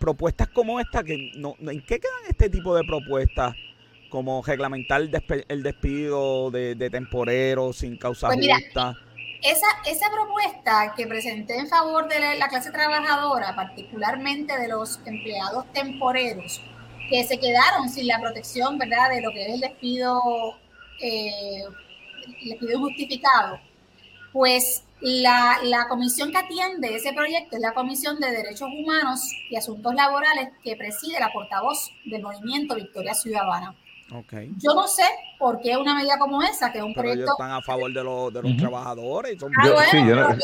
propuestas 0.01 0.49
como 0.49 0.81
esta, 0.81 1.05
que 1.05 1.31
no, 1.37 1.55
¿en 1.61 1.81
qué 1.83 2.01
quedan 2.01 2.23
este 2.29 2.51
tipo 2.51 2.75
de 2.75 2.83
propuestas? 2.83 3.55
Como 4.09 4.43
reglamentar 4.43 5.03
el, 5.49 5.63
despido 5.63 6.51
de, 6.51 6.91
temporeros 6.91 7.77
sin 7.77 7.97
causa 7.97 8.29
pues 8.29 8.47
justa 8.47 8.97
esa, 9.45 9.67
esa 9.85 10.11
propuesta 10.11 10.95
que 10.97 11.07
presenté 11.07 11.59
en 11.59 11.69
favor 11.69 12.09
de 12.09 12.39
la, 12.39 12.49
clase 12.49 12.73
trabajadora, 12.73 13.55
particularmente 13.55 14.59
de 14.59 14.69
los 14.69 14.99
empleados 15.05 15.71
temporeros, 15.75 16.63
que 17.11 17.23
se 17.25 17.39
quedaron 17.39 17.91
sin 17.91 18.07
la 18.07 18.19
protección, 18.19 18.79
¿verdad?, 18.79 19.11
de 19.11 19.21
lo 19.21 19.31
que 19.33 19.43
es 19.43 19.55
el 19.55 19.61
despido, 19.61 20.19
eh, 21.03 21.63
despido 22.47 22.79
justificado, 22.81 23.61
pues 24.33 24.83
la, 25.03 25.59
la, 25.63 25.89
comisión 25.89 26.33
que 26.33 26.39
atiende 26.39 26.97
ese 26.97 27.13
proyecto 27.13 27.57
es 27.57 27.63
la 27.63 27.75
Comisión 27.75 28.19
de 28.21 28.31
Derechos 28.31 28.69
Humanos 28.69 29.31
y 29.51 29.57
Asuntos 29.57 29.95
Laborales 29.95 30.49
que 30.63 30.75
preside 30.77 31.21
la 31.21 31.31
portavoz 31.31 31.91
del 32.07 32.23
movimiento 32.23 32.75
Victoria 32.75 33.13
Ciudadana. 33.13 33.77
Yo 34.09 34.75
no 34.75 34.87
sé 34.87 35.05
por 35.39 35.61
qué 35.61 35.77
una 35.77 35.95
medida 35.95 36.19
como 36.19 36.43
esa, 36.43 36.71
que 36.71 36.79
es 36.79 36.85
un 36.85 36.95
proyecto... 36.95 37.33
están 37.33 37.51
a 37.51 37.63
favor 37.63 37.93
de, 37.93 38.05
los, 38.05 38.33
de 38.33 38.43
los 38.43 38.57
trabajadores. 38.57 39.41
Son... 39.41 39.51
yo, 39.65 39.77
sí, 39.91 39.97
yo 40.07 40.15
no, 40.15 40.37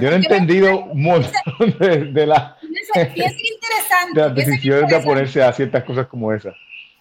yo 0.00 0.10
no 0.10 0.10
he 0.10 0.16
entendido 0.16 0.84
un 0.84 1.02
montón 1.02 1.78
de, 1.78 2.04
de 2.06 2.26
la... 2.26 2.56
Fíjense 2.60 3.14
qué 3.14 3.48
interesante. 3.54 4.20
De 4.20 4.26
las 4.26 4.34
decisiones 4.34 4.90
de 4.90 4.96
oponerse 4.96 5.42
a 5.42 5.52
ciertas 5.52 5.84
cosas 5.84 6.06
como 6.08 6.32
esa. 6.32 6.52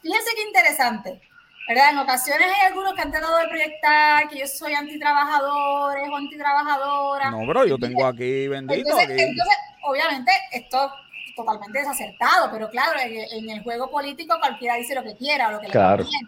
Fíjense 0.01 0.29
qué 0.35 0.43
interesante. 0.43 1.21
¿verdad? 1.67 1.91
En 1.91 1.97
ocasiones 1.99 2.47
hay 2.47 2.67
algunos 2.67 2.93
que 2.93 3.01
han 3.01 3.11
tratado 3.11 3.37
de 3.37 3.47
proyectar 3.47 4.27
que 4.27 4.39
yo 4.39 4.47
soy 4.47 4.73
antitrabajadores 4.73 6.09
o 6.09 6.15
antitrabajadora. 6.15 7.31
No, 7.31 7.39
pero 7.47 7.65
yo 7.65 7.77
tengo 7.77 8.05
aquí 8.05 8.47
bendito. 8.47 8.99
entonces 8.99 9.57
obviamente, 9.83 10.31
esto 10.51 10.91
totalmente 11.35 11.79
desacertado, 11.79 12.49
pero 12.51 12.69
claro, 12.69 12.99
en, 12.99 13.49
el 13.49 13.63
juego 13.63 13.89
político 13.89 14.37
cualquiera 14.39 14.75
dice 14.75 14.95
lo 14.95 15.03
que 15.03 15.15
quiera 15.15 15.49
o 15.49 15.51
lo 15.51 15.59
que 15.59 15.67
le 15.67 15.73
conviene. 15.73 16.27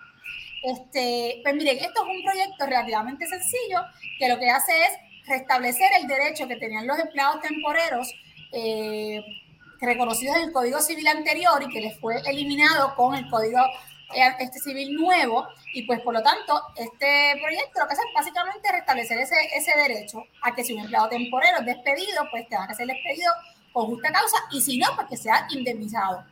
Este, 0.63 1.41
pues 1.43 1.55
miren, 1.55 1.77
esto 1.77 2.05
es 2.05 2.15
un 2.15 2.23
proyecto 2.23 2.65
relativamente 2.65 3.27
sencillo 3.27 3.81
que 4.17 4.29
lo 4.29 4.39
que 4.39 4.49
hace 4.49 4.71
es 4.85 4.93
restablecer 5.27 5.91
el 5.99 6.07
derecho 6.07 6.47
que 6.47 6.55
tenían 6.55 6.87
los 6.87 6.97
empleados 6.99 7.41
temporeros, 7.41 8.13
eh, 8.53 9.21
reconocidos 9.81 10.37
en 10.37 10.43
el 10.43 10.51
Código 10.53 10.79
Civil 10.79 11.07
anterior 11.07 11.61
y 11.61 11.73
que 11.73 11.81
les 11.81 11.99
fue 11.99 12.21
eliminado 12.25 12.95
con 12.95 13.15
el 13.15 13.29
Código 13.29 13.59
eh, 14.15 14.35
este 14.39 14.59
civil 14.59 14.95
nuevo. 14.95 15.47
Y 15.73 15.83
pues 15.83 15.99
por 16.01 16.13
lo 16.13 16.21
tanto 16.21 16.61
este 16.77 17.39
proyecto 17.41 17.81
lo 17.81 17.87
que 17.87 17.93
hace 17.93 18.01
es 18.01 18.13
básicamente 18.15 18.71
restablecer 18.71 19.17
ese, 19.19 19.35
ese 19.55 19.77
derecho 19.77 20.23
a 20.41 20.53
que 20.55 20.63
si 20.63 20.73
un 20.73 20.81
empleado 20.81 21.09
temporero 21.09 21.59
es 21.59 21.65
despedido, 21.65 22.25
pues 22.31 22.47
tenga 22.47 22.67
que 22.67 22.75
ser 22.75 22.87
despedido 22.87 23.33
con 23.73 23.87
justa 23.87 24.11
causa 24.11 24.37
y 24.51 24.61
si 24.61 24.77
no, 24.77 24.87
pues 24.95 25.07
que 25.09 25.17
sea 25.17 25.47
indemnizado. 25.49 26.23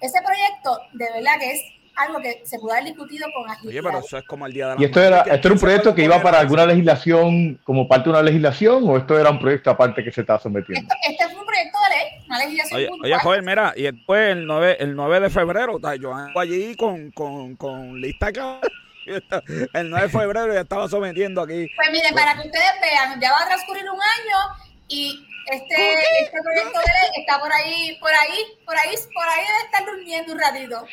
Ese 0.00 0.18
proyecto 0.22 0.80
de 0.94 1.12
verdad 1.12 1.38
que 1.38 1.52
es 1.52 1.62
algo 1.94 2.20
que 2.20 2.42
se 2.44 2.58
pudo 2.58 2.72
haber 2.72 2.84
discutido 2.84 3.26
con 3.34 3.48
agilidad. 3.50 3.70
Oye, 3.70 3.82
pero 3.82 4.04
eso 4.04 4.18
es 4.18 4.24
como 4.24 4.46
el 4.46 4.52
día 4.52 4.68
de 4.68 4.74
la 4.74 4.80
¿Y 4.80 4.84
esto 4.84 5.02
era, 5.02 5.20
esto 5.20 5.48
era 5.48 5.54
un 5.54 5.60
proyecto 5.60 5.94
que 5.94 6.04
iba 6.04 6.22
para 6.22 6.40
alguna 6.40 6.66
legislación, 6.66 7.60
como 7.64 7.86
parte 7.86 8.04
de 8.04 8.10
una 8.10 8.22
legislación, 8.22 8.88
o 8.88 8.96
esto 8.96 9.18
era 9.18 9.30
un 9.30 9.38
proyecto 9.38 9.70
aparte 9.70 10.02
que 10.02 10.10
se 10.10 10.22
estaba 10.22 10.40
sometiendo? 10.40 10.92
este 11.06 11.28
fue 11.28 11.40
un 11.40 11.46
proyecto 11.46 11.78
de 11.88 11.94
ley, 11.94 12.26
una 12.26 12.38
legislación. 12.38 12.78
Oye, 12.78 12.88
oye 13.02 13.18
joven, 13.18 13.44
mira, 13.44 13.72
y 13.76 13.82
después 13.82 14.32
el 14.32 14.46
9, 14.46 14.76
el 14.80 14.96
9 14.96 15.20
de 15.20 15.30
febrero, 15.30 15.78
yo 16.00 16.14
ando 16.14 16.40
allí 16.40 16.74
con, 16.76 17.10
con, 17.10 17.56
con 17.56 18.00
lista 18.00 18.28
el 19.74 19.90
9 19.90 20.06
de 20.06 20.08
febrero 20.08 20.54
ya 20.54 20.60
estaba 20.60 20.88
sometiendo 20.88 21.42
aquí. 21.42 21.68
Pues 21.76 21.90
miren, 21.90 22.14
para 22.14 22.34
que 22.34 22.46
ustedes 22.46 22.72
vean, 22.80 23.20
ya 23.20 23.32
va 23.32 23.42
a 23.42 23.46
transcurrir 23.46 23.84
un 23.84 24.00
año 24.00 24.56
y 24.88 25.26
este, 25.50 25.74
este 26.22 26.42
proyecto 26.42 26.78
de 26.78 26.92
ley 26.92 27.20
está 27.20 27.40
por 27.40 27.52
ahí, 27.52 27.96
por 28.00 28.10
ahí, 28.10 28.38
por 28.64 28.76
ahí, 28.76 28.94
por 29.12 29.24
ahí 29.24 29.44
debe 29.46 29.64
estar 29.64 29.84
durmiendo 29.86 30.32
un 30.32 30.38
ratito. 30.38 30.86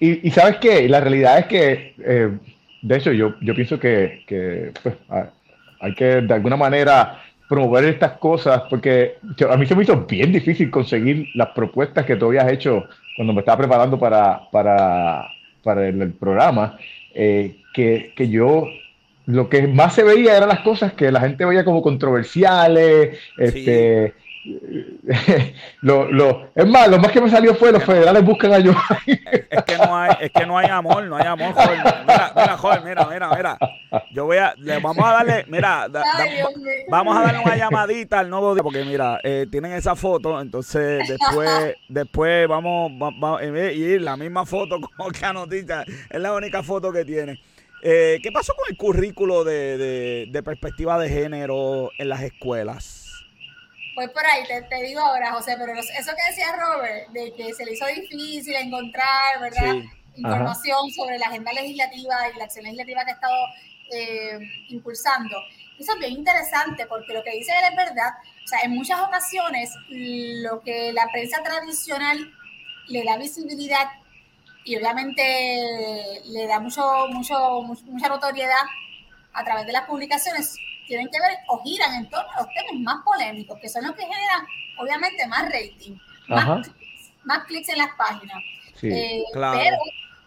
Y, 0.00 0.30
sabes 0.32 0.56
qué, 0.56 0.88
la 0.88 1.00
realidad 1.00 1.38
es 1.38 1.46
que, 1.46 1.94
eh, 2.04 2.30
de 2.82 2.96
hecho, 2.96 3.12
yo, 3.12 3.34
yo 3.40 3.54
pienso 3.54 3.78
que, 3.78 4.72
pues, 4.82 4.94
hay 5.80 5.94
que 5.94 6.04
de 6.04 6.34
alguna 6.34 6.56
manera 6.56 7.22
promover 7.48 7.84
estas 7.84 8.12
cosas, 8.18 8.62
porque 8.68 9.14
a 9.48 9.56
mí 9.56 9.66
se 9.66 9.74
me 9.74 9.84
hizo 9.84 10.04
bien 10.04 10.32
difícil 10.32 10.70
conseguir 10.70 11.28
las 11.34 11.48
propuestas 11.50 12.04
que 12.04 12.16
tú 12.16 12.26
habías 12.26 12.50
hecho 12.50 12.84
cuando 13.16 13.32
me 13.32 13.40
estaba 13.40 13.58
preparando 13.58 13.98
para, 13.98 14.42
para, 14.50 15.26
para 15.62 15.88
el, 15.88 16.12
programa, 16.12 16.78
eh, 17.14 17.56
que, 17.72 18.12
que, 18.16 18.28
yo 18.28 18.66
lo 19.26 19.48
que 19.48 19.66
más 19.66 19.94
se 19.94 20.02
veía 20.02 20.36
eran 20.36 20.48
las 20.48 20.60
cosas 20.60 20.92
que 20.92 21.10
la 21.10 21.20
gente 21.20 21.44
veía 21.44 21.64
como 21.64 21.82
controversiales, 21.82 23.18
este, 23.38 24.14
lo, 25.80 26.10
lo, 26.10 26.50
es 26.54 26.66
más, 26.66 26.88
lo 26.88 26.98
más 26.98 27.10
que 27.10 27.20
me 27.20 27.30
salió 27.30 27.54
fue 27.54 27.72
los 27.72 27.82
federales 27.82 28.22
buscan 28.22 28.52
a 28.52 28.58
Es 28.58 29.64
que 29.64 29.78
no 29.78 29.96
hay, 29.96 30.12
es 30.20 30.30
que 30.30 30.44
no 30.44 30.58
hay 30.58 30.68
amor, 30.68 31.04
no 31.04 31.16
hay 31.16 31.26
amor, 31.26 31.54
joven. 31.54 31.78
Mira, 32.06 32.32
mira, 32.36 32.56
joven, 32.58 32.84
mira, 32.84 33.08
mira, 33.10 33.30
mira. 33.34 33.58
Yo 34.12 34.26
voy 34.26 34.36
a, 34.36 34.54
le 34.58 34.78
vamos 34.80 35.04
a 35.04 35.12
darle, 35.12 35.44
mira, 35.48 35.88
vamos 36.90 37.16
a 37.16 37.22
darle 37.22 37.40
una 37.40 37.56
llamadita 37.56 38.18
al 38.20 38.28
nuevo 38.28 38.54
día, 38.54 38.62
porque 38.62 38.84
mira, 38.84 39.18
eh, 39.22 39.46
tienen 39.50 39.72
esa 39.72 39.96
foto, 39.96 40.38
entonces 40.40 41.08
después, 41.08 41.74
después 41.88 42.46
vamos, 42.46 42.92
vamos 42.98 43.40
eh, 43.42 43.72
y 43.74 43.98
la 43.98 44.16
misma 44.16 44.44
foto 44.44 44.78
como 44.96 45.10
que 45.10 45.32
noticia, 45.32 45.84
es 46.10 46.20
la 46.20 46.34
única 46.34 46.62
foto 46.62 46.92
que 46.92 47.04
tiene. 47.04 47.40
Eh, 47.86 48.18
¿Qué 48.22 48.32
pasó 48.32 48.54
con 48.54 48.64
el 48.70 48.78
currículo 48.78 49.44
de, 49.44 49.76
de, 49.76 50.26
de 50.30 50.42
perspectiva 50.42 50.98
de 50.98 51.10
género 51.10 51.90
en 51.98 52.08
las 52.08 52.22
escuelas? 52.22 53.04
Pues 53.94 54.08
por 54.08 54.24
ahí, 54.24 54.42
te, 54.46 54.82
digo 54.82 55.00
ahora, 55.00 55.32
José, 55.32 55.54
pero 55.58 55.72
eso 55.74 56.12
que 56.16 56.30
decía 56.30 56.56
Robert, 56.56 57.10
de 57.10 57.32
que 57.34 57.52
se 57.52 57.64
le 57.64 57.74
hizo 57.74 57.86
difícil 57.86 58.54
encontrar, 58.56 59.38
¿verdad? 59.38 59.76
Información 60.16 60.90
sobre 60.92 61.18
la 61.18 61.26
agenda 61.26 61.52
legislativa 61.52 62.16
y 62.34 62.38
la 62.38 62.44
acción 62.44 62.64
legislativa 62.64 63.04
que 63.04 63.10
ha 63.10 63.14
estado 63.14 63.46
eh, 63.92 64.38
impulsando. 64.70 65.36
Eso 65.78 65.92
es 65.92 65.98
bien 65.98 66.12
interesante 66.12 66.86
porque 66.86 67.12
lo 67.12 67.22
que 67.22 67.32
dice 67.32 67.52
él 67.52 67.70
es 67.70 67.76
verdad. 67.76 68.14
O 68.44 68.48
sea, 68.48 68.60
en 68.62 68.70
muchas 68.70 68.98
ocasiones 69.00 69.70
lo 69.88 70.62
que 70.62 70.92
la 70.92 71.06
prensa 71.12 71.42
tradicional 71.42 72.32
le 72.88 73.04
da 73.04 73.18
visibilidad 73.18 73.88
y 74.64 74.76
obviamente 74.76 76.22
le 76.24 76.46
da 76.46 76.58
mucho, 76.58 76.82
mucho, 77.10 77.62
mucha 77.62 78.08
notoriedad 78.08 78.64
a 79.34 79.44
través 79.44 79.66
de 79.66 79.72
las 79.72 79.82
publicaciones 79.82 80.56
tienen 80.86 81.08
que 81.08 81.20
ver 81.20 81.38
o 81.48 81.62
giran 81.62 81.94
en 81.94 82.08
torno 82.08 82.30
a 82.32 82.42
los 82.42 82.48
temas 82.48 82.82
más 82.82 83.04
polémicos, 83.04 83.58
que 83.60 83.68
son 83.68 83.84
los 83.84 83.94
que 83.94 84.02
generan, 84.02 84.46
obviamente, 84.78 85.26
más 85.26 85.44
rating, 85.44 85.96
más, 86.28 87.44
clics 87.46 87.68
en 87.70 87.78
las 87.78 87.90
páginas. 87.96 88.36
Eh, 88.82 89.22
pero 89.32 89.76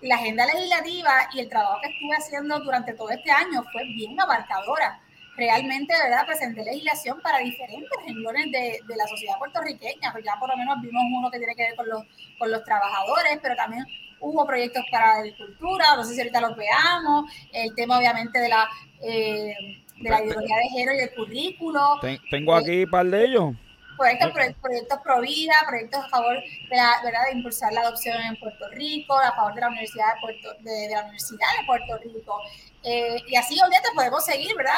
la 0.01 0.15
agenda 0.15 0.45
legislativa 0.45 1.29
y 1.33 1.39
el 1.39 1.49
trabajo 1.49 1.79
que 1.81 1.89
estuve 1.89 2.15
haciendo 2.15 2.59
durante 2.59 2.93
todo 2.93 3.09
este 3.09 3.31
año 3.31 3.63
fue 3.71 3.83
bien 3.85 4.19
abarcadora. 4.19 4.99
Realmente, 5.35 5.93
de 5.93 6.03
verdad, 6.09 6.25
presenté 6.25 6.63
legislación 6.63 7.21
para 7.21 7.37
diferentes 7.37 7.91
renglones 8.03 8.51
de, 8.51 8.79
de, 8.87 8.95
la 8.95 9.05
sociedad 9.05 9.37
puertorriqueña. 9.37 10.11
Pues 10.11 10.25
ya 10.25 10.35
por 10.39 10.49
lo 10.49 10.57
menos 10.57 10.81
vimos 10.81 11.03
uno 11.15 11.29
que 11.29 11.37
tiene 11.37 11.55
que 11.55 11.63
ver 11.63 11.75
con 11.75 11.87
los, 11.87 12.03
con 12.39 12.51
los 12.51 12.63
trabajadores, 12.63 13.37
pero 13.39 13.55
también 13.55 13.85
hubo 14.19 14.45
proyectos 14.45 14.83
para 14.91 15.17
agricultura, 15.17 15.95
no 15.95 16.03
sé 16.03 16.13
si 16.13 16.21
ahorita 16.21 16.41
los 16.41 16.55
veamos, 16.55 17.31
el 17.53 17.73
tema 17.75 17.97
obviamente 17.97 18.39
de 18.39 18.49
la 18.49 18.69
eh, 19.01 19.55
de 19.99 20.09
la 20.09 20.23
ideología 20.23 20.57
de 20.57 20.69
género 20.69 20.93
y 20.95 20.99
el 20.99 21.13
currículo. 21.13 21.99
Tengo 22.29 22.55
aquí 22.55 22.83
un 22.83 22.89
par 22.89 23.05
de 23.05 23.25
ellos. 23.25 23.55
Proyectos, 23.97 24.31
proyectos 24.61 24.99
pro 25.03 25.21
vida, 25.21 25.53
proyectos 25.67 26.05
a 26.05 26.09
favor 26.09 26.35
de, 26.35 26.75
la, 26.75 27.01
¿verdad? 27.03 27.25
de 27.25 27.37
impulsar 27.37 27.73
la 27.73 27.81
adopción 27.81 28.21
en 28.21 28.35
Puerto 28.35 28.67
Rico, 28.69 29.17
a 29.17 29.31
favor 29.35 29.55
de 29.55 29.61
la 29.61 29.67
Universidad 29.69 30.13
de 30.13 30.21
Puerto, 30.21 30.53
de, 30.59 30.89
la 30.91 31.01
Universidad 31.01 31.47
de 31.59 31.65
Puerto 31.65 31.97
Rico. 31.97 32.39
Eh, 32.83 33.23
y 33.27 33.35
así, 33.35 33.55
te 33.55 33.95
podemos 33.95 34.23
seguir, 34.23 34.55
¿verdad? 34.55 34.73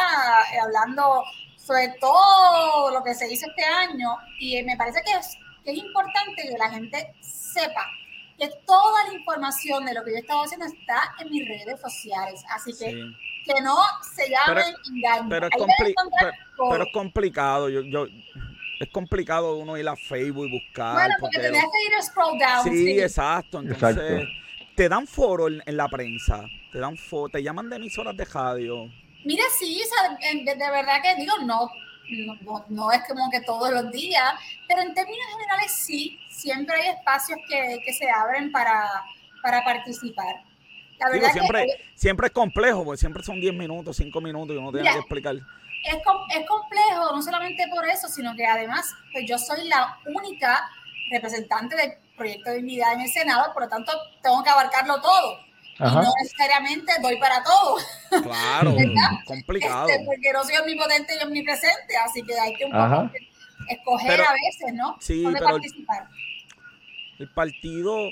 Eh, 0.54 0.60
hablando 0.63 1.23
sobre 1.58 1.89
todo 1.99 2.91
lo 2.91 3.04
que 3.04 3.13
se 3.13 3.30
hizo 3.30 3.45
este 3.47 3.65
año. 3.65 4.17
Y 4.39 4.63
me 4.63 4.78
parece 4.78 5.02
que 5.06 5.12
es, 5.12 5.38
que 5.65 5.71
es 5.71 5.78
importante 5.78 6.43
que 6.43 6.58
la 6.58 6.69
gente 6.69 7.13
sepa 7.19 7.86
que 8.39 8.49
toda 8.65 9.08
la 9.08 9.13
información 9.13 9.86
de 9.86 9.93
lo 9.93 10.04
que 10.04 10.12
yo 10.12 10.17
he 10.17 10.19
estado 10.19 10.43
haciendo 10.43 10.65
está 10.65 11.13
en 11.19 11.30
mis 11.30 11.47
redes 11.47 11.80
sociales. 11.80 12.43
Así 12.49 12.71
que 12.78 13.13
que 13.45 13.62
no 13.62 13.78
se 14.15 14.30
llamen 14.30 14.75
engaños. 14.93 15.25
Pero 15.30 15.47
es, 15.47 15.95
pero, 16.58 16.84
es 16.84 16.93
complicado. 16.93 17.69
Yo, 17.69 17.82
yo, 17.82 18.08
es 18.80 18.89
complicado 18.91 19.58
uno 19.58 19.78
ir 19.78 19.88
a 19.88 19.95
Facebook 19.95 20.47
y 20.47 20.60
buscar. 20.60 20.93
Bueno, 20.93 21.15
porque, 21.19 21.38
porque 21.38 21.52
que 21.52 21.58
ir 21.58 21.95
a 21.97 22.02
scroll 22.02 22.39
down. 22.39 22.63
Sí, 22.63 22.99
exacto. 22.99 23.60
Entonces, 23.60 24.28
te 24.75 24.89
dan 24.89 25.08
foro 25.08 25.47
en, 25.47 25.78
la 25.78 25.88
prensa. 25.88 26.45
Te 26.71 26.80
dan 26.80 26.95
foro, 26.97 27.30
te 27.30 27.43
llaman 27.43 27.69
de 27.69 27.78
emisoras 27.78 28.15
de 28.15 28.25
radio. 28.25 28.86
Mira, 29.25 29.43
sí, 29.60 29.82
de, 30.21 30.56
de 30.56 30.56
verdad 30.56 31.02
que 31.04 31.15
digo, 31.15 31.34
no, 31.43 31.69
no, 32.10 32.65
no, 32.69 32.91
es 32.91 33.02
como 33.08 33.30
que 33.30 33.41
todos 33.41 33.72
los 33.72 33.91
días, 33.91 34.34
pero 34.67 34.82
en 34.82 34.93
términos 34.93 35.26
generales 35.32 35.72
sí, 35.72 36.19
siempre 36.30 36.76
hay 36.76 36.89
espacios 36.89 37.39
que, 37.48 37.82
que 37.86 37.93
se 37.93 38.10
abren 38.10 38.52
para, 38.52 38.88
para 39.41 39.63
participar 39.63 40.50
siempre, 41.32 41.67
siempre 41.95 42.28
es 42.28 42.34
complejo, 42.34 42.84
porque 42.84 43.00
siempre 43.00 43.24
son 43.24 43.39
10 43.39 43.54
minutos, 43.54 43.98
5 43.98 44.22
minutos 44.22 44.56
y 44.56 44.58
uno 44.58 44.72
tiene 44.72 44.91
que 44.91 45.00
explicar. 45.00 45.36
Es, 45.36 45.95
es 45.95 46.48
complejo, 46.48 47.15
no 47.15 47.22
solamente 47.22 47.65
por 47.74 47.88
eso, 47.88 48.08
sino 48.08 48.36
que 48.36 48.45
además 48.45 48.93
pues 49.13 49.26
yo 49.28 49.38
soy 49.38 49.67
la 49.67 49.98
única 50.06 50.69
representante 51.12 51.76
del 51.76 51.93
proyecto 52.17 52.50
de 52.50 52.58
dignidad 52.58 52.93
en 52.93 53.02
el 53.02 53.10
Senado, 53.10 53.54
por 53.54 53.63
lo 53.63 53.69
tanto 53.69 53.91
tengo 54.22 54.43
que 54.43 54.50
abarcarlo 54.50 55.02
todo. 55.02 55.39
Y 55.79 55.83
no 55.83 56.13
necesariamente 56.21 56.91
doy 57.01 57.17
para 57.19 57.43
todo. 57.43 57.77
Claro, 58.23 58.75
complicado. 59.25 59.87
Este, 59.87 60.05
porque 60.05 60.33
no 60.33 60.43
soy 60.43 60.57
omnipotente 60.57 61.13
y 61.19 61.23
omnipresente, 61.25 61.97
así 62.05 62.21
que 62.23 62.37
hay 62.39 62.53
que 62.55 62.65
un 62.65 62.71
poco 62.71 63.11
escoger 63.69 64.21
a 64.21 64.33
veces, 64.33 64.73
¿no? 64.73 64.97
Sí, 64.99 65.23
pero 65.31 65.45
participar. 65.45 66.07
El 67.17 67.29
partido 67.31 68.09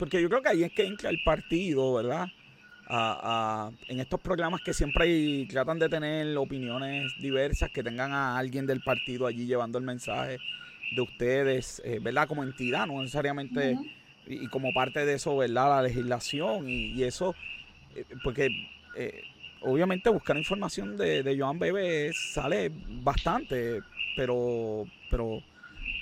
porque 0.00 0.20
yo 0.20 0.30
creo 0.30 0.42
que 0.42 0.48
ahí 0.48 0.64
es 0.64 0.72
que 0.72 0.86
entra 0.86 1.10
el 1.10 1.22
partido, 1.22 1.94
¿verdad? 1.94 2.26
en 3.86 4.00
estos 4.00 4.18
programas 4.20 4.62
que 4.62 4.74
siempre 4.74 5.04
hay, 5.04 5.46
tratan 5.46 5.78
de 5.78 5.88
tener 5.88 6.36
opiniones 6.36 7.12
diversas, 7.20 7.70
que 7.70 7.84
tengan 7.84 8.12
a 8.12 8.36
alguien 8.36 8.66
del 8.66 8.82
partido 8.82 9.28
allí 9.28 9.46
llevando 9.46 9.78
el 9.78 9.84
mensaje 9.84 10.38
de 10.96 11.00
ustedes, 11.00 11.80
eh, 11.84 12.00
¿verdad? 12.02 12.26
Como 12.26 12.42
entidad, 12.42 12.88
no 12.88 13.00
necesariamente, 13.00 13.78
y, 14.26 14.46
como 14.48 14.72
parte 14.72 15.04
de 15.04 15.14
eso, 15.14 15.36
¿verdad? 15.36 15.68
La 15.68 15.82
legislación 15.82 16.68
y, 16.68 17.02
eso, 17.02 17.34
eh, 17.94 18.04
porque 18.22 18.48
eh, 18.96 19.22
obviamente 19.62 20.10
buscar 20.10 20.36
información 20.36 20.96
de, 20.96 21.22
de 21.22 21.38
Joan 21.38 21.58
Bebe 21.58 22.12
sale 22.12 22.70
bastante, 23.02 23.82
pero, 24.16 24.86
pero 25.10 25.42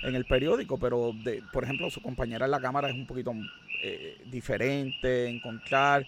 en 0.03 0.15
el 0.15 0.25
periódico, 0.25 0.77
pero 0.77 1.13
de, 1.23 1.43
por 1.51 1.63
ejemplo 1.63 1.89
su 1.89 2.01
compañera 2.01 2.45
en 2.45 2.51
la 2.51 2.61
cámara 2.61 2.89
es 2.89 2.95
un 2.95 3.05
poquito 3.05 3.33
eh, 3.81 4.17
diferente, 4.25 5.27
encontrar. 5.27 6.07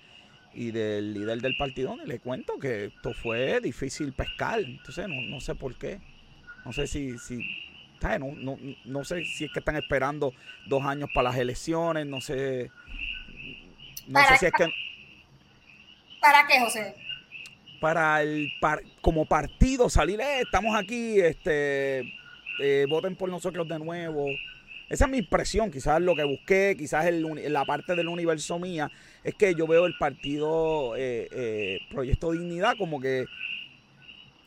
Y 0.53 0.71
del 0.71 1.13
líder 1.13 1.41
del 1.41 1.55
partido 1.55 1.95
le 2.05 2.19
cuento 2.19 2.59
que 2.59 2.85
esto 2.85 3.13
fue 3.13 3.61
difícil 3.61 4.11
pescar. 4.11 4.59
Entonces 4.59 5.07
no, 5.07 5.39
sé 5.39 5.55
por 5.55 5.75
qué. 5.75 5.99
No 6.65 6.73
sé 6.73 6.87
si, 6.87 7.17
si 7.17 7.41
no, 8.01 8.33
no, 8.35 8.57
no 8.85 9.03
sé 9.03 9.23
si 9.25 9.45
es 9.45 9.51
que 9.51 9.59
están 9.59 9.75
esperando 9.75 10.33
dos 10.67 10.83
años 10.83 11.09
para 11.13 11.29
las 11.29 11.37
elecciones, 11.37 12.05
no 12.05 12.21
sé. 12.21 12.71
No 14.07 14.19
sé 14.27 14.37
si 14.37 14.45
es 14.47 14.51
que. 14.51 14.67
¿Para 16.19 16.45
qué, 16.47 16.59
José? 16.59 16.95
Para 17.79 18.21
el 18.21 18.51
como 19.01 19.25
partido 19.25 19.89
salir, 19.89 20.19
eh, 20.19 20.41
estamos 20.41 20.75
aquí, 20.75 21.19
este, 21.19 22.13
eh, 22.59 22.85
voten 22.87 23.15
por 23.15 23.29
nosotros 23.29 23.67
de 23.67 23.79
nuevo 23.79 24.27
esa 24.91 25.05
es 25.05 25.11
mi 25.11 25.19
impresión, 25.19 25.71
quizás 25.71 26.01
lo 26.01 26.17
que 26.17 26.25
busqué, 26.25 26.75
quizás 26.77 27.05
el, 27.05 27.25
la 27.53 27.63
parte 27.63 27.95
del 27.95 28.09
universo 28.09 28.59
mía, 28.59 28.91
es 29.23 29.33
que 29.35 29.55
yo 29.55 29.65
veo 29.65 29.85
el 29.85 29.97
partido 29.97 30.95
eh, 30.97 31.79
Proyecto 31.89 32.33
Dignidad 32.33 32.75
como 32.77 32.99
que 32.99 33.23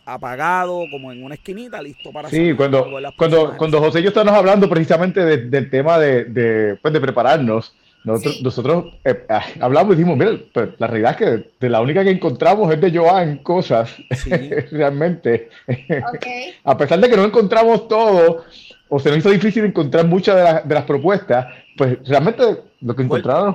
apagado, 0.07 0.85
como 0.90 1.12
en 1.12 1.25
una 1.25 1.35
esquinita, 1.35 1.81
listo 1.83 2.12
para 2.12 2.29
Sí, 2.29 2.53
cuando, 2.55 2.87
cuando, 3.17 3.57
cuando 3.57 3.81
José 3.81 4.01
y 4.01 4.03
yo 4.03 4.09
estábamos 4.09 4.35
hablando 4.38 4.69
precisamente 4.69 5.25
del 5.25 5.71
tema 5.71 5.99
de, 5.99 6.25
de, 6.25 6.79
pues 6.81 6.93
de 6.93 7.01
prepararnos, 7.01 7.75
nosotros, 8.05 8.43
nosotros 8.43 8.85
eh, 9.03 9.25
ah, 9.31 9.45
hablamos 9.61 9.95
y 9.95 9.97
dijimos, 9.97 10.19
mira, 10.19 10.38
pues, 10.53 10.69
la 10.77 10.87
realidad 10.87 11.12
es 11.12 11.17
que 11.17 11.51
de 11.59 11.71
la 11.71 11.81
única 11.81 12.05
que 12.05 12.11
encontramos 12.11 12.71
es 12.71 12.79
de 12.79 12.97
Joan 12.97 13.38
cosas, 13.38 13.97
realmente. 14.71 15.49
a 16.64 16.77
pesar 16.77 17.01
de 17.01 17.09
que 17.09 17.17
no 17.17 17.25
encontramos 17.25 17.88
todo, 17.88 18.45
o 18.90 18.99
se 18.99 19.09
nos 19.09 19.19
hizo 19.19 19.31
difícil 19.31 19.64
encontrar 19.64 20.07
muchas 20.07 20.37
de, 20.37 20.69
de 20.69 20.75
las 20.75 20.85
propuestas, 20.85 21.47
pues 21.79 21.99
realmente 22.07 22.45
lo 22.83 22.95
que 22.95 23.03
encontraron 23.03 23.55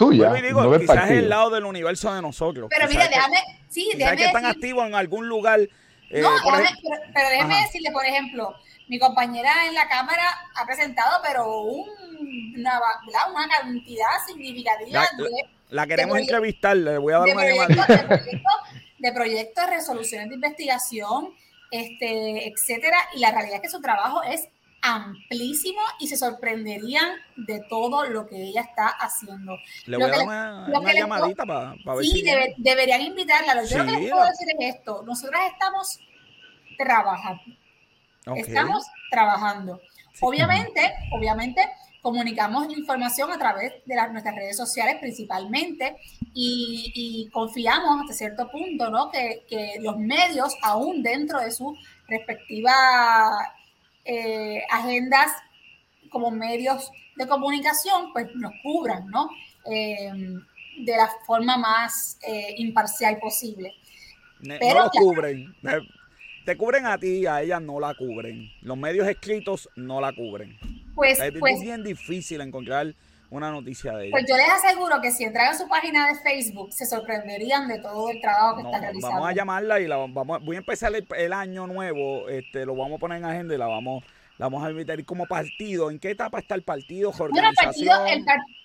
son 0.00 0.18
cosas 0.18 0.32
tuyas. 0.32 0.52
no 0.52 0.78
quizás 0.78 1.10
es 1.10 1.18
el 1.18 1.28
lado 1.28 1.50
del 1.50 1.64
universo 1.64 2.12
de 2.14 2.22
nosotros. 2.22 2.68
Pero 2.70 2.88
mira, 2.88 3.08
déjame, 3.08 3.38
sí, 3.68 3.90
déjame 3.96 4.16
que 4.16 4.24
están 4.26 4.46
activos 4.46 4.86
en 4.86 4.94
algún 4.94 5.28
lugar. 5.28 5.60
Eh, 6.10 6.22
no, 6.22 6.30
déjame, 6.32 6.68
pero, 7.14 7.28
déjame 7.28 7.62
decirle, 7.62 7.90
por 7.92 8.04
ejemplo, 8.04 8.54
mi 8.88 8.98
compañera 8.98 9.66
en 9.68 9.74
la 9.74 9.88
cámara 9.88 10.24
ha 10.56 10.66
presentado, 10.66 11.20
pero 11.22 11.62
una, 11.62 12.80
una 13.30 13.48
cantidad 13.48 14.08
significativa 14.26 15.02
la, 15.16 15.24
de... 15.24 15.30
La 15.70 15.86
queremos 15.86 16.18
entrevistar, 16.18 16.76
le 16.76 16.98
voy 16.98 17.12
a 17.12 17.18
dar 17.18 17.28
una 17.28 17.44
llamada. 17.44 17.68
De 17.68 18.06
proyectos, 18.08 18.52
de 18.98 19.12
proyectos, 19.12 19.70
resoluciones 19.70 20.28
de 20.28 20.34
investigación, 20.34 21.34
este, 21.70 22.48
etcétera, 22.48 22.98
y 23.14 23.20
la 23.20 23.30
realidad 23.30 23.56
es 23.56 23.62
que 23.62 23.68
su 23.68 23.80
trabajo 23.80 24.22
es 24.24 24.48
amplísimo 24.82 25.80
y 25.98 26.08
se 26.08 26.16
sorprenderían 26.16 27.16
de 27.36 27.60
todo 27.68 28.04
lo 28.06 28.26
que 28.26 28.36
ella 28.36 28.62
está 28.62 28.88
haciendo. 28.88 29.56
Le 29.86 29.96
voy 29.96 30.06
a 30.06 30.08
dar 30.08 30.24
una, 30.24 30.92
llamadita 30.94 31.44
para 31.44 31.74
ver 31.74 32.04
sí, 32.04 32.24
deberían 32.56 33.02
invitarla. 33.02 33.62
Yo 33.64 33.78
lo 33.78 33.84
que 33.84 34.00
les 34.00 34.10
puedo 34.10 34.26
decir 34.26 34.48
es 34.58 34.76
esto. 34.76 35.02
Nosotras 35.06 35.42
estamos 35.52 35.98
trabajando. 36.78 37.42
Estamos 38.36 38.86
trabajando. 39.10 39.80
Obviamente, 40.20 40.92
obviamente, 41.12 41.62
comunicamos 42.02 42.66
la 42.66 42.78
información 42.78 43.30
a 43.32 43.38
través 43.38 43.72
de 43.84 43.94
las, 43.94 44.10
nuestras 44.12 44.34
redes 44.34 44.56
sociales 44.56 44.96
principalmente 45.00 45.96
y, 46.34 47.28
confiamos 47.32 48.02
hasta 48.02 48.14
cierto 48.14 48.50
punto, 48.50 48.90
¿no? 48.90 49.10
Que, 49.10 49.44
que 49.48 49.78
los 49.80 49.96
medios, 49.98 50.54
aún 50.62 51.02
dentro 51.02 51.40
de 51.40 51.50
su 51.50 51.76
respectiva 52.08 52.74
eh, 54.12 54.64
agendas 54.68 55.30
como 56.10 56.32
medios 56.32 56.90
de 57.14 57.28
comunicación, 57.28 58.12
pues 58.12 58.26
nos 58.34 58.52
cubran, 58.60 59.06
¿no? 59.06 59.30
Eh, 59.66 60.10
de 60.78 60.96
la 60.96 61.08
forma 61.24 61.56
más 61.56 62.18
eh, 62.26 62.56
imparcial 62.58 63.18
posible. 63.20 63.72
Pero, 64.42 64.74
no 64.74 64.84
lo 64.84 64.90
cubren. 64.90 65.54
Te 66.44 66.56
cubren 66.56 66.86
a 66.86 66.98
ti, 66.98 67.24
a 67.26 67.40
ella 67.42 67.60
no 67.60 67.78
la 67.78 67.94
cubren. 67.94 68.50
Los 68.62 68.76
medios 68.76 69.06
escritos 69.06 69.68
no 69.76 70.00
la 70.00 70.12
cubren. 70.12 70.58
Pues, 70.96 71.20
pues 71.38 71.54
es 71.54 71.60
bien 71.60 71.84
difícil 71.84 72.40
encontrar 72.40 72.92
una 73.30 73.50
noticia 73.50 73.92
de 73.92 74.06
ella. 74.06 74.12
Pues 74.12 74.24
yo 74.28 74.36
les 74.36 74.48
aseguro 74.48 75.00
que 75.00 75.12
si 75.12 75.24
entran 75.24 75.48
a 75.48 75.54
su 75.56 75.68
página 75.68 76.08
de 76.08 76.16
Facebook 76.16 76.72
se 76.72 76.84
sorprenderían 76.84 77.68
de 77.68 77.78
todo 77.78 78.10
el 78.10 78.20
trabajo 78.20 78.56
que 78.56 78.62
está 78.62 78.80
realizando. 78.80 79.16
Vamos 79.16 79.30
a 79.30 79.32
llamarla 79.32 79.80
y 79.80 79.86
la 79.86 79.96
vamos, 79.96 80.44
voy 80.44 80.56
a 80.56 80.58
empezar 80.58 80.92
el, 80.94 81.32
año 81.32 81.66
nuevo, 81.66 82.28
este, 82.28 82.66
lo 82.66 82.74
vamos 82.74 82.96
a 82.96 83.00
poner 83.00 83.18
en 83.18 83.24
agenda 83.24 83.54
y 83.54 83.58
la 83.58 83.66
vamos, 83.66 84.04
la 84.36 84.46
vamos 84.46 84.64
a 84.64 84.70
invitar 84.70 85.02
como 85.04 85.26
partido. 85.26 85.90
¿En 85.90 85.98
qué 85.98 86.10
etapa 86.10 86.40
está 86.40 86.56
el 86.56 86.62
partido? 86.62 87.12
Bueno, 87.12 87.48
el 87.48 87.54
partido, 87.54 87.92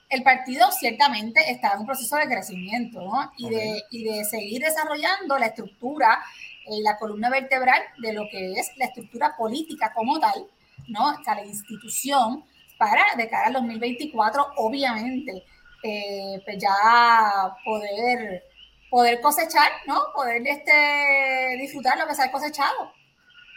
el, 0.10 0.24
partido 0.24 0.72
ciertamente 0.72 1.52
está 1.52 1.74
en 1.74 1.82
un 1.82 1.86
proceso 1.86 2.16
de 2.18 2.26
crecimiento 2.26 3.02
¿no? 3.02 3.32
y, 3.38 3.50
de, 3.50 3.84
y 3.92 4.04
de 4.04 4.24
seguir 4.26 4.64
desarrollando 4.64 5.38
la 5.38 5.48
estructura 5.48 6.20
y 6.68 6.82
la 6.82 6.98
columna 6.98 7.30
vertebral 7.30 7.82
de 8.00 8.14
lo 8.14 8.28
que 8.32 8.54
es 8.54 8.72
la 8.78 8.86
estructura 8.86 9.36
política 9.38 9.94
como 9.94 10.20
tal, 10.20 10.48
¿no? 10.88 11.12
O 11.12 11.24
sea, 11.24 11.36
la 11.36 11.46
institución 11.46 12.44
para 12.78 13.04
de 13.18 13.30
cara 13.30 13.48
al 13.48 13.54
2024, 13.54 14.54
obviamente, 14.58 15.44
eh, 15.84 16.42
pues 16.44 16.58
ya 16.58 17.56
poder, 17.64 18.44
poder 18.90 19.22
cosechar, 19.22 19.72
¿no? 19.88 20.12
Poder 20.14 20.42
este, 20.48 21.58
disfrutar 21.60 21.98
lo 21.98 22.08
que 22.08 22.16
se 22.16 22.24
ha 22.24 22.32
cosechado. 22.32 22.92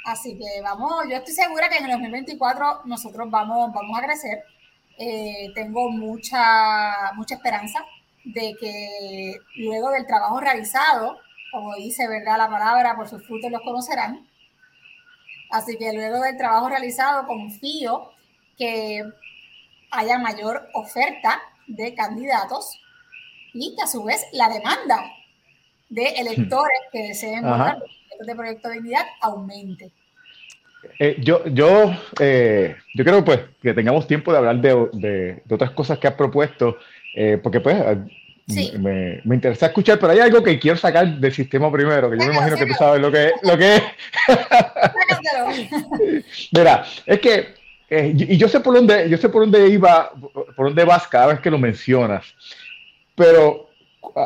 Así 0.05 0.39
que 0.39 0.63
vamos, 0.63 1.05
yo 1.09 1.17
estoy 1.17 1.35
segura 1.35 1.69
que 1.69 1.77
en 1.79 1.85
el 1.85 1.91
2024 1.93 2.83
nosotros 2.87 3.31
vamos, 3.31 3.73
vamos 3.73 3.99
a 3.99 4.03
crecer. 4.03 4.45
Eh, 4.99 5.53
tengo 5.55 5.91
mucha, 5.91 7.13
mucha 7.15 7.35
esperanza 7.37 7.85
de 8.25 8.55
que 8.59 9.37
luego 9.57 9.91
del 9.91 10.07
trabajo 10.07 10.41
realizado, 10.41 11.19
como 11.53 11.75
dice, 11.77 12.09
¿verdad? 12.09 12.39
La 12.39 12.49
palabra, 12.49 12.97
por 12.97 13.09
sus 13.09 13.27
frutos 13.27 13.51
los 13.51 13.63
conocerán. 13.63 14.27
Así 15.51 15.77
que 15.79 15.93
luego 15.93 16.21
del 16.21 16.37
trabajo 16.37 16.69
realizado, 16.69 17.27
confío 17.27 18.11
que 18.59 19.05
haya 19.90 20.18
mayor 20.18 20.68
oferta 20.75 21.40
de 21.66 21.94
candidatos 21.94 22.81
y 23.55 23.75
que 23.77 23.83
a 23.83 23.87
su 23.87 24.05
vez 24.05 24.27
la 24.33 24.49
demanda 24.49 25.11
de 25.88 26.09
electores 26.09 26.79
que 26.92 27.09
deseen 27.09 27.42
votar 27.42 27.83
este 28.18 28.35
proyecto 28.35 28.68
de 28.68 28.75
dignidad 28.75 29.07
aumente. 29.21 29.90
Eh, 30.99 31.16
yo, 31.21 31.44
yo, 31.47 31.92
eh, 32.21 32.77
yo 32.94 33.05
creo 33.05 33.25
pues 33.25 33.40
que 33.62 33.75
tengamos 33.75 34.07
tiempo 34.07 34.33
de 34.33 34.38
hablar 34.38 34.61
de, 34.61 35.42
otras 35.51 35.71
cosas 35.73 35.99
que 35.99 36.09
has 36.09 36.14
propuesto, 36.14 36.79
eh, 37.14 37.38
porque 37.42 37.61
pues 37.61 37.77
me, 38.79 39.21
me, 39.25 39.35
interesa 39.35 39.66
escuchar, 39.66 39.99
pero 39.99 40.12
hay 40.12 40.21
algo 40.21 40.42
que 40.42 40.59
quiero 40.59 40.77
sacar 40.77 41.18
del 41.18 41.33
sistema 41.33 41.71
primero, 41.71 42.11
que 42.11 42.18
yo 42.18 42.27
me 42.27 42.35
imagino 42.35 42.57
que 42.57 42.66
tú 42.66 42.75
sabes 42.75 43.01
lo 43.01 43.11
que, 43.11 43.33
lo 43.42 43.59
que 43.59 43.77
es. 43.77 43.83
Mira, 46.53 46.85
es 47.07 47.21
que 47.21 47.58
eh, 47.90 48.12
y 48.14 48.37
yo 48.37 48.48
sé 48.48 48.61
por 48.61 48.74
dónde, 48.74 49.09
yo 49.09 49.16
sé 49.16 49.29
por 49.29 49.42
dónde 49.42 49.68
iba, 49.68 50.11
por 50.55 50.66
dónde 50.66 50.85
vas 50.85 51.07
cada 51.09 51.29
vez 51.29 51.40
que 51.40 51.51
lo 51.51 51.59
mencionas, 51.59 52.35
pero 53.14 53.68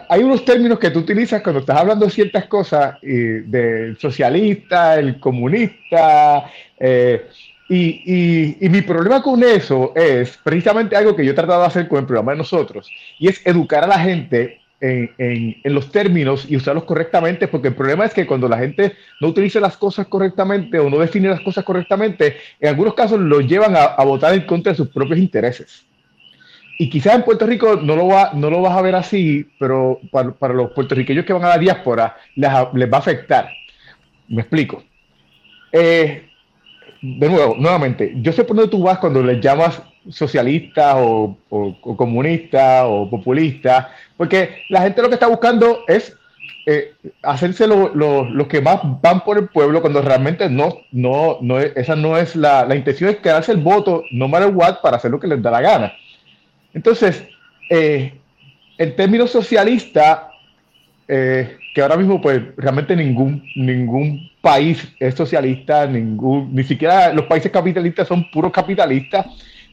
hay 0.08 0.22
unos 0.22 0.44
términos 0.44 0.78
que 0.78 0.90
tú 0.90 1.00
utilizas 1.00 1.42
cuando 1.42 1.60
estás 1.60 1.76
hablando 1.76 2.06
de 2.06 2.12
ciertas 2.12 2.46
cosas, 2.46 2.96
y 3.02 3.14
del 3.14 3.98
socialista, 3.98 4.98
el 4.98 5.20
comunista, 5.20 6.50
eh, 6.78 7.28
y, 7.68 8.56
y, 8.60 8.68
mi 8.68 8.82
problema 8.82 9.22
con 9.22 9.42
eso 9.42 9.92
es 9.94 10.38
precisamente 10.42 10.94
algo 10.94 11.16
que 11.16 11.24
yo 11.24 11.30
he 11.30 11.34
tratado 11.34 11.60
de 11.62 11.68
hacer 11.68 11.88
con 11.88 12.00
el 12.00 12.06
programa 12.06 12.32
de 12.32 12.38
nosotros, 12.38 12.90
y 13.18 13.28
es 13.28 13.40
educar 13.46 13.84
a 13.84 13.86
la 13.86 13.98
gente 13.98 14.61
en, 14.82 15.56
los 15.64 15.92
términos 15.92 16.46
y 16.48 16.56
usarlos 16.56 16.84
correctamente, 16.84 17.46
porque 17.46 17.68
el 17.68 17.74
problema 17.74 18.04
es 18.04 18.12
que 18.12 18.26
cuando 18.26 18.48
la 18.48 18.58
gente 18.58 18.96
no 19.20 19.28
utiliza 19.28 19.60
las 19.60 19.76
cosas 19.76 20.08
correctamente 20.08 20.78
o 20.78 20.90
no 20.90 20.98
define 20.98 21.28
las 21.28 21.40
cosas 21.40 21.64
correctamente, 21.64 22.36
en 22.58 22.68
algunos 22.68 22.94
casos 22.94 23.20
lo 23.20 23.40
llevan 23.40 23.76
a, 23.76 24.02
votar 24.04 24.34
en 24.34 24.42
contra 24.42 24.72
de 24.72 24.76
sus 24.76 24.88
propios 24.88 25.20
intereses. 25.20 25.84
Y 26.78 26.90
quizás 26.90 27.14
en 27.14 27.22
Puerto 27.22 27.46
Rico 27.46 27.76
no 27.76 27.94
lo, 27.94 28.08
va, 28.08 28.32
no 28.34 28.50
lo 28.50 28.60
vas 28.60 28.76
a 28.76 28.82
ver 28.82 28.96
así, 28.96 29.46
pero 29.60 30.00
para, 30.10 30.52
los 30.52 30.72
puertorriqueños 30.72 31.24
que 31.24 31.32
van 31.32 31.44
a 31.44 31.50
la 31.50 31.58
diáspora 31.58 32.16
les, 32.34 32.50
va 32.50 32.96
a 32.96 32.98
afectar. 32.98 33.48
Me 34.26 34.40
explico. 34.42 34.82
Eh, 35.70 36.26
de 37.00 37.28
nuevo, 37.28 37.54
nuevamente, 37.56 38.14
yo 38.16 38.32
sé 38.32 38.42
por 38.42 38.56
dónde 38.56 38.70
tú 38.70 38.82
vas 38.82 38.98
cuando 38.98 39.22
les 39.22 39.40
llamas 39.40 39.80
socialista 40.10 40.96
o, 40.96 41.36
comunista 41.96 42.86
o 42.86 43.08
populista, 43.08 43.90
porque 44.22 44.62
la 44.68 44.82
gente 44.82 45.02
lo 45.02 45.08
que 45.08 45.14
está 45.14 45.26
buscando 45.26 45.82
es 45.88 46.16
eh, 46.64 46.94
hacerse 47.24 47.66
los 47.66 48.46
que 48.46 48.60
más 48.60 48.78
van 49.02 49.24
por 49.24 49.36
el 49.36 49.48
pueblo 49.48 49.80
cuando 49.80 50.00
realmente 50.00 50.48
no, 50.48 50.76
no, 50.92 51.38
no 51.40 51.58
esa 51.58 51.96
no 51.96 52.16
es 52.16 52.36
la, 52.36 52.64
la 52.64 52.76
intención 52.76 53.10
es 53.10 53.16
quedarse 53.16 53.50
el 53.50 53.58
voto, 53.58 54.04
no 54.12 54.28
matter 54.28 54.54
what, 54.54 54.76
para 54.80 54.96
hacer 54.96 55.10
lo 55.10 55.18
que 55.18 55.26
les 55.26 55.42
da 55.42 55.50
la 55.50 55.60
gana. 55.60 55.92
Entonces, 56.72 57.24
eh, 57.68 58.14
el 58.78 58.94
término 58.94 59.26
socialista, 59.26 60.30
eh, 61.08 61.56
que 61.74 61.82
ahora 61.82 61.96
mismo 61.96 62.20
pues 62.20 62.42
realmente 62.56 62.94
ningún, 62.94 63.42
ningún 63.56 64.30
país 64.40 64.86
es 65.00 65.16
socialista, 65.16 65.84
ningún, 65.88 66.54
ni 66.54 66.62
siquiera 66.62 67.12
los 67.12 67.26
países 67.26 67.50
capitalistas 67.50 68.06
son 68.06 68.30
puros 68.30 68.52
capitalistas, 68.52 69.26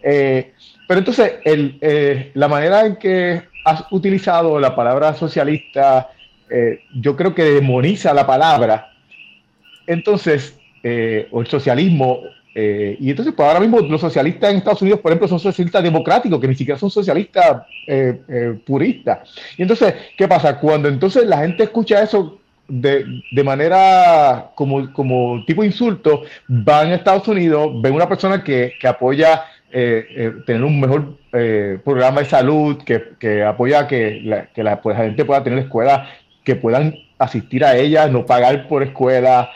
eh, 0.03 0.53
pero 0.87 0.99
entonces, 0.99 1.33
el, 1.43 1.77
eh, 1.81 2.31
la 2.33 2.47
manera 2.47 2.85
en 2.85 2.95
que 2.95 3.41
has 3.65 3.85
utilizado 3.91 4.59
la 4.59 4.75
palabra 4.75 5.13
socialista, 5.13 6.09
eh, 6.49 6.81
yo 6.95 7.15
creo 7.15 7.35
que 7.35 7.43
demoniza 7.43 8.13
la 8.13 8.25
palabra. 8.25 8.93
Entonces, 9.85 10.55
o 11.31 11.41
el 11.41 11.47
socialismo, 11.47 12.21
y 12.55 13.09
entonces, 13.09 13.33
pues 13.35 13.47
ahora 13.47 13.59
mismo 13.59 13.79
los 13.81 13.99
socialistas 13.99 14.51
en 14.51 14.57
Estados 14.57 14.81
Unidos, 14.81 15.01
por 15.01 15.11
ejemplo, 15.11 15.27
son 15.27 15.39
socialistas 15.39 15.83
democráticos, 15.83 16.39
que 16.39 16.47
ni 16.47 16.55
siquiera 16.55 16.79
son 16.79 16.89
socialistas 16.89 17.63
puristas. 18.65 19.29
Y 19.57 19.63
entonces, 19.63 19.93
¿qué 20.17 20.27
pasa? 20.27 20.57
Cuando 20.59 20.87
entonces 20.87 21.25
la 21.25 21.39
gente 21.39 21.63
escucha 21.63 22.01
eso 22.01 22.39
de, 22.69 23.05
de, 23.31 23.43
manera 23.43 24.51
como, 24.55 24.93
como 24.93 25.43
tipo 25.45 25.63
insulto, 25.63 26.21
van 26.47 26.91
a 26.91 26.95
Estados 26.95 27.27
Unidos, 27.27 27.81
ven 27.81 27.93
una 27.93 28.07
persona 28.07 28.43
que, 28.43 28.73
que 28.79 28.87
apoya 28.87 29.43
tener 29.71 30.63
un 30.63 30.79
mejor 30.79 31.17
programa 31.83 32.21
de 32.21 32.25
salud 32.25 32.77
que, 32.83 33.03
que 33.19 33.43
apoya 33.43 33.87
que, 33.87 34.21
la, 34.23 34.47
que 34.47 34.63
pues, 34.81 34.97
la, 34.97 35.03
gente 35.05 35.25
pueda 35.25 35.43
tener 35.43 35.59
escuelas 35.59 36.09
que 36.43 36.55
puedan 36.55 36.95
asistir 37.17 37.63
a 37.63 37.75
ellas, 37.75 38.11
no 38.11 38.25
pagar 38.25 38.67
por 38.67 38.81
escuela, 38.81 39.51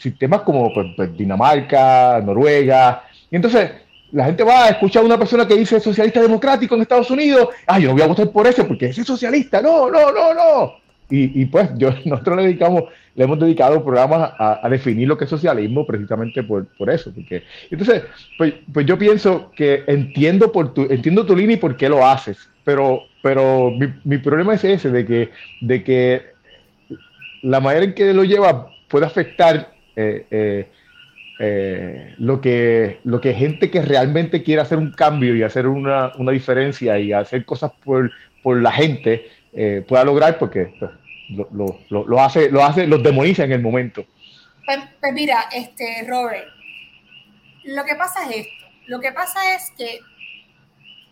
sistemas 0.00 0.42
como 0.42 0.72
pues, 0.72 0.88
pues, 0.96 1.16
Dinamarca, 1.16 2.20
Noruega. 2.24 3.04
Y 3.30 3.36
entonces, 3.36 3.70
la 4.12 4.26
gente 4.26 4.44
va 4.44 4.64
a 4.64 4.68
escuchar 4.68 5.02
a 5.02 5.06
una 5.06 5.18
persona 5.18 5.48
que 5.48 5.56
dice 5.56 5.80
socialista 5.80 6.20
democrático 6.20 6.74
en 6.74 6.82
Estados 6.82 7.10
Unidos, 7.10 7.48
ah, 7.66 7.78
yo 7.78 7.88
no 7.88 7.94
voy 7.94 8.02
a 8.02 8.06
votar 8.06 8.30
por 8.30 8.46
ese 8.46 8.64
porque 8.64 8.86
ese 8.86 9.00
es 9.00 9.06
socialista, 9.06 9.60
no, 9.60 9.90
no, 9.90 10.12
no, 10.12 10.34
no. 10.34 10.74
Y, 11.14 11.44
pues 11.46 11.70
nosotros 12.06 12.36
le 12.36 12.42
dedicamos, 12.44 12.84
le 13.14 13.24
hemos 13.24 13.38
dedicado 13.38 13.84
programas 13.84 14.32
a, 14.38 14.68
definir 14.70 15.06
lo 15.06 15.18
que 15.18 15.24
es 15.24 15.30
socialismo 15.30 15.86
precisamente 15.86 16.42
por, 16.42 16.66
eso. 16.88 17.12
Porque, 17.14 17.42
entonces, 17.70 18.04
pues, 18.38 18.54
pues, 18.72 18.86
yo 18.86 18.98
pienso 18.98 19.50
que 19.54 19.84
entiendo, 19.86 20.50
tu, 20.50 20.82
entiendo 20.82 21.26
tu 21.26 21.36
línea 21.36 21.56
y 21.56 21.60
por 21.60 21.76
qué 21.76 21.88
lo 21.88 22.06
haces, 22.06 22.48
pero, 22.64 23.02
pero 23.22 23.70
mi, 24.04 24.18
problema 24.18 24.54
es 24.54 24.64
ese, 24.64 24.90
de 24.90 25.04
que, 25.04 25.30
de 25.60 25.84
que 25.84 26.22
la 27.42 27.60
manera 27.60 27.84
en 27.84 27.94
que 27.94 28.14
lo 28.14 28.24
lleva 28.24 28.68
puede 28.88 29.06
afectar 29.06 29.72
eh, 29.96 30.26
eh, 30.30 30.68
eh, 31.38 32.14
lo, 32.18 32.40
que, 32.40 33.00
lo 33.04 33.20
que 33.20 33.34
gente 33.34 33.70
que 33.70 33.82
realmente 33.82 34.42
quiere 34.42 34.62
hacer 34.62 34.78
un 34.78 34.92
cambio 34.92 35.36
y 35.36 35.42
hacer 35.42 35.66
una, 35.66 36.12
una 36.16 36.32
diferencia 36.32 36.98
y 36.98 37.12
hacer 37.12 37.44
cosas 37.44 37.72
por, 37.84 38.10
por 38.42 38.60
la 38.62 38.72
gente 38.72 39.26
pueda 39.86 40.02
lograr 40.02 40.38
porque 40.38 40.72
pues, 40.78 40.90
lo, 41.36 41.78
lo, 41.88 42.04
lo, 42.04 42.20
hace, 42.20 42.50
lo 42.50 42.64
hace, 42.64 42.86
los 42.86 43.02
demoniza 43.02 43.44
en 43.44 43.52
el 43.52 43.62
momento. 43.62 44.04
Pues, 44.64 44.78
pues, 45.00 45.12
mira, 45.12 45.48
este, 45.52 46.04
Robert, 46.06 46.48
lo 47.64 47.84
que 47.84 47.94
pasa 47.94 48.28
es 48.28 48.46
esto. 48.46 48.66
Lo 48.86 49.00
que 49.00 49.12
pasa 49.12 49.54
es 49.54 49.70
que 49.76 50.00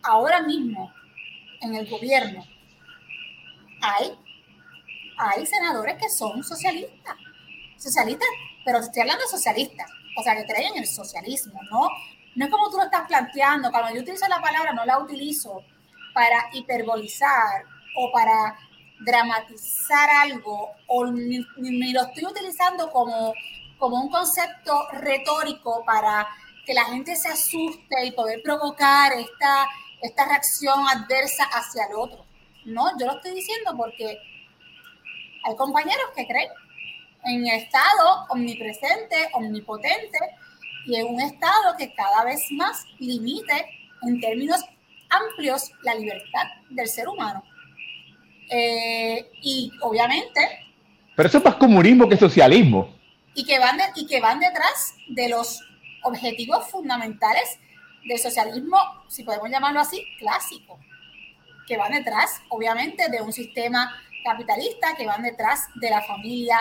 ahora 0.02 0.42
mismo 0.42 0.92
en 1.60 1.74
el 1.74 1.88
gobierno 1.88 2.44
hay, 3.82 4.12
hay 5.18 5.46
senadores 5.46 5.96
que 5.96 6.08
son 6.08 6.42
socialistas. 6.42 7.16
Socialistas, 7.76 8.28
pero 8.64 8.78
estoy 8.78 9.02
hablando 9.02 9.24
de 9.24 9.30
socialistas 9.30 9.90
o 10.16 10.22
sea, 10.22 10.36
que 10.36 10.44
creen 10.44 10.72
en 10.72 10.82
el 10.82 10.86
socialismo, 10.86 11.60
¿no? 11.70 11.88
No 12.34 12.44
es 12.44 12.50
como 12.50 12.70
tú 12.70 12.76
lo 12.76 12.84
estás 12.84 13.06
planteando, 13.06 13.70
cuando 13.70 13.94
yo 13.94 14.02
utilizo 14.02 14.26
la 14.28 14.40
palabra 14.40 14.72
no 14.72 14.84
la 14.84 14.98
utilizo 14.98 15.64
para 16.14 16.48
hiperbolizar 16.52 17.64
o 17.96 18.12
para 18.12 18.56
dramatizar 19.00 20.08
algo, 20.10 20.70
o 20.86 21.06
ni, 21.06 21.92
lo 21.92 22.02
estoy 22.02 22.26
utilizando 22.26 22.90
como, 22.90 23.32
como 23.78 24.02
un 24.02 24.10
concepto 24.10 24.88
retórico 24.92 25.84
para 25.84 26.28
que 26.66 26.74
la 26.74 26.84
gente 26.84 27.16
se 27.16 27.28
asuste 27.28 28.04
y 28.04 28.12
poder 28.12 28.42
provocar 28.42 29.12
esta, 29.12 29.66
esta 30.02 30.26
reacción 30.26 30.86
adversa 30.88 31.44
hacia 31.44 31.86
el 31.86 31.94
otro. 31.96 32.24
No, 32.64 32.86
yo 32.98 33.06
lo 33.06 33.16
estoy 33.16 33.34
diciendo 33.34 33.74
porque 33.76 34.18
hay 35.44 35.56
compañeros 35.56 36.06
que 36.14 36.26
creen 36.26 36.50
en 37.24 37.46
estado 37.46 38.26
omnipresente, 38.28 39.28
omnipotente, 39.32 40.18
y 40.86 40.96
en 40.96 41.06
un 41.06 41.20
estado 41.20 41.76
que 41.76 41.92
cada 41.94 42.24
vez 42.24 42.40
más 42.52 42.84
limite 42.98 43.66
en 44.02 44.20
términos 44.20 44.60
amplios 45.10 45.72
la 45.82 45.94
libertad 45.94 46.44
del 46.70 46.88
ser 46.88 47.08
humano. 47.08 47.42
Eh, 48.50 49.30
y 49.42 49.72
obviamente... 49.80 50.40
Pero 51.16 51.28
eso 51.28 51.38
es 51.38 51.44
más 51.44 51.54
comunismo 51.54 52.08
que 52.08 52.16
socialismo. 52.16 52.96
Y 53.34 53.44
que, 53.44 53.58
van 53.58 53.78
y 53.94 54.06
que 54.06 54.20
van 54.20 54.40
detrás 54.40 54.94
de 55.08 55.28
los 55.28 55.62
objetivos 56.02 56.68
fundamentales 56.68 57.58
del 58.04 58.18
socialismo, 58.18 58.76
si 59.08 59.22
podemos 59.22 59.48
llamarlo 59.50 59.80
así, 59.80 60.04
clásico, 60.18 60.78
que 61.66 61.76
van 61.76 61.92
detrás, 61.92 62.42
obviamente, 62.48 63.08
de 63.08 63.22
un 63.22 63.32
sistema 63.32 63.94
capitalista, 64.24 64.96
que 64.96 65.06
van 65.06 65.22
detrás 65.22 65.68
de 65.76 65.90
la 65.90 66.02
familia 66.02 66.58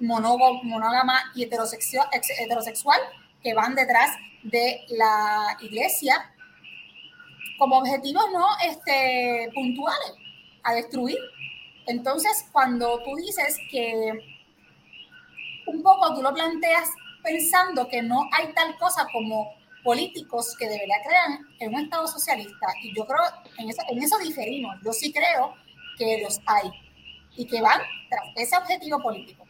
monógama 0.00 1.20
y 1.34 1.42
heterosexual, 1.42 2.08
heterosexual 2.38 2.98
que 3.42 3.54
van 3.54 3.74
detrás 3.74 4.10
de 4.42 4.80
la 4.88 5.56
iglesia 5.60 6.32
como 7.58 7.78
objetivos 7.78 8.24
no 8.32 8.46
este, 8.66 9.50
puntuales 9.54 10.14
a 10.62 10.74
destruir. 10.74 11.18
Entonces, 11.86 12.46
cuando 12.52 13.02
tú 13.02 13.16
dices 13.16 13.58
que 13.70 14.12
un 15.66 15.82
poco 15.82 16.14
tú 16.14 16.22
lo 16.22 16.32
planteas 16.34 16.90
pensando 17.22 17.88
que 17.88 18.02
no 18.02 18.28
hay 18.32 18.52
tal 18.52 18.76
cosa 18.78 19.06
como 19.12 19.52
políticos 19.82 20.54
que 20.58 20.68
debería 20.68 20.96
crear 21.06 21.38
en 21.58 21.74
un 21.74 21.80
Estado 21.80 22.06
socialista, 22.06 22.66
y 22.82 22.94
yo 22.94 23.06
creo, 23.06 23.22
en 23.58 23.70
eso, 23.70 23.82
en 23.88 24.02
eso 24.02 24.18
diferimos, 24.18 24.76
yo 24.84 24.92
sí 24.92 25.12
creo 25.12 25.54
que 25.96 26.20
los 26.22 26.40
hay 26.46 26.70
y 27.36 27.46
que 27.46 27.60
van 27.60 27.80
tras 28.08 28.24
ese 28.36 28.56
objetivo 28.56 29.00
político. 29.00 29.46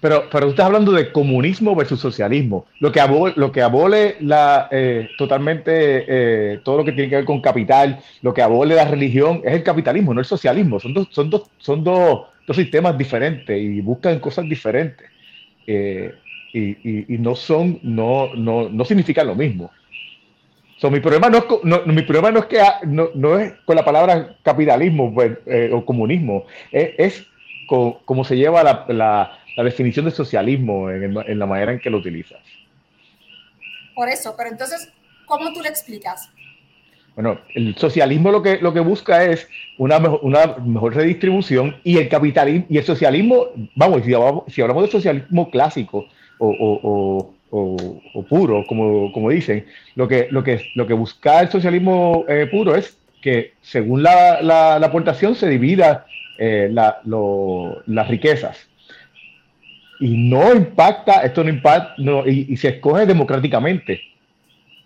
Pero, 0.00 0.28
pero 0.30 0.46
tú 0.46 0.50
estás 0.50 0.66
hablando 0.66 0.92
de 0.92 1.12
comunismo 1.12 1.74
versus 1.74 2.00
socialismo. 2.00 2.66
Lo 2.80 2.90
que 2.90 3.00
abole, 3.00 3.34
lo 3.36 3.52
que 3.52 3.62
abole 3.62 4.16
la, 4.20 4.68
eh, 4.70 5.08
totalmente 5.18 6.04
eh, 6.08 6.60
todo 6.64 6.78
lo 6.78 6.84
que 6.84 6.92
tiene 6.92 7.10
que 7.10 7.16
ver 7.16 7.24
con 7.24 7.40
capital, 7.40 7.98
lo 8.22 8.32
que 8.32 8.42
abole 8.42 8.74
la 8.74 8.86
religión 8.86 9.42
es 9.44 9.52
el 9.52 9.62
capitalismo, 9.62 10.14
no 10.14 10.20
el 10.20 10.26
socialismo. 10.26 10.80
Son 10.80 10.94
dos, 10.94 11.08
son 11.10 11.30
dos, 11.30 11.50
son 11.58 11.84
dos, 11.84 12.26
dos 12.46 12.56
sistemas 12.56 12.96
diferentes 12.96 13.60
y 13.60 13.80
buscan 13.80 14.18
cosas 14.18 14.48
diferentes. 14.48 15.08
Eh, 15.66 16.14
y, 16.52 17.14
y, 17.14 17.18
no 17.18 17.36
son, 17.36 17.78
no, 17.82 18.34
no, 18.34 18.68
no 18.68 18.84
significan 18.84 19.26
lo 19.26 19.36
mismo. 19.36 19.70
So, 20.78 20.90
mi, 20.90 20.98
problema 20.98 21.28
no 21.28 21.38
es, 21.38 21.44
no, 21.62 21.82
mi 21.86 22.02
problema 22.02 22.32
no 22.32 22.40
es 22.40 22.46
que 22.46 22.60
no, 22.86 23.10
no 23.14 23.38
es 23.38 23.52
con 23.66 23.76
la 23.76 23.84
palabra 23.84 24.34
capitalismo 24.42 25.14
pues, 25.14 25.38
o 25.72 25.84
comunismo, 25.84 26.46
es, 26.72 26.90
es 26.98 27.26
como 27.68 28.24
se 28.24 28.36
lleva 28.36 28.64
la 28.64 29.39
la 29.62 29.64
definición 29.64 30.06
de 30.06 30.10
socialismo 30.10 30.90
en, 30.90 31.16
en, 31.26 31.38
la 31.38 31.46
manera 31.46 31.72
en 31.72 31.80
que 31.80 31.90
lo 31.90 31.98
utilizas. 31.98 32.40
Por 33.94 34.08
eso, 34.08 34.34
pero 34.36 34.48
entonces, 34.48 34.90
¿cómo 35.26 35.52
tú 35.52 35.60
le 35.60 35.68
explicas? 35.68 36.30
Bueno, 37.14 37.38
el 37.54 37.76
socialismo 37.76 38.30
lo 38.30 38.42
que, 38.42 38.58
lo 38.58 38.72
que 38.72 38.80
busca 38.80 39.24
es 39.24 39.46
una 39.76 39.98
mejor, 39.98 40.20
una 40.22 40.56
mejor 40.64 40.94
redistribución 40.94 41.76
y 41.84 41.98
el 41.98 42.08
capitalismo 42.08 42.64
y 42.70 42.78
el 42.78 42.84
socialismo, 42.84 43.48
vamos, 43.74 44.02
si 44.02 44.14
hablamos, 44.14 44.44
si 44.48 44.62
hablamos 44.62 44.84
de 44.84 44.90
socialismo 44.92 45.50
clásico 45.50 46.06
o, 46.38 46.48
o, 46.48 47.34
o, 47.50 48.00
o 48.14 48.22
puro, 48.22 48.64
como, 48.66 49.12
como, 49.12 49.28
dicen, 49.28 49.66
lo 49.94 50.08
que, 50.08 50.28
lo, 50.30 50.42
que, 50.42 50.70
lo 50.74 50.86
que 50.86 50.94
busca 50.94 51.40
el 51.40 51.50
socialismo 51.50 52.24
eh, 52.28 52.48
puro 52.50 52.74
es 52.74 52.96
que 53.20 53.52
según 53.60 54.02
la, 54.02 54.40
la, 54.40 54.78
la 54.78 54.86
aportación 54.86 55.34
se 55.34 55.48
divida 55.50 56.06
eh, 56.38 56.70
la, 56.72 57.02
lo, 57.04 57.82
las 57.84 58.08
riquezas 58.08 58.69
y 60.00 60.16
no 60.16 60.54
impacta, 60.54 61.20
esto 61.22 61.44
no 61.44 61.50
impacta, 61.50 61.94
no, 61.98 62.26
y, 62.26 62.46
y, 62.48 62.56
se 62.56 62.68
escoge 62.68 63.06
democráticamente. 63.06 64.00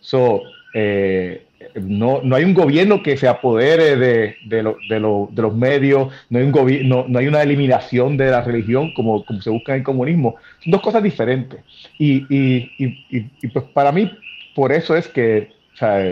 So, 0.01 0.43
eh, 0.75 1.47
no, 1.77 2.21
no, 2.23 2.37
hay 2.37 2.45
un 2.45 2.53
gobierno 2.53 3.03
que 3.03 3.17
se 3.17 3.29
apodere 3.29 3.97
de, 3.97 4.37
de, 4.45 4.63
lo, 4.63 4.77
de, 4.89 5.01
lo, 5.01 5.29
de 5.33 5.43
los 5.43 5.55
medios, 5.55 6.13
no 6.29 6.39
hay, 6.39 6.45
un 6.45 6.53
gobierno, 6.53 7.05
no 7.09 7.19
hay 7.19 7.29
una 7.29 7.43
eliminación 7.43 8.17
de 8.17 8.31
la 8.31 8.43
religión 8.43 8.93
como, 8.95 9.25
como 9.25 9.41
se 9.41 9.51
busca 9.51 9.73
en 9.73 9.79
el 9.79 9.85
comunismo. 9.85 10.37
Son 10.63 10.73
dos 10.73 10.83
cosas 10.83 11.03
diferentes. 11.03 11.61
Y, 11.99 12.27
y, 12.29 12.71
y 12.79 13.49
pues 13.49 13.65
para 13.73 13.93
mí, 13.93 14.11
por 14.55 14.73
eso 14.73 14.97
es 14.97 15.09
que, 15.09 15.53
o 15.75 15.77
sea, 15.77 16.05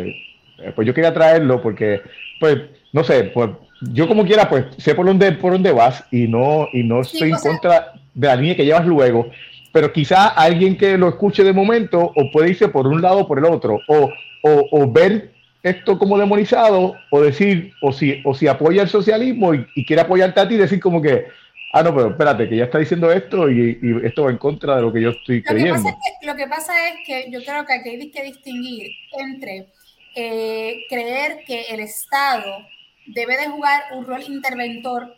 eh, 0.62 0.72
pues 0.74 0.86
yo 0.86 0.94
quería 0.94 1.12
traerlo 1.12 1.60
porque, 1.60 2.00
pues, 2.38 2.58
no 2.92 3.02
sé, 3.04 3.24
pues 3.24 3.50
yo 3.92 4.06
como 4.06 4.24
quiera, 4.24 4.48
pues 4.48 4.66
sé 4.78 4.94
por 4.94 5.06
dónde, 5.06 5.32
por 5.32 5.52
dónde 5.52 5.72
vas 5.72 6.04
y 6.10 6.28
no, 6.28 6.68
y 6.72 6.82
no 6.84 7.00
estoy 7.00 7.30
en 7.30 7.36
contra 7.36 7.91
de 8.14 8.26
la 8.26 8.36
línea 8.36 8.56
que 8.56 8.64
llevas 8.64 8.86
luego, 8.86 9.30
pero 9.72 9.92
quizá 9.92 10.28
alguien 10.28 10.76
que 10.76 10.98
lo 10.98 11.08
escuche 11.08 11.42
de 11.44 11.52
momento 11.52 12.12
o 12.14 12.30
puede 12.30 12.50
irse 12.50 12.68
por 12.68 12.86
un 12.86 13.00
lado 13.00 13.20
o 13.20 13.26
por 13.26 13.38
el 13.38 13.46
otro, 13.46 13.80
o, 13.88 14.10
o, 14.42 14.68
o, 14.70 14.92
ver 14.92 15.32
esto 15.62 15.98
como 15.98 16.18
demonizado, 16.18 16.94
o 17.10 17.20
decir, 17.20 17.72
o 17.80 17.92
si, 17.92 18.20
o 18.24 18.34
si 18.34 18.48
apoya 18.48 18.82
el 18.82 18.88
socialismo 18.88 19.54
y, 19.54 19.66
y, 19.74 19.86
quiere 19.86 20.02
apoyarte 20.02 20.40
a 20.40 20.48
ti, 20.48 20.56
decir 20.56 20.80
como 20.80 21.00
que, 21.00 21.26
ah, 21.72 21.82
no, 21.82 21.94
pero 21.94 22.10
espérate, 22.10 22.48
que 22.48 22.56
ya 22.56 22.64
está 22.64 22.78
diciendo 22.78 23.10
esto 23.10 23.48
y, 23.50 23.78
y 23.80 24.06
esto 24.06 24.24
va 24.24 24.30
en 24.30 24.38
contra 24.38 24.76
de 24.76 24.82
lo 24.82 24.92
que 24.92 25.00
yo 25.00 25.10
estoy 25.10 25.40
lo 25.40 25.44
creyendo. 25.44 25.76
Que 25.76 25.82
pasa 25.84 25.96
es 26.04 26.18
que, 26.20 26.26
lo 26.26 26.36
que 26.36 26.46
pasa 26.48 26.72
es 26.88 26.94
que 27.06 27.30
yo 27.30 27.40
creo 27.44 27.64
que 27.64 27.72
aquí 27.72 27.88
hay 27.90 28.10
que 28.10 28.22
distinguir 28.24 28.90
entre 29.12 29.68
eh, 30.14 30.84
creer 30.88 31.44
que 31.46 31.62
el 31.70 31.80
Estado 31.80 32.66
debe 33.06 33.36
de 33.38 33.48
jugar 33.48 33.82
un 33.92 34.06
rol 34.06 34.22
interventor 34.22 35.16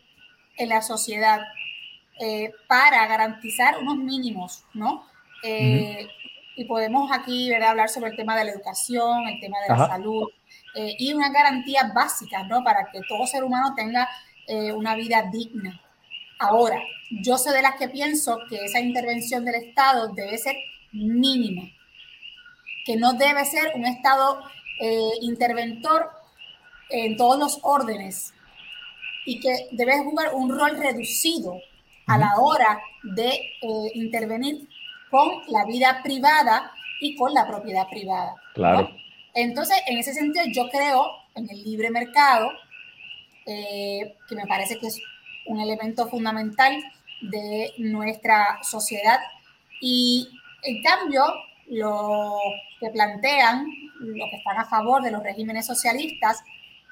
en 0.57 0.69
la 0.69 0.83
sociedad 0.83 1.41
eh, 2.21 2.53
para 2.67 3.07
garantizar 3.07 3.79
unos 3.79 3.97
mínimos, 3.97 4.65
¿no? 4.75 5.07
Eh, 5.43 6.07
uh 6.07 6.07
-huh. 6.07 6.11
Y 6.57 6.65
podemos 6.67 7.11
aquí 7.11 7.51
¿verdad? 7.51 7.71
hablar 7.71 7.89
sobre 7.89 8.11
el 8.11 8.17
tema 8.17 8.37
de 8.37 8.45
la 8.45 8.53
educación, 8.53 9.27
el 9.27 9.41
tema 9.41 9.59
de 9.63 9.69
la 9.71 9.75
Ajá. 9.75 9.89
salud 9.89 10.29
eh, 10.77 10.95
y 10.99 11.13
unas 11.13 11.33
garantías 11.33 11.93
básicas, 11.93 12.47
¿no? 12.47 12.63
Para 12.63 12.91
que 12.93 13.01
todo 13.09 13.27
ser 13.27 13.43
humano 13.43 13.75
tenga 13.75 14.09
eh, 14.47 14.71
una 14.73 14.95
vida 14.95 15.23
digna. 15.33 15.81
Ahora, 16.39 16.81
yo 17.11 17.39
soy 17.39 17.55
de 17.55 17.63
las 17.63 17.75
que 17.75 17.89
pienso 17.89 18.39
que 18.49 18.65
esa 18.65 18.79
intervención 18.81 19.45
del 19.45 19.57
Estado 19.57 20.09
debe 20.15 20.39
ser 20.39 20.55
mínima. 20.93 21.63
que 22.87 22.97
no 22.97 23.15
debe 23.15 23.45
ser 23.45 23.73
un 23.75 23.87
Estado 23.87 24.41
eh, 24.81 25.11
interventor 25.23 26.11
en 26.91 27.17
todos 27.17 27.39
los 27.39 27.59
órdenes 27.63 28.35
y 29.27 29.41
que 29.41 29.69
debe 29.73 30.05
jugar 30.05 30.35
un 30.35 30.51
rol 30.57 30.77
reducido 30.79 31.59
a 32.07 32.19
la 32.19 32.35
hora 32.39 32.81
de 33.03 33.31
eh, 33.31 33.91
intervenir 33.95 34.69
con 35.11 35.29
la 35.49 35.65
vida 35.65 36.01
privada 36.03 36.73
y 37.01 37.17
con 37.17 37.33
la 37.33 37.47
propiedad 37.47 37.89
privada. 37.89 38.35
Claro. 38.55 38.89
Entonces, 39.35 39.77
en 39.87 39.99
ese 39.99 40.15
sentido, 40.15 40.45
yo 40.53 40.69
creo 40.71 41.07
en 41.35 41.49
el 41.51 41.63
libre 41.65 41.91
mercado, 41.91 42.51
eh, 43.47 44.17
que 44.29 44.37
me 44.37 44.47
parece 44.47 44.79
que 44.79 44.87
es 44.87 45.01
un 45.47 45.61
elemento 45.61 46.09
fundamental 46.09 46.83
de 47.21 47.73
nuestra 47.79 48.59
sociedad. 48.63 49.21
Y 49.81 50.29
en 50.63 50.83
cambio, 50.83 51.25
lo 51.69 52.39
que 52.81 52.91
plantean, 52.91 53.67
los 54.01 54.31
que 54.31 54.37
están 54.37 54.59
a 54.59 54.65
favor 54.65 55.03
de 55.03 55.11
los 55.11 55.23
regímenes 55.23 55.67
socialistas, 55.67 56.43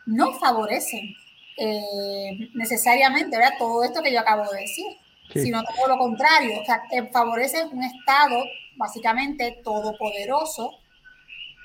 no 0.06 0.32
favorecen 0.34 1.14
eh, 1.56 2.48
necesariamente 2.54 3.36
¿verdad? 3.36 3.54
todo 3.58 3.84
esto 3.84 4.02
que 4.02 4.12
yo 4.12 4.20
acabo 4.20 4.50
de 4.52 4.60
decir, 4.60 4.86
sino 5.34 5.62
todo 5.62 5.88
lo 5.88 5.98
contrario, 5.98 6.60
o 6.60 6.64
sea, 6.64 6.82
que 6.90 7.04
favorecen 7.04 7.68
un 7.72 7.82
Estado 7.84 8.44
básicamente 8.76 9.60
todopoderoso, 9.64 10.70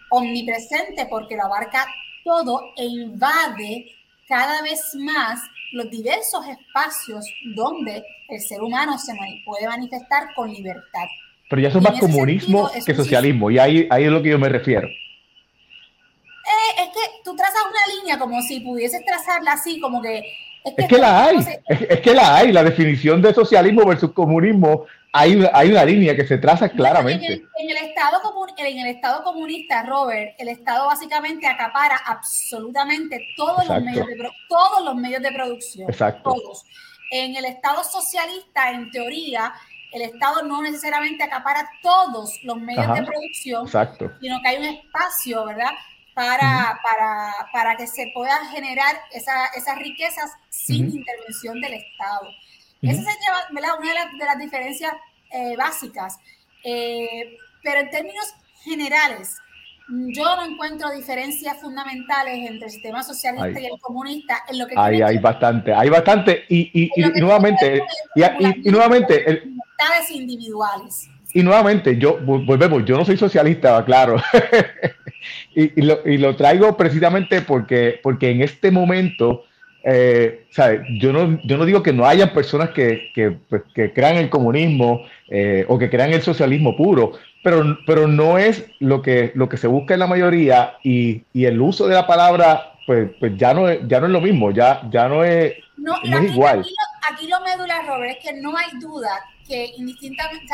omnipresente, 0.09 1.05
porque 1.09 1.35
lo 1.35 1.43
abarca 1.43 1.85
todo 2.23 2.61
e 2.77 2.85
invade 2.85 3.85
cada 4.27 4.61
vez 4.61 4.81
más 4.95 5.39
los 5.73 5.89
diversos 5.89 6.45
espacios 6.47 7.25
donde 7.55 8.03
el 8.29 8.41
ser 8.41 8.61
humano 8.61 8.97
se 8.97 9.13
puede 9.45 9.67
manifestar 9.67 10.33
con 10.35 10.51
libertad. 10.51 11.07
Pero 11.49 11.61
ya 11.61 11.71
son 11.71 11.83
más 11.83 11.99
comunismo 11.99 12.69
que 12.85 12.93
socialismo, 12.93 13.49
y 13.51 13.59
ahí, 13.59 13.87
ahí 13.89 14.03
es 14.03 14.11
lo 14.11 14.21
que 14.21 14.29
yo 14.29 14.39
me 14.39 14.49
refiero. 14.49 14.87
Eh, 16.47 16.83
es 16.83 16.89
que 16.89 17.21
tú 17.23 17.35
trazas 17.35 17.61
una 17.61 17.95
línea 17.95 18.17
como 18.17 18.41
si 18.41 18.61
pudieses 18.61 19.03
trazarla 19.05 19.53
así, 19.53 19.79
como 19.79 20.01
que... 20.01 20.23
Es 20.77 20.87
que, 20.87 20.97
la 20.97 21.23
hay, 21.23 21.37
es, 21.69 22.01
que 22.01 22.13
la 22.13 22.35
hay, 22.35 22.51
la 22.51 22.61
definición 22.61 23.21
de 23.21 23.33
socialismo 23.33 23.85
versus 23.85 24.11
comunismo, 24.11 24.85
hay, 25.13 25.47
hay 25.53 25.71
una 25.71 25.85
línea 25.85 26.13
que 26.13 26.27
se 26.27 26.37
traza 26.37 26.67
claramente. 26.67 27.25
En 27.57 27.69
el, 27.69 27.77
estado 27.77 28.19
en 28.57 28.79
el 28.79 28.87
Estado 28.87 29.23
comunista, 29.23 29.83
Robert, 29.83 30.35
el 30.37 30.49
Estado 30.49 30.87
básicamente 30.87 31.47
acapara 31.47 31.95
absolutamente 32.05 33.25
todos 33.37 33.67
los 33.67 33.81
medios 33.81 34.07
de, 34.07 34.29
todos 34.49 34.83
los 34.83 34.95
medios 34.95 35.21
de 35.21 35.31
producción. 35.31 35.89
Exacto. 35.89 36.33
Todos. 36.33 36.65
En 37.11 37.35
el 37.35 37.45
Estado 37.45 37.83
socialista, 37.83 38.71
en 38.71 38.91
teoría, 38.91 39.53
el 39.93 40.01
Estado 40.01 40.43
no 40.43 40.61
necesariamente 40.61 41.23
acapara 41.23 41.69
todos 41.81 42.39
los 42.43 42.57
medios 42.57 42.93
de 42.93 43.03
producción, 43.03 43.67
sino 44.19 44.41
que 44.41 44.47
hay 44.49 44.57
un 44.57 44.65
espacio, 44.65 45.45
¿verdad? 45.45 45.71
Para, 46.17 46.79
para, 46.81 47.31
para 47.53 47.77
que 47.77 47.85
se 47.85 48.09
pueda 48.11 48.43
generar 48.47 48.95
esa, 49.11 49.45
esas 49.55 49.77
riquezas 49.77 50.31
sin 50.49 50.89
intervención 50.89 51.61
del 51.61 51.75
Estado. 51.75 52.27
Esa 52.81 53.03
sería 53.03 53.33
¿verdad? 53.51 53.69
una 53.79 53.89
de, 53.91 54.25
las 54.25 54.39
diferencias 54.39 54.93
eh, 55.31 55.55
básicas. 55.55 56.17
Eh, 56.63 57.37
pero 57.61 57.81
en 57.81 57.91
términos 57.91 58.33
generales, 58.63 59.37
yo 59.89 60.35
no 60.37 60.43
encuentro 60.43 60.89
diferencias 60.89 61.61
fundamentales 61.61 62.49
entre 62.49 62.65
el 62.65 62.71
sistema 62.71 63.03
socialista 63.03 63.59
y 63.59 63.65
el 63.67 63.79
comunista 63.79 64.43
en 64.49 64.57
lo 64.57 64.65
que 64.65 64.73
hay, 64.75 65.03
hay 65.03 65.19
bastante, 65.19 65.71
hay 65.71 65.89
bastante 65.89 66.45
y, 66.49 66.89
y, 66.95 67.19
nuevamente 67.19 67.83
y, 68.15 68.71
nuevamente 68.71 69.43
individuales. 70.09 71.09
Y 71.33 71.43
nuevamente, 71.43 71.97
yo 71.97 72.19
volvemos, 72.19 72.85
yo 72.85 72.97
no 72.97 73.05
soy 73.05 73.17
socialista, 73.17 73.83
claro. 73.85 74.21
y, 75.55 75.81
lo, 75.81 75.99
y, 76.05 76.17
lo, 76.17 76.35
traigo 76.35 76.77
precisamente 76.77 77.41
porque, 77.41 77.99
porque 78.01 78.31
en 78.31 78.41
este 78.41 78.71
momento, 78.71 79.43
eh, 79.83 80.45
Yo, 80.99 81.13
no, 81.13 81.39
yo 81.43 81.57
no 81.57 81.65
digo 81.65 81.81
que 81.81 81.93
no 81.93 82.05
haya 82.05 82.33
personas 82.33 82.71
que, 82.71 83.11
que, 83.13 83.31
pues, 83.31 83.61
que 83.73 83.93
crean 83.93 84.17
el 84.17 84.29
comunismo 84.29 85.05
eh, 85.29 85.65
o 85.69 85.77
que 85.77 85.89
crean 85.89 86.11
el 86.11 86.21
socialismo 86.21 86.75
puro, 86.75 87.13
pero, 87.43 87.77
pero 87.85 88.07
no 88.07 88.37
es 88.37 88.65
lo 88.79 89.01
que, 89.01 89.31
lo 89.35 89.47
que 89.47 89.57
se 89.57 89.67
busca 89.67 89.93
en 89.93 90.01
la 90.01 90.07
mayoría 90.07 90.73
y, 90.83 91.23
y 91.31 91.45
el 91.45 91.61
uso 91.61 91.87
de 91.87 91.95
la 91.95 92.07
palabra, 92.07 92.73
pues, 92.85 93.11
pues 93.19 93.37
ya, 93.37 93.53
no 93.53 93.69
es, 93.69 93.79
ya 93.87 93.99
no 93.99 94.07
es 94.07 94.11
lo 94.11 94.21
mismo, 94.21 94.51
ya, 94.51 94.81
ya 94.91 95.07
no 95.07 95.23
es, 95.23 95.53
no, 95.77 95.95
es 96.03 96.31
igual. 96.33 96.59
Aquí 96.59 96.69
lo, 96.69 97.15
aquí 97.15 97.27
lo 97.27 97.39
medular, 97.41 97.85
Robert, 97.85 98.17
es 98.17 98.25
que 98.25 98.41
no 98.41 98.57
hay 98.57 98.79
duda 98.81 99.11
que 99.47 99.73
indistintamente, 99.77 100.53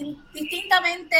indistintamente 0.00 1.16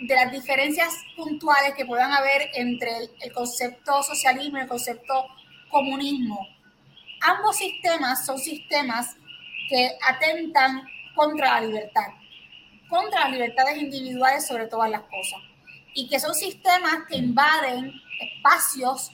de 0.00 0.14
las 0.14 0.30
diferencias 0.30 0.94
puntuales 1.16 1.74
que 1.74 1.84
puedan 1.84 2.12
haber 2.12 2.50
entre 2.54 2.90
el, 3.20 3.32
concepto 3.32 4.02
socialismo 4.02 4.58
y 4.58 4.60
el 4.62 4.68
concepto 4.68 5.26
comunismo, 5.70 6.46
ambos 7.20 7.56
sistemas 7.56 8.24
son 8.24 8.38
sistemas 8.38 9.16
que 9.68 9.90
atentan 10.08 10.82
contra 11.14 11.60
la 11.60 11.66
libertad, 11.66 12.06
contra 12.88 13.20
las 13.20 13.32
libertades 13.32 13.78
individuales 13.78 14.46
sobre 14.46 14.66
todas 14.66 14.90
las 14.90 15.02
cosas, 15.02 15.40
y 15.94 16.08
que 16.08 16.20
son 16.20 16.34
sistemas 16.34 16.98
que 17.08 17.16
invaden 17.16 17.92
espacios 18.20 19.10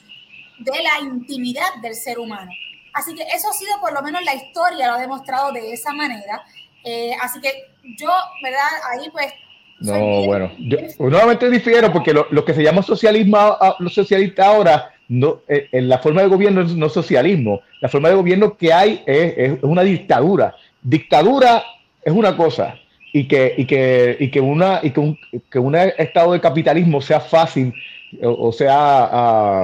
de 0.59 0.83
la 0.83 0.99
intimidad 1.01 1.75
del 1.81 1.95
ser 1.95 2.19
humano. 2.19 2.51
Así 2.93 3.13
que 3.13 3.23
eso 3.23 3.49
ha 3.49 3.53
sido, 3.53 3.79
por 3.81 3.91
lo 3.91 4.01
menos 4.01 4.23
la 4.23 4.35
historia 4.35 4.87
lo 4.87 4.93
ha 4.93 4.99
demostrado 4.99 5.51
de 5.51 5.73
esa 5.73 5.91
manera, 5.91 6.45
eh, 6.85 7.11
así 7.21 7.39
que 7.41 7.49
yo, 7.97 8.09
¿verdad? 8.43 8.69
Ahí 8.91 9.09
pues... 9.11 9.33
No, 9.79 10.23
bueno, 10.23 10.51
yo 10.57 10.77
nuevamente 10.99 11.49
difiero 11.49 11.91
porque 11.91 12.13
lo, 12.13 12.45
que 12.45 12.53
se 12.53 12.63
llama 12.63 12.81
socialismo, 12.81 13.37
ah, 13.37 13.75
los 13.79 13.93
socialistas 13.93 14.45
ahora, 14.45 14.93
no, 15.09 15.41
eh, 15.49 15.67
en 15.73 15.89
la 15.89 15.99
forma 15.99 16.21
de 16.21 16.29
gobierno 16.29 16.63
no 16.63 16.85
es 16.85 16.93
socialismo, 16.93 17.61
la 17.81 17.89
forma 17.89 18.07
de 18.07 18.15
gobierno 18.15 18.55
que 18.55 18.71
hay 18.71 19.03
es, 19.05 19.61
una 19.63 19.81
dictadura. 19.81 20.55
Dictadura 20.81 21.61
es 22.01 22.13
una 22.13 22.37
cosa, 22.37 22.79
y 23.11 23.27
que, 23.27 23.53
y 23.57 23.65
que, 23.65 24.15
y 24.17 24.31
que, 24.31 24.39
una, 24.39 24.79
y 24.81 24.91
que, 24.91 24.99
un, 25.01 25.19
que 25.51 25.59
un 25.59 25.75
estado 25.75 26.31
de 26.31 26.39
capitalismo 26.39 27.01
sea 27.01 27.19
fácil 27.19 27.73
o, 28.21 28.51
sea, 28.51 29.09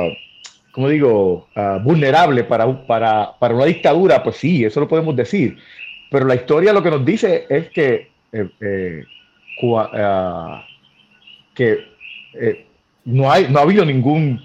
uh, 0.02 0.14
como 0.72 0.90
digo, 0.90 1.48
ah, 1.56 1.80
vulnerable 1.84 2.44
para, 2.44 2.86
para, 2.86 3.34
para, 3.40 3.56
una 3.56 3.66
dictadura, 3.66 4.24
pues 4.24 4.38
sí, 4.38 4.64
eso 4.64 4.80
lo 4.80 4.88
podemos 4.88 5.16
decir. 5.16 5.58
Pero 6.12 6.26
la 6.26 6.36
historia 6.36 6.74
lo 6.74 6.84
que 6.84 6.92
nos 6.92 7.06
dice 7.06 7.46
es 7.48 7.70
que, 7.70 8.10
eh, 8.34 8.50
eh, 8.60 9.06
que 11.56 11.86
eh, 12.34 12.66
no, 13.06 13.32
hay, 13.32 13.48
no 13.50 13.60
ha 13.60 13.62
habido 13.62 13.86
ningún 13.86 14.40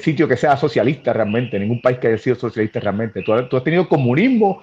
sitio 0.00 0.28
que 0.28 0.36
sea 0.36 0.54
socialista 0.58 1.14
realmente, 1.14 1.58
ningún 1.58 1.80
país 1.80 1.98
que 1.98 2.08
haya 2.08 2.18
sido 2.18 2.36
socialista 2.36 2.78
realmente. 2.78 3.22
Tú, 3.22 3.32
has 3.32 3.64
tenido 3.64 3.88
comunismo 3.88 4.62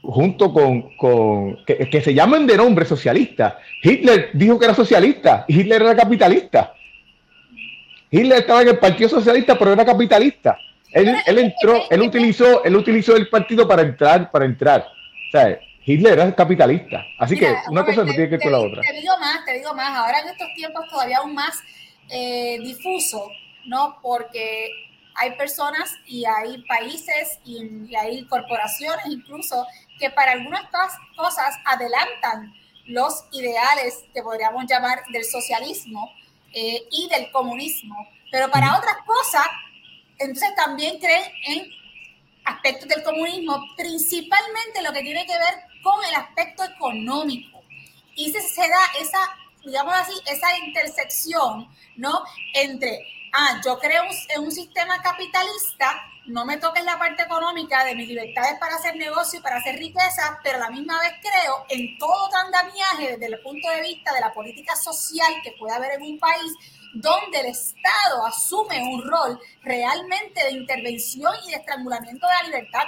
junto 0.00 0.52
con, 0.52 0.96
con 0.96 1.58
que, 1.66 2.00
se 2.00 2.14
llaman 2.14 2.46
de 2.46 2.56
nombre 2.56 2.84
socialista. 2.84 3.58
Hitler 3.82 4.30
dijo 4.32 4.60
que 4.60 4.66
era 4.66 4.74
socialista 4.74 5.44
y 5.48 5.60
Hitler 5.60 5.82
era 5.82 5.96
capitalista. 5.96 6.72
Hitler 8.12 8.38
estaba 8.38 8.62
en 8.62 8.68
el 8.68 8.78
Partido 8.78 9.08
Socialista, 9.08 9.58
pero 9.58 9.72
era 9.72 9.84
capitalista. 9.84 10.56
Él, 10.92 11.12
él 11.26 11.38
entró, 11.38 11.82
él 11.90 12.02
utilizó, 12.02 12.62
él 12.62 12.76
utilizó 12.76 13.16
el 13.16 13.28
partido 13.28 13.66
para 13.66 13.82
entrar, 13.82 14.30
para 14.30 14.44
entrar 14.44 14.86
sea, 15.32 15.60
Hitler 15.84 16.12
era 16.12 16.34
capitalista. 16.34 17.04
Así 17.18 17.36
que 17.36 17.54
una 17.68 17.84
cosa 17.84 18.04
no 18.04 18.12
tiene 18.12 18.28
que 18.28 18.36
ver 18.36 18.40
con 18.40 18.52
la 18.52 18.60
otra. 18.60 18.82
Te 18.82 18.92
digo 18.92 19.18
más, 19.18 19.44
te 19.44 19.52
digo 19.54 19.74
más. 19.74 19.98
Ahora 19.98 20.20
en 20.20 20.28
estos 20.28 20.48
tiempos 20.54 20.88
todavía 20.88 21.18
aún 21.18 21.34
más 21.34 21.58
eh, 22.08 22.58
difuso, 22.60 23.28
¿no? 23.66 23.98
Porque 24.00 24.68
hay 25.14 25.32
personas 25.32 25.94
y 26.06 26.24
hay 26.24 26.62
países 26.64 27.38
y, 27.44 27.94
hay 27.94 28.24
corporaciones 28.26 29.06
incluso 29.06 29.66
que 29.98 30.10
para 30.10 30.32
algunas 30.32 30.64
cosas 31.16 31.54
adelantan 31.64 32.52
los 32.86 33.24
ideales 33.32 34.04
que 34.14 34.22
podríamos 34.22 34.64
llamar 34.68 35.02
del 35.12 35.24
socialismo 35.24 36.10
eh, 36.52 36.82
y 36.90 37.08
del 37.08 37.30
comunismo, 37.30 37.94
pero 38.30 38.50
para 38.50 38.76
otras 38.76 38.96
cosas, 39.06 39.46
entonces 40.18 40.54
también 40.56 40.98
creen 40.98 41.22
en 41.46 41.81
aspectos 42.44 42.88
del 42.88 43.02
comunismo, 43.02 43.64
principalmente 43.76 44.82
lo 44.82 44.92
que 44.92 45.02
tiene 45.02 45.26
que 45.26 45.38
ver 45.38 45.54
con 45.82 46.04
el 46.04 46.14
aspecto 46.14 46.64
económico. 46.64 47.60
Y 48.14 48.30
se, 48.30 48.68
da 48.68 48.80
esa, 49.00 49.18
digamos 49.64 49.94
así, 49.94 50.12
esa 50.26 50.58
intersección, 50.58 51.68
¿no? 51.96 52.22
Entre, 52.54 53.06
ah, 53.32 53.60
yo 53.64 53.78
creo 53.78 54.02
en 54.28 54.42
un 54.42 54.52
sistema 54.52 55.00
capitalista, 55.02 56.02
no 56.26 56.44
me 56.44 56.58
toques 56.58 56.84
la 56.84 56.98
parte 56.98 57.22
económica 57.22 57.84
de 57.84 57.96
mis 57.96 58.06
libertades 58.06 58.58
para 58.60 58.76
hacer 58.76 58.94
negocio 58.96 59.40
y 59.40 59.42
para 59.42 59.56
hacer 59.56 59.76
riqueza, 59.76 60.38
pero 60.44 60.56
a 60.56 60.60
la 60.60 60.70
misma 60.70 61.00
vez 61.00 61.14
creo 61.20 61.64
en 61.68 61.98
todo 61.98 62.30
andamiaje 62.36 63.16
desde 63.16 63.26
el 63.26 63.40
punto 63.40 63.68
de 63.70 63.82
vista 63.82 64.12
de 64.12 64.20
la 64.20 64.32
política 64.32 64.76
social 64.76 65.32
que 65.42 65.52
puede 65.58 65.74
haber 65.74 65.92
en 65.92 66.02
un 66.02 66.18
país 66.18 66.52
donde 66.94 67.40
el 67.40 67.46
Estado 67.46 68.26
asume 68.26 68.82
un 68.82 69.02
rol 69.02 69.40
realmente 69.62 70.44
de 70.44 70.52
intervención 70.52 71.32
y 71.46 71.50
de 71.50 71.56
estrangulamiento 71.56 72.26
de 72.26 72.34
la 72.34 72.42
libertad. 72.42 72.84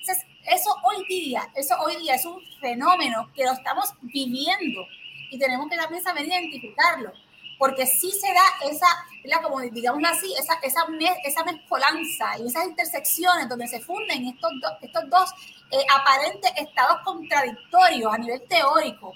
Entonces, 0.00 0.26
eso 0.46 0.70
hoy 0.84 1.04
día, 1.08 1.48
eso 1.54 1.74
hoy 1.80 1.96
día 1.96 2.14
es 2.14 2.24
un 2.24 2.40
fenómeno 2.60 3.30
que 3.34 3.44
lo 3.44 3.52
estamos 3.52 3.92
viviendo 4.02 4.86
y 5.30 5.38
tenemos 5.38 5.68
que 5.68 5.76
también 5.76 6.02
saber 6.02 6.26
identificarlo. 6.26 7.12
porque 7.58 7.86
sí 7.86 8.12
se 8.12 8.32
da 8.32 8.70
esa, 8.70 9.42
como 9.42 9.60
digamos 9.60 10.00
así, 10.08 10.32
esa, 10.38 10.54
esa, 10.62 10.86
esa 11.24 11.44
mezcolanza 11.44 12.38
y 12.38 12.46
esas 12.46 12.68
intersecciones 12.68 13.48
donde 13.48 13.66
se 13.66 13.80
funden 13.80 14.26
estos, 14.26 14.52
estos 14.80 15.10
dos 15.10 15.30
eh, 15.72 15.84
aparentes 15.92 16.52
estados 16.56 17.00
contradictorios 17.04 18.14
a 18.14 18.18
nivel 18.18 18.46
teórico, 18.48 19.12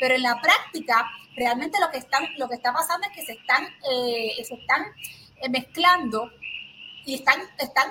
pero 0.00 0.16
en 0.16 0.22
la 0.22 0.40
práctica 0.40 1.08
realmente 1.36 1.78
lo 1.80 1.90
que, 1.90 1.98
están, 1.98 2.24
lo 2.38 2.48
que 2.48 2.54
está 2.54 2.72
pasando 2.72 3.06
es 3.08 3.12
que 3.14 3.24
se 3.24 3.32
están, 3.32 3.64
eh, 3.90 4.44
se 4.44 4.54
están 4.54 4.82
eh, 5.40 5.48
mezclando 5.48 6.30
y 7.04 7.14
están, 7.14 7.40
están 7.58 7.88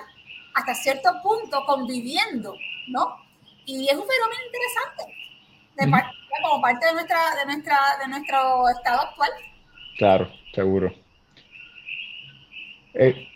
hasta 0.54 0.74
cierto 0.76 1.10
punto 1.22 1.64
conviviendo, 1.66 2.56
¿no? 2.88 3.18
Y 3.66 3.88
es 3.88 3.94
un 3.94 4.06
fenómeno 4.06 4.42
interesante, 4.46 5.16
de 5.78 6.14
como 6.42 6.62
parte 6.62 6.86
de, 6.86 6.94
nuestra, 6.94 7.20
de, 7.36 7.46
nuestra, 7.46 7.78
de 8.02 8.08
nuestro 8.08 8.70
estado 8.70 9.02
actual. 9.02 9.30
Claro, 9.98 10.32
seguro. 10.54 10.94
Eh, 12.96 13.28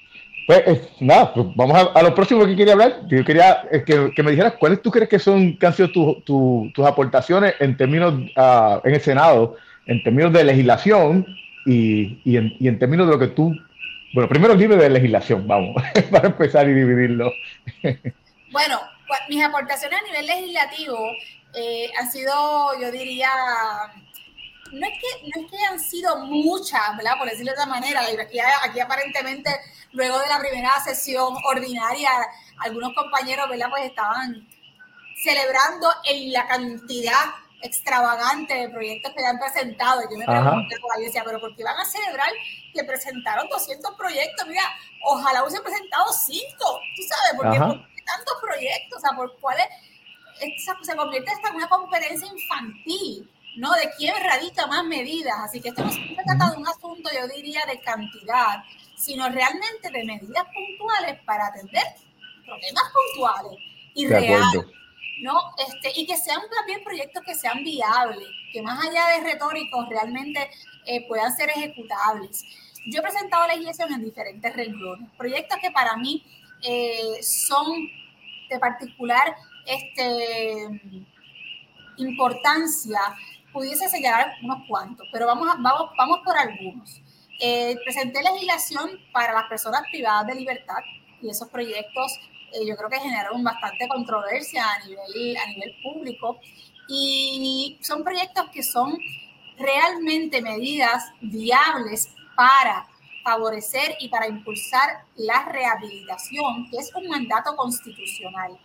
pues 0.48 0.90
nada, 1.02 1.34
pues 1.34 1.48
vamos 1.56 1.90
a, 1.94 2.02
lo 2.02 2.16
próximo 2.16 2.46
que 2.46 2.56
quería 2.56 2.74
hablar. 2.74 3.02
Yo 3.08 3.24
quería 3.26 3.68
que, 3.86 4.12
que, 4.16 4.24
me 4.24 4.32
dijeras 4.32 4.54
cuáles 4.60 4.82
tú 4.82 4.90
crees 4.90 5.10
que 5.10 5.20
son, 5.20 5.58
que 5.58 5.66
han 5.68 5.74
sido 5.74 5.92
tus 5.92 6.86
aportaciones 6.86 7.56
en 7.60 7.76
términos, 7.76 8.14
uh, 8.14 8.80
en 8.84 8.94
el 8.94 9.02
Senado, 9.02 9.58
en 9.88 10.04
términos 10.04 10.34
de 10.34 10.44
legislación 10.44 11.26
y, 11.66 12.20
y, 12.24 12.38
en, 12.38 12.54
y 12.60 12.68
en 12.68 12.80
términos 12.80 13.08
de 13.08 13.14
lo 13.14 13.20
que 13.20 13.28
tú 13.28 13.54
bueno, 14.14 14.30
primero 14.30 14.54
el 14.54 14.60
de 14.60 14.90
legislación, 14.90 15.48
vamos, 15.48 15.76
para 16.12 16.28
empezar 16.28 16.68
y 16.70 16.74
dividirlo. 16.74 17.32
Bueno, 18.52 18.80
pues, 19.08 19.20
mis 19.30 19.44
aportaciones 19.44 20.00
a 20.00 20.06
nivel 20.06 20.26
legislativo 20.26 20.98
eh, 21.54 21.92
han 22.00 22.10
sido, 22.10 22.80
yo 22.82 22.92
diría, 22.92 23.30
no 24.72 24.88
es 24.88 24.94
que, 24.94 25.30
no 25.30 25.44
es 25.44 25.52
que 25.52 25.58
hayan 25.58 25.80
sido 25.80 26.18
muchas, 26.26 26.96
¿verdad? 26.96 27.18
Por 27.18 27.30
decirlo 27.30 27.52
de 27.52 27.60
otra 27.60 27.66
manera, 27.66 28.02
aquí, 28.02 28.40
aquí 28.40 28.80
aparentemente, 28.80 29.52
luego 29.92 30.20
de 30.20 30.28
la 30.30 30.40
primera 30.40 30.72
sesión 30.84 31.36
ordinaria, 31.44 32.10
algunos 32.60 32.94
compañeros, 32.94 33.50
¿verdad? 33.50 33.70
Pues 33.70 33.86
estaban 33.86 34.48
celebrando 35.22 35.90
en 36.06 36.32
la 36.32 36.48
cantidad 36.48 37.26
extravagante 37.62 38.54
de 38.54 38.70
proyectos 38.70 39.14
que 39.14 39.26
han 39.26 39.40
presentado. 39.40 40.02
Yo 40.10 40.18
me 40.18 40.26
pregunté, 40.26 40.76
yo 40.80 41.04
decía, 41.04 41.24
pero 41.26 41.40
¿por 41.40 41.56
qué 41.56 41.64
van 41.64 41.78
a 41.78 41.86
celebrar 41.86 42.30
que 42.74 42.84
presentaron 42.84 43.50
200 43.50 43.96
proyectos? 43.96 44.48
Mira, 44.48 44.64
ojalá 45.06 45.44
hubiesen 45.44 45.64
presentado 45.64 46.12
5, 46.12 46.80
tú 46.96 47.02
sabes, 47.04 47.34
porque 47.36 47.58
¿por 47.60 47.88
qué 47.96 48.04
tantos 48.06 48.38
proyectos? 48.42 48.98
O 48.98 49.02
sea, 49.02 49.12
¿por 49.16 49.40
cuáles? 49.40 49.66
Se 50.84 50.96
convierte 50.96 51.32
hasta 51.32 51.50
en 51.50 51.56
una 51.56 51.68
competencia 51.68 52.28
infantil, 52.28 53.30
¿no? 53.58 53.74
De 53.74 53.90
quién 53.98 54.14
radica 54.24 54.68
más 54.68 54.84
medidas. 54.86 55.36
Así 55.40 55.60
que 55.60 55.70
esto 55.70 55.84
no 55.84 55.92
se 55.92 56.00
trata 56.24 56.52
de 56.52 56.58
un 56.58 56.68
asunto, 56.68 57.10
yo 57.12 57.28
diría, 57.28 57.66
de 57.68 57.80
cantidad, 57.82 58.64
sino 58.96 59.28
realmente 59.30 59.90
de 59.90 60.04
medidas 60.04 60.46
puntuales 60.54 61.20
para 61.26 61.48
atender 61.48 61.84
problemas 62.46 62.84
puntuales 62.94 63.60
y 63.96 64.08
reales 64.08 64.66
¿no? 65.22 65.40
Este, 65.58 66.00
y 66.00 66.06
que 66.06 66.18
sean 66.18 66.42
también 66.56 66.84
proyectos 66.84 67.24
que 67.24 67.36
sean 67.36 67.64
viables, 67.64 68.28
que 68.54 68.62
más 68.62 68.86
allá 68.86 69.08
de 69.18 69.32
retóricos 69.32 69.88
realmente 69.90 70.50
eh, 70.86 71.08
puedan 71.08 71.36
ser 71.36 71.50
ejecutables. 71.50 72.44
Yo 72.92 73.00
he 73.00 73.02
presentado 73.02 73.48
legislación 73.48 73.92
en 73.94 74.04
diferentes 74.04 74.56
renglones, 74.56 75.10
proyectos 75.18 75.58
que 75.62 75.72
para 75.72 75.98
mí 75.98 76.24
eh, 76.64 77.22
son 77.22 77.68
de 78.50 78.60
particular 78.60 79.36
este, 79.66 80.66
importancia, 81.98 83.00
pudiese 83.52 83.90
señalar 83.90 84.34
unos 84.44 84.66
cuantos, 84.68 85.08
pero 85.12 85.26
vamos, 85.26 85.48
vamos, 85.60 85.92
vamos 85.98 86.20
por 86.24 86.38
algunos. 86.38 87.02
Eh, 87.40 87.76
presenté 87.84 88.22
legislación 88.24 88.90
para 89.12 89.34
las 89.34 89.44
personas 89.48 89.82
privadas 89.92 90.28
de 90.28 90.36
libertad 90.36 90.80
y 91.22 91.30
esos 91.30 91.50
proyectos 91.50 92.20
eh, 92.54 92.66
yo 92.66 92.76
creo 92.76 92.90
que 92.90 93.00
generaron 93.00 93.44
bastante 93.44 93.88
controversia 93.88 94.66
a 94.66 94.86
nivel, 94.86 95.38
a 95.38 95.48
nivel 95.48 95.76
público 95.84 96.40
y 96.88 97.78
son 97.82 98.04
proyectos 98.04 98.46
que 98.54 98.64
son 98.64 98.98
realmente 99.58 100.42
medidas 100.42 101.04
viables 101.22 102.10
para 102.36 102.88
favorecer 103.24 103.96
y 104.00 104.08
para 104.08 104.28
impulsar 104.28 105.04
la 105.16 105.44
rehabilitación, 105.46 106.70
que 106.72 106.78
es 106.78 106.94
un 106.96 107.08
mandato 107.08 107.56
constitucional. 107.56 108.58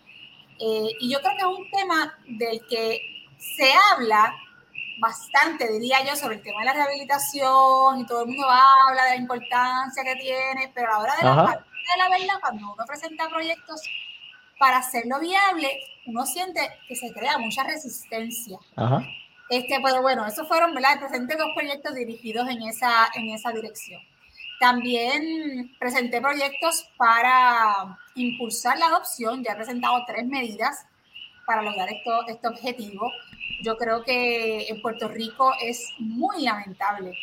Eh, 0.59 0.89
y 1.01 1.11
yo 1.11 1.19
creo 1.19 1.33
que 1.33 1.39
es 1.39 1.59
un 1.59 1.71
tema 1.71 2.17
del 2.27 2.61
que 2.69 3.01
se 3.37 3.73
habla 3.91 4.33
bastante, 4.99 5.69
diría 5.69 6.05
yo, 6.05 6.15
sobre 6.15 6.35
el 6.35 6.43
tema 6.43 6.59
de 6.61 6.65
la 6.67 6.73
rehabilitación 6.73 7.99
y 7.99 8.05
todo 8.05 8.21
el 8.21 8.27
mundo 8.27 8.47
habla 8.49 9.03
de 9.03 9.09
la 9.09 9.15
importancia 9.17 10.03
que 10.03 10.15
tiene, 10.15 10.71
pero 10.73 10.87
a 10.87 10.91
la 10.91 10.99
hora 10.99 11.15
de 11.17 11.23
la 11.23 11.65
de 11.91 11.97
la 11.97 12.09
verdad, 12.09 12.39
cuando 12.41 12.73
uno 12.73 12.85
presenta 12.85 13.29
proyectos 13.29 13.81
para 14.57 14.77
hacerlo 14.77 15.19
viable, 15.19 15.69
uno 16.05 16.25
siente 16.25 16.61
que 16.87 16.95
se 16.95 17.11
crea 17.11 17.37
mucha 17.37 17.63
resistencia. 17.63 18.57
Este, 19.49 19.79
pero 19.83 20.01
bueno, 20.01 20.25
esos 20.25 20.47
fueron, 20.47 20.73
¿verdad? 20.73 20.99
Presenté 20.99 21.35
dos 21.35 21.49
proyectos 21.55 21.95
dirigidos 21.95 22.47
en 22.49 22.61
esa, 22.63 23.09
en 23.13 23.29
esa 23.29 23.51
dirección. 23.51 24.01
También 24.59 25.75
presenté 25.79 26.21
proyectos 26.21 26.87
para 26.97 27.99
impulsar 28.15 28.77
la 28.77 28.87
adopción. 28.87 29.43
Ya 29.43 29.51
he 29.51 29.55
presentado 29.55 30.03
tres 30.07 30.25
medidas 30.25 30.85
para 31.45 31.61
lograr 31.61 31.89
esto, 31.91 32.25
este 32.27 32.47
objetivo. 32.47 33.11
Yo 33.61 33.77
creo 33.77 34.03
que 34.03 34.67
en 34.69 34.81
Puerto 34.81 35.09
Rico 35.09 35.53
es 35.61 35.89
muy 35.99 36.43
lamentable 36.43 37.13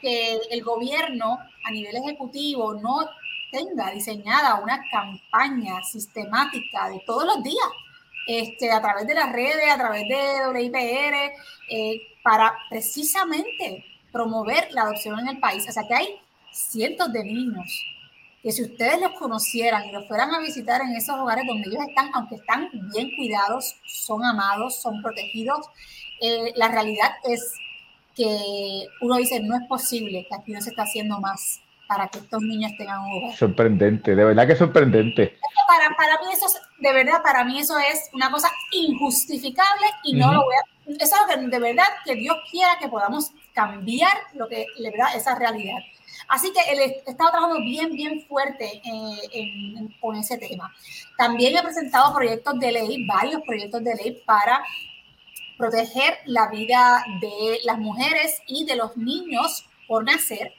que 0.00 0.38
el 0.50 0.62
gobierno 0.62 1.38
a 1.64 1.70
nivel 1.70 1.96
ejecutivo 1.96 2.74
no 2.74 3.08
tenga 3.50 3.90
diseñada 3.90 4.60
una 4.60 4.82
campaña 4.90 5.82
sistemática 5.82 6.88
de 6.88 7.00
todos 7.06 7.24
los 7.24 7.42
días, 7.42 7.68
este, 8.26 8.70
a 8.70 8.80
través 8.80 9.06
de 9.06 9.14
las 9.14 9.32
redes, 9.32 9.70
a 9.70 9.76
través 9.76 10.08
de 10.08 10.48
WIPR, 10.52 11.32
eh, 11.70 12.00
para 12.22 12.54
precisamente 12.68 13.84
promover 14.12 14.68
la 14.72 14.82
adopción 14.82 15.18
en 15.20 15.28
el 15.28 15.40
país. 15.40 15.66
O 15.68 15.72
sea 15.72 15.86
que 15.86 15.94
hay 15.94 16.20
cientos 16.52 17.12
de 17.12 17.24
niños 17.24 17.86
que 18.42 18.52
si 18.52 18.62
ustedes 18.62 19.00
los 19.00 19.12
conocieran 19.18 19.84
y 19.86 19.92
los 19.92 20.08
fueran 20.08 20.34
a 20.34 20.40
visitar 20.40 20.80
en 20.80 20.96
esos 20.96 21.14
hogares 21.18 21.46
donde 21.46 21.68
ellos 21.68 21.84
están, 21.86 22.10
aunque 22.14 22.36
están 22.36 22.70
bien 22.92 23.10
cuidados, 23.16 23.76
son 23.84 24.24
amados, 24.24 24.80
son 24.80 25.02
protegidos, 25.02 25.66
eh, 26.20 26.52
la 26.56 26.68
realidad 26.68 27.10
es 27.24 27.52
que 28.16 28.86
uno 29.02 29.16
dice, 29.16 29.40
no 29.40 29.56
es 29.56 29.66
posible 29.68 30.26
que 30.28 30.34
aquí 30.34 30.52
no 30.52 30.60
se 30.60 30.70
está 30.70 30.82
haciendo 30.82 31.20
más 31.20 31.60
para 31.90 32.06
que 32.06 32.18
estos 32.20 32.40
niños 32.40 32.70
tengan 32.78 33.00
un 33.00 33.24
hogar. 33.24 33.36
Sorprendente, 33.36 34.14
de 34.14 34.24
verdad 34.24 34.46
que 34.46 34.54
sorprendente. 34.54 35.36
Para, 35.66 35.96
para, 35.96 36.20
mí 36.20 36.32
eso, 36.32 36.46
de 36.78 36.92
verdad, 36.92 37.20
para 37.20 37.42
mí 37.42 37.58
eso 37.58 37.76
es 37.80 38.08
una 38.12 38.30
cosa 38.30 38.48
injustificable 38.70 39.86
y 40.04 40.14
no 40.14 40.32
lo 40.32 40.44
voy 40.44 40.54
a... 40.54 41.02
Es 41.02 41.12
algo 41.12 41.26
que 41.26 41.48
de 41.48 41.58
verdad 41.58 41.86
que 42.04 42.14
Dios 42.14 42.36
quiera 42.48 42.78
que 42.78 42.86
podamos 42.86 43.32
cambiar 43.54 44.16
lo 44.34 44.46
que, 44.46 44.66
de 44.78 44.90
verdad, 44.92 45.16
esa 45.16 45.34
realidad. 45.34 45.80
Así 46.28 46.52
que 46.52 46.60
él 46.70 46.92
estado 47.04 47.32
trabajando 47.32 47.58
bien, 47.58 47.90
bien 47.90 48.24
fuerte 48.28 48.80
eh, 48.84 49.88
con 50.00 50.14
ese 50.14 50.38
tema. 50.38 50.72
También 51.18 51.56
he 51.56 51.62
presentado 51.62 52.14
proyectos 52.14 52.56
de 52.60 52.70
ley, 52.70 53.04
varios 53.08 53.42
proyectos 53.42 53.82
de 53.82 53.96
ley 53.96 54.22
para 54.24 54.62
proteger 55.58 56.18
la 56.26 56.48
vida 56.50 57.04
de 57.20 57.58
las 57.64 57.78
mujeres 57.78 58.40
y 58.46 58.64
de 58.64 58.76
los 58.76 58.96
niños 58.96 59.64
por 59.88 60.04
nacer 60.04 60.54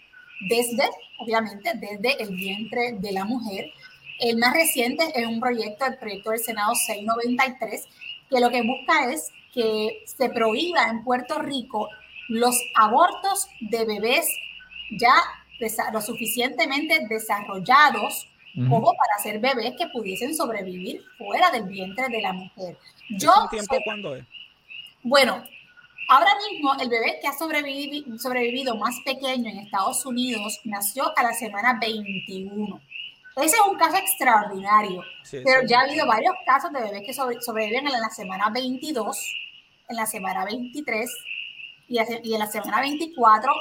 desde, 0.49 0.89
obviamente, 1.21 1.71
desde 1.75 2.21
el 2.21 2.35
vientre 2.35 2.93
de 2.93 3.11
la 3.11 3.25
mujer. 3.25 3.71
El 4.19 4.37
más 4.37 4.53
reciente 4.53 5.03
es 5.15 5.25
un 5.25 5.39
proyecto, 5.39 5.85
el 5.85 5.97
proyecto 5.97 6.31
del 6.31 6.39
Senado 6.39 6.75
693, 6.75 7.87
que 8.29 8.39
lo 8.39 8.49
que 8.49 8.61
busca 8.61 9.11
es 9.11 9.31
que 9.53 10.03
se 10.05 10.29
prohíba 10.29 10.87
en 10.89 11.03
Puerto 11.03 11.39
Rico 11.39 11.89
los 12.29 12.55
abortos 12.75 13.47
de 13.59 13.85
bebés 13.85 14.27
ya 14.91 15.13
lo 15.93 16.01
suficientemente 16.01 17.05
desarrollados 17.07 18.27
como 18.67 18.93
para 18.93 19.23
ser 19.23 19.39
bebés 19.39 19.75
que 19.77 19.87
pudiesen 19.87 20.35
sobrevivir 20.35 21.03
fuera 21.17 21.51
del 21.51 21.63
vientre 21.63 22.09
de 22.09 22.21
la 22.21 22.33
mujer. 22.33 22.77
Yo 23.09 23.31
tiempo 23.49 23.77
cuándo 23.85 24.15
es? 24.15 24.25
Bueno, 25.03 25.43
Ahora 26.07 26.31
mismo, 26.49 26.73
el 26.79 26.89
bebé 26.89 27.19
que 27.21 27.27
ha 27.27 27.33
sobrevivido, 27.33 28.17
sobrevivido 28.17 28.75
más 28.75 28.95
pequeño 29.05 29.49
en 29.49 29.59
Estados 29.59 30.05
Unidos 30.05 30.59
nació 30.65 31.17
a 31.17 31.23
la 31.23 31.33
semana 31.33 31.77
21. 31.79 32.81
Ese 33.37 33.55
es 33.55 33.61
un 33.69 33.77
caso 33.77 33.95
extraordinario, 33.95 35.01
pero 35.31 35.65
ya 35.65 35.79
ha 35.79 35.83
habido 35.83 36.05
varios 36.05 36.35
casos 36.45 36.71
de 36.73 36.81
bebés 36.81 37.03
que 37.05 37.13
sobreviven 37.13 37.87
en 37.87 37.93
la 37.93 38.09
semana 38.09 38.49
22, 38.49 39.35
en 39.87 39.95
la 39.95 40.05
semana 40.05 40.43
23 40.43 41.09
y, 41.87 41.97
en 41.97 42.39
la 42.39 42.47
semana 42.47 42.81
24, 42.81 43.53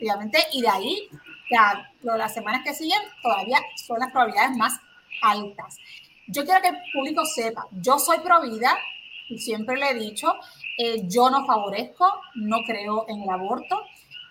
obviamente, 0.00 0.38
y 0.52 0.60
de 0.60 0.68
ahí, 0.68 1.08
ya 1.50 1.90
las 2.02 2.34
semanas 2.34 2.60
que 2.62 2.74
siguen, 2.74 3.00
todavía 3.22 3.58
son 3.86 4.00
las 4.00 4.10
probabilidades 4.10 4.54
más 4.58 4.78
altas. 5.22 5.78
Yo 6.28 6.44
quiero 6.44 6.60
que 6.60 6.68
el 6.68 6.78
público 6.92 7.24
sepa, 7.24 7.66
yo 7.72 7.98
soy 7.98 8.18
pro 8.18 8.42
vida, 8.42 8.76
y 9.28 9.38
siempre 9.38 9.76
le 9.76 9.90
he 9.90 9.94
dicho, 9.94 10.32
eh, 10.78 11.02
yo 11.08 11.30
no 11.30 11.46
favorezco, 11.46 12.10
no 12.34 12.58
creo 12.66 13.06
en 13.08 13.22
el 13.22 13.30
aborto. 13.30 13.82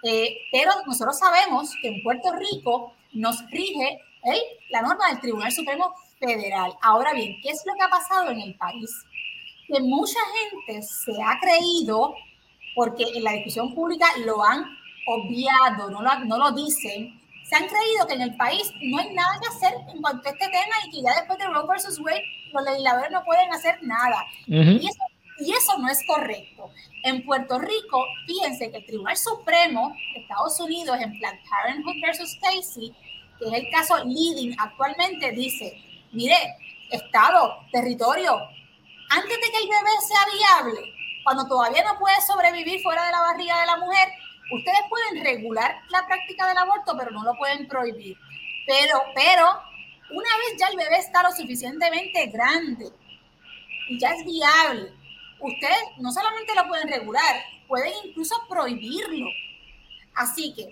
Eh, 0.03 0.37
pero 0.51 0.71
nosotros 0.85 1.17
sabemos 1.17 1.73
que 1.81 1.87
en 1.87 2.03
Puerto 2.03 2.31
Rico 2.33 2.93
nos 3.13 3.43
rige 3.49 4.01
la 4.69 4.81
norma 4.81 5.09
del 5.09 5.19
Tribunal 5.19 5.51
Supremo 5.51 5.93
Federal. 6.19 6.73
Ahora 6.81 7.13
bien, 7.13 7.37
¿qué 7.41 7.49
es 7.49 7.63
lo 7.65 7.73
que 7.73 7.83
ha 7.83 7.89
pasado 7.89 8.31
en 8.31 8.41
el 8.41 8.55
país? 8.55 8.89
Que 9.67 9.79
mucha 9.79 10.19
gente 10.33 10.81
se 10.81 11.11
ha 11.11 11.39
creído, 11.39 12.15
porque 12.75 13.03
en 13.15 13.23
la 13.23 13.33
discusión 13.33 13.73
pública 13.73 14.05
lo 14.25 14.43
han 14.43 14.65
obviado, 15.07 15.89
no 15.91 16.01
lo, 16.01 16.19
no 16.25 16.37
lo 16.37 16.51
dicen, 16.51 17.19
se 17.47 17.55
han 17.55 17.67
creído 17.67 18.07
que 18.07 18.15
en 18.15 18.21
el 18.21 18.35
país 18.35 18.71
no 18.81 18.97
hay 18.97 19.13
nada 19.13 19.39
que 19.39 19.47
hacer 19.47 19.73
en 19.93 20.01
cuanto 20.01 20.27
a 20.27 20.31
este 20.31 20.47
tema 20.47 20.75
y 20.85 20.91
que 20.91 21.01
ya 21.03 21.13
después 21.13 21.37
de 21.37 21.45
Roe 21.45 21.67
versus 21.67 21.99
Wade 21.99 22.23
los 22.51 22.63
legisladores 22.63 23.11
no 23.11 23.23
pueden 23.23 23.53
hacer 23.53 23.77
nada. 23.83 24.25
y, 24.47 24.77
eso, 24.77 25.03
y 25.39 25.51
eso 25.51 25.77
no 25.77 25.89
es 25.89 25.99
correcto. 26.07 26.71
En 27.03 27.25
Puerto 27.25 27.59
Rico, 27.59 28.05
fíjense 28.25 28.71
que 28.71 28.77
el 28.77 28.85
Tribunal 28.85 29.17
Supremo 29.17 29.95
de 30.13 30.21
Estados 30.21 30.59
Unidos 30.59 30.97
en 30.99 31.17
Planned 31.19 31.41
Parenthood 31.49 32.01
versus 32.01 32.31
Stacy, 32.33 32.93
que 33.39 33.45
es 33.47 33.53
el 33.53 33.69
caso 33.71 33.97
leading 34.05 34.55
actualmente, 34.59 35.31
dice, 35.31 35.77
mire, 36.11 36.35
Estado, 36.91 37.65
territorio, 37.71 38.37
antes 39.09 39.29
de 39.29 39.51
que 39.51 39.57
el 39.57 39.69
bebé 39.69 39.91
sea 40.07 40.25
viable, 40.33 40.93
cuando 41.23 41.47
todavía 41.47 41.83
no 41.83 41.99
puede 41.99 42.21
sobrevivir 42.21 42.81
fuera 42.81 43.05
de 43.05 43.11
la 43.11 43.21
barriga 43.21 43.59
de 43.59 43.65
la 43.65 43.77
mujer, 43.77 44.07
ustedes 44.51 44.81
pueden 44.89 45.23
regular 45.23 45.81
la 45.89 46.05
práctica 46.05 46.47
del 46.47 46.57
aborto, 46.57 46.95
pero 46.97 47.11
no 47.11 47.23
lo 47.23 47.35
pueden 47.35 47.67
prohibir. 47.67 48.17
Pero, 48.67 49.01
pero, 49.13 49.45
una 50.11 50.37
vez 50.37 50.59
ya 50.59 50.67
el 50.67 50.77
bebé 50.77 50.97
está 50.97 51.23
lo 51.23 51.31
suficientemente 51.31 52.27
grande 52.27 52.89
y 53.89 53.99
ya 53.99 54.11
es 54.11 54.23
viable, 54.25 54.93
ustedes 55.45 55.77
no 55.97 56.11
solamente 56.11 56.55
lo 56.55 56.67
pueden 56.67 56.87
regular, 56.87 57.43
pueden 57.67 57.93
incluso 58.05 58.35
prohibirlo. 58.49 59.27
Así 60.15 60.53
que, 60.53 60.67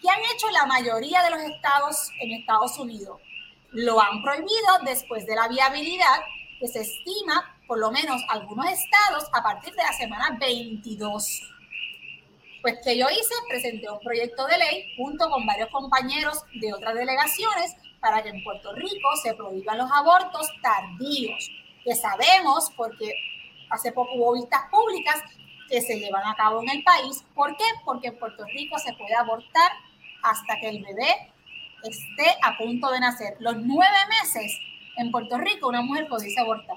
¿qué 0.00 0.08
han 0.08 0.20
hecho 0.34 0.48
la 0.50 0.66
mayoría 0.66 1.22
de 1.22 1.30
los 1.30 1.40
estados 1.40 2.10
en 2.20 2.32
Estados 2.32 2.78
Unidos? 2.78 3.20
Lo 3.72 4.00
han 4.00 4.22
prohibido 4.22 4.78
después 4.84 5.26
de 5.26 5.34
la 5.34 5.48
viabilidad 5.48 6.20
que 6.60 6.68
se 6.68 6.80
estima, 6.80 7.58
por 7.66 7.78
lo 7.78 7.90
menos 7.90 8.22
algunos 8.28 8.66
estados, 8.66 9.24
a 9.32 9.42
partir 9.42 9.74
de 9.74 9.82
la 9.82 9.92
semana 9.92 10.38
22. 10.38 11.50
Pues 12.62 12.76
que 12.82 12.96
yo 12.96 13.06
hice, 13.10 13.34
presenté 13.48 13.90
un 13.90 14.00
proyecto 14.00 14.46
de 14.46 14.58
ley 14.58 14.94
junto 14.96 15.28
con 15.28 15.44
varios 15.44 15.68
compañeros 15.70 16.44
de 16.60 16.72
otras 16.72 16.94
delegaciones 16.94 17.74
para 18.00 18.22
que 18.22 18.28
en 18.28 18.44
Puerto 18.44 18.72
Rico 18.74 19.08
se 19.22 19.34
prohíban 19.34 19.78
los 19.78 19.90
abortos 19.90 20.46
tardíos, 20.62 21.50
que 21.82 21.94
sabemos 21.94 22.70
porque 22.76 23.14
hace 23.74 23.92
poco 23.92 24.14
hubo 24.14 24.34
vistas 24.34 24.62
públicas 24.70 25.20
que 25.68 25.80
se 25.80 25.98
llevan 25.98 26.26
a 26.26 26.34
cabo 26.34 26.62
en 26.62 26.70
el 26.70 26.84
país. 26.84 27.24
¿Por 27.34 27.56
qué? 27.56 27.64
Porque 27.84 28.08
en 28.08 28.18
Puerto 28.18 28.44
Rico 28.44 28.78
se 28.78 28.92
puede 28.94 29.14
abortar 29.14 29.72
hasta 30.22 30.58
que 30.60 30.68
el 30.68 30.82
bebé 30.82 31.32
esté 31.82 32.36
a 32.42 32.56
punto 32.56 32.90
de 32.90 33.00
nacer. 33.00 33.36
Los 33.40 33.56
nueve 33.56 33.96
meses 34.08 34.58
en 34.96 35.10
Puerto 35.10 35.38
Rico 35.38 35.68
una 35.68 35.82
mujer 35.82 36.08
puede 36.08 36.28
abortar. 36.38 36.76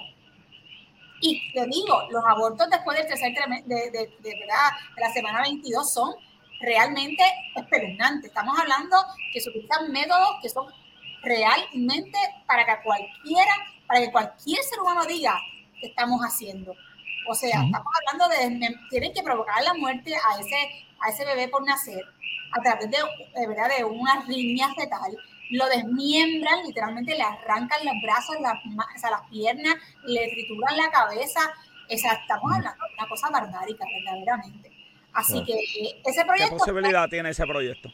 Y 1.20 1.52
te 1.52 1.66
digo, 1.66 2.04
los 2.12 2.24
abortos 2.26 2.70
después 2.70 2.98
del 2.98 3.08
tercer 3.08 3.34
de, 3.34 3.64
de, 3.66 3.92
de, 3.92 4.40
verdad, 4.40 4.70
de 4.96 5.02
la 5.02 5.12
semana 5.12 5.42
22 5.42 5.92
son 5.92 6.14
realmente 6.62 7.24
espeluznantes. 7.56 8.30
Estamos 8.30 8.58
hablando 8.60 8.98
que 9.34 9.42
se 9.42 9.50
utilizan 9.50 9.92
métodos 9.92 10.30
que 10.42 10.50
son 10.50 10.68
realmente 11.24 12.18
para 12.46 12.66
que 12.66 12.84
cualquiera, 12.84 13.54
para 13.88 14.02
que 14.02 14.12
cualquier 14.12 14.62
ser 14.64 14.80
humano 14.80 15.06
diga 15.06 15.40
que 15.80 15.88
estamos 15.88 16.22
haciendo. 16.22 16.76
O 17.30 17.36
sea, 17.36 17.64
estamos 17.64 17.94
hablando 17.96 18.36
de, 18.36 18.76
tienen 18.90 19.14
que 19.14 19.24
provocar 19.24 19.64
la 19.64 19.74
muerte 19.74 20.14
a 20.16 20.40
ese, 20.40 20.86
a 21.00 21.10
ese 21.10 21.26
bebé 21.26 21.48
por 21.48 21.66
nacer 21.66 22.04
a 22.52 22.62
través 22.62 22.90
de, 22.90 22.98
de, 23.40 23.48
¿verdad? 23.48 23.70
de 23.78 23.84
unas 23.84 24.28
líneas 24.28 24.74
fetal 24.76 25.18
lo 25.52 25.66
desmiembran, 25.68 26.64
literalmente 26.66 27.16
le 27.16 27.24
arrancan 27.24 27.86
los 27.86 27.94
brazos, 28.04 28.36
las, 28.42 28.56
o 28.56 29.00
sea, 29.00 29.12
las 29.12 29.30
piernas, 29.30 29.76
le 30.06 30.30
trituran 30.30 30.76
la 30.78 30.90
cabeza. 30.92 31.40
O 31.90 31.98
sea, 31.98 32.14
estamos 32.14 32.52
hablando 32.54 32.86
de 32.86 32.94
una 32.98 33.08
cosa 33.08 33.30
barbárica, 33.30 33.86
verdaderamente. 33.86 34.72
Así 35.14 35.44
que 35.46 35.58
ese 36.06 36.26
proyecto... 36.26 36.56
¿Qué 36.56 36.60
posibilidad 36.60 37.10
tiene 37.10 37.30
ese 37.30 37.46
proyecto? 37.46 37.90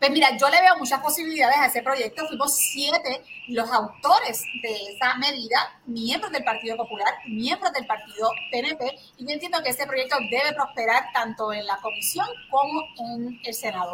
Pues 0.00 0.10
mira, 0.12 0.34
yo 0.38 0.48
le 0.48 0.62
veo 0.62 0.78
muchas 0.78 0.98
posibilidades 1.00 1.58
a 1.58 1.66
ese 1.66 1.82
proyecto. 1.82 2.26
Fuimos 2.26 2.56
siete 2.56 3.22
los 3.48 3.70
autores 3.70 4.42
de 4.62 4.94
esa 4.94 5.14
medida, 5.16 5.78
miembros 5.84 6.32
del 6.32 6.42
Partido 6.42 6.78
Popular, 6.78 7.12
miembros 7.26 7.70
del 7.74 7.86
Partido 7.86 8.30
PNP, 8.50 8.98
y 9.18 9.26
yo 9.26 9.30
entiendo 9.30 9.62
que 9.62 9.68
ese 9.68 9.86
proyecto 9.86 10.16
debe 10.30 10.54
prosperar 10.54 11.12
tanto 11.12 11.52
en 11.52 11.66
la 11.66 11.76
comisión 11.82 12.26
como 12.48 12.82
en 12.98 13.38
el 13.44 13.52
Senado. 13.52 13.92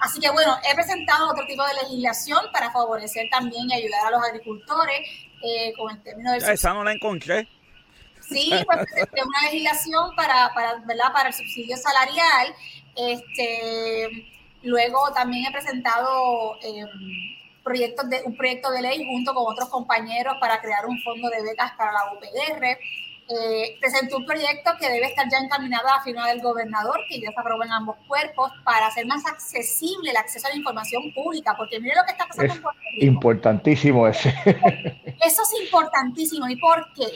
Así 0.00 0.20
que 0.20 0.30
bueno, 0.30 0.56
he 0.68 0.74
presentado 0.74 1.30
otro 1.30 1.44
tipo 1.46 1.62
de 1.66 1.74
legislación 1.82 2.46
para 2.50 2.72
favorecer 2.72 3.28
también 3.30 3.68
y 3.68 3.74
ayudar 3.74 4.06
a 4.06 4.10
los 4.10 4.24
agricultores 4.24 5.00
eh, 5.42 5.74
con 5.76 5.94
el 5.94 6.02
término 6.02 6.32
del... 6.32 6.42
Esa 6.44 6.72
no 6.72 6.82
la 6.82 6.92
encontré. 6.92 7.46
Sí, 8.26 8.54
pues 8.64 8.78
presenté 8.86 9.22
una 9.26 9.42
legislación 9.42 10.16
para, 10.16 10.50
para, 10.54 10.76
¿verdad? 10.86 11.12
para 11.12 11.28
el 11.28 11.34
subsidio 11.34 11.76
salarial. 11.76 12.54
Este, 12.96 14.32
luego 14.62 15.12
también 15.14 15.46
he 15.46 15.52
presentado 15.52 16.56
eh, 16.62 16.84
proyectos 17.62 18.08
de, 18.08 18.22
un 18.24 18.36
proyecto 18.36 18.70
de 18.70 18.82
ley 18.82 19.04
junto 19.06 19.34
con 19.34 19.52
otros 19.52 19.68
compañeros 19.68 20.36
para 20.40 20.60
crear 20.60 20.86
un 20.86 21.00
fondo 21.02 21.28
de 21.30 21.42
becas 21.42 21.72
para 21.72 21.92
la 21.92 22.12
UPR 22.12 22.78
eh, 23.28 23.78
presentó 23.80 24.18
un 24.18 24.26
proyecto 24.26 24.72
que 24.78 24.90
debe 24.90 25.06
estar 25.06 25.26
ya 25.30 25.38
encaminado 25.38 25.88
a 25.88 25.96
la 25.96 26.02
firma 26.02 26.28
del 26.28 26.42
gobernador, 26.42 27.00
que 27.08 27.20
ya 27.20 27.30
se 27.30 27.40
aprobó 27.40 27.64
en 27.64 27.72
ambos 27.72 27.96
cuerpos, 28.06 28.50
para 28.64 28.88
hacer 28.88 29.06
más 29.06 29.24
accesible 29.26 30.10
el 30.10 30.16
acceso 30.16 30.48
a 30.48 30.50
la 30.50 30.56
información 30.56 31.02
pública, 31.14 31.54
porque 31.56 31.80
mire 31.80 31.94
lo 31.94 32.04
que 32.04 32.12
está 32.12 32.26
pasando 32.26 32.52
en 32.52 32.62
Puerto 32.62 32.80
Rico. 32.92 33.06
Importantísimo 33.06 34.06
ese. 34.06 34.34
Eso 35.24 35.42
es 35.42 35.62
importantísimo. 35.62 36.48
¿Y 36.48 36.56
por 36.56 36.92
qué? 36.94 37.06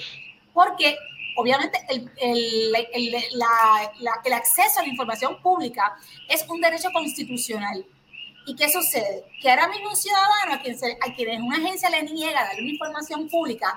Porque 0.54 0.96
obviamente 1.36 1.78
el, 1.88 2.10
el, 2.18 3.12
la, 3.32 4.20
el 4.24 4.32
acceso 4.32 4.80
a 4.80 4.82
la 4.82 4.88
información 4.88 5.40
pública 5.42 5.96
es 6.28 6.44
un 6.48 6.60
derecho 6.60 6.90
constitucional. 6.92 7.84
¿Y 8.46 8.54
qué 8.54 8.70
sucede? 8.70 9.24
Que 9.42 9.50
ahora 9.50 9.68
mismo 9.68 9.90
un 9.90 9.96
ciudadano 9.96 10.54
a 10.54 10.60
quien, 10.60 10.76
a 10.76 11.14
quien 11.14 11.42
una 11.42 11.56
agencia 11.56 11.90
le 11.90 12.04
niega 12.04 12.44
darle 12.44 12.62
una 12.62 12.70
información 12.70 13.28
pública, 13.28 13.76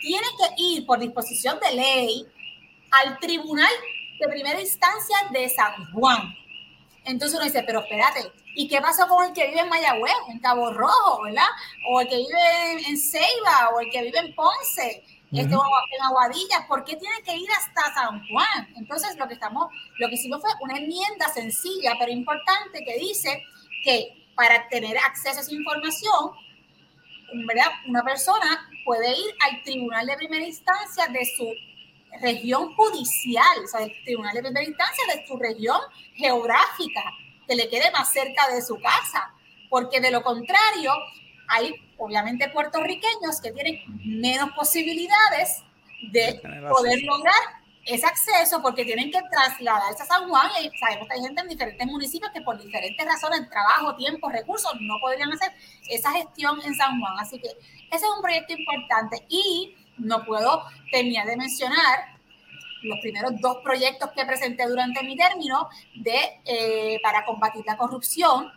tiene 0.00 0.26
que 0.38 0.62
ir 0.62 0.86
por 0.86 0.98
disposición 0.98 1.58
de 1.60 1.74
ley 1.74 2.26
al 2.90 3.18
tribunal 3.18 3.72
de 4.18 4.28
primera 4.28 4.60
instancia 4.60 5.16
de 5.30 5.48
San 5.50 5.92
Juan. 5.92 6.34
Entonces 7.04 7.36
uno 7.36 7.44
dice, 7.44 7.62
pero 7.64 7.80
espérate, 7.80 8.32
¿y 8.54 8.66
qué 8.66 8.80
pasó 8.80 9.06
con 9.08 9.26
el 9.26 9.32
que 9.32 9.46
vive 9.48 9.60
en 9.60 9.68
Mayagüez, 9.68 10.14
en 10.30 10.38
Cabo 10.40 10.72
Rojo, 10.72 11.22
verdad? 11.22 11.48
O 11.90 12.00
el 12.00 12.08
que 12.08 12.16
vive 12.16 12.88
en 12.88 12.98
Ceiba, 12.98 13.70
o 13.74 13.80
el 13.80 13.90
que 13.90 14.02
vive 14.02 14.18
en 14.18 14.34
Ponce, 14.34 15.04
este, 15.30 15.54
en 15.54 16.02
Aguadilla, 16.02 16.66
¿por 16.66 16.84
qué 16.84 16.96
tiene 16.96 17.20
que 17.22 17.36
ir 17.36 17.48
hasta 17.50 17.92
San 17.94 18.26
Juan? 18.28 18.68
Entonces 18.76 19.16
lo 19.16 19.28
que 19.28 19.34
estamos, 19.34 19.68
lo 19.98 20.08
que 20.08 20.14
hicimos 20.14 20.40
fue 20.40 20.50
una 20.62 20.78
enmienda 20.78 21.28
sencilla 21.28 21.92
pero 21.98 22.10
importante 22.10 22.82
que 22.84 22.98
dice 22.98 23.42
que 23.84 24.26
para 24.34 24.68
tener 24.68 24.96
acceso 24.96 25.38
a 25.38 25.42
esa 25.42 25.54
información, 25.54 26.32
¿verdad? 27.46 27.70
Una 27.88 28.02
persona 28.02 28.70
puede 28.84 29.10
ir 29.10 29.34
al 29.46 29.62
tribunal 29.64 30.06
de 30.06 30.16
primera 30.16 30.46
instancia 30.46 31.08
de 31.08 31.26
su 31.36 31.52
región 32.22 32.74
judicial, 32.74 33.64
o 33.64 33.66
sea, 33.66 33.82
el 33.82 33.92
tribunal 34.04 34.34
de 34.34 34.42
primera 34.42 34.64
instancia 34.64 35.04
de 35.14 35.26
su 35.26 35.36
región 35.36 35.78
geográfica, 36.14 37.02
que 37.46 37.54
le 37.54 37.68
quede 37.68 37.90
más 37.90 38.12
cerca 38.12 38.48
de 38.48 38.62
su 38.62 38.78
casa, 38.80 39.34
porque 39.68 40.00
de 40.00 40.10
lo 40.10 40.22
contrario, 40.22 40.92
hay 41.48 41.74
obviamente 41.98 42.48
puertorriqueños 42.48 43.40
que 43.42 43.52
tienen 43.52 43.80
menos 44.04 44.50
posibilidades 44.52 45.62
de 46.12 46.40
poder 46.70 47.02
lograr 47.02 47.58
ese 47.84 48.06
acceso 48.06 48.60
porque 48.60 48.84
tienen 48.84 49.10
que 49.10 49.20
trasladarse 49.30 50.02
a 50.02 50.06
San 50.06 50.28
Juan 50.28 50.46
y 50.62 50.78
sabemos 50.78 51.08
que 51.08 51.14
hay 51.14 51.20
gente 51.22 51.40
en 51.40 51.48
diferentes 51.48 51.86
municipios 51.86 52.30
que 52.32 52.42
por 52.42 52.62
diferentes 52.62 53.04
razones, 53.04 53.48
trabajo, 53.48 53.96
tiempo, 53.96 54.28
recursos, 54.28 54.72
no 54.80 54.98
podrían 55.00 55.32
hacer 55.32 55.52
esa 55.88 56.12
gestión 56.12 56.60
en 56.64 56.74
San 56.74 57.00
Juan. 57.00 57.14
Así 57.18 57.38
que 57.40 57.48
ese 57.48 58.04
es 58.04 58.10
un 58.14 58.22
proyecto 58.22 58.52
importante 58.52 59.24
y 59.28 59.74
no 59.96 60.24
puedo 60.24 60.64
terminar 60.92 61.26
de 61.26 61.36
mencionar 61.36 62.18
los 62.82 62.98
primeros 63.00 63.32
dos 63.40 63.58
proyectos 63.64 64.10
que 64.12 64.24
presenté 64.24 64.66
durante 64.66 65.02
mi 65.02 65.16
término 65.16 65.68
de, 65.94 66.40
eh, 66.44 67.00
para 67.02 67.24
combatir 67.24 67.64
la 67.66 67.76
corrupción, 67.76 68.52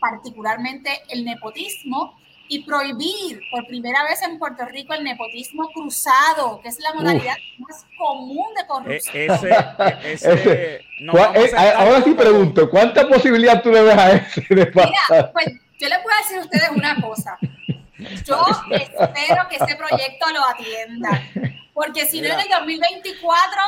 particularmente 0.00 1.02
el 1.08 1.24
nepotismo 1.24 2.18
y 2.48 2.62
prohibir 2.62 3.40
por 3.50 3.66
primera 3.66 4.04
vez 4.04 4.22
en 4.22 4.38
Puerto 4.38 4.64
Rico 4.66 4.94
el 4.94 5.04
nepotismo 5.04 5.68
cruzado, 5.72 6.60
que 6.60 6.68
es 6.68 6.78
la 6.80 6.92
modalidad 6.94 7.34
más 7.58 7.84
común 7.98 8.46
de 8.56 8.66
corrupción. 8.66 9.16
E-, 9.16 9.26
ese, 9.26 9.50
e-, 9.50 10.12
ese, 10.12 10.74
eh, 10.74 11.74
ahora 11.76 12.02
sí 12.02 12.14
pregunto, 12.14 12.70
¿cuánta 12.70 13.08
posibilidad 13.08 13.62
tú 13.62 13.70
le 13.70 13.82
ves 13.82 13.98
a 13.98 14.12
ese 14.12 14.54
de 14.54 14.66
Mira, 14.66 15.32
pues 15.32 15.46
yo 15.78 15.88
les 15.88 15.98
puedo 15.98 16.18
decir 16.18 16.38
a 16.38 16.40
ustedes 16.42 16.70
una 16.70 17.00
cosa. 17.00 17.38
Yo 18.24 18.46
espero 18.70 19.48
que 19.48 19.56
ese 19.56 19.76
proyecto 19.76 20.26
lo 20.32 20.44
atienda, 20.44 21.22
porque 21.72 22.06
si 22.06 22.20
no 22.20 22.28
en 22.28 22.40
el 22.40 22.48
2024, 22.48 23.60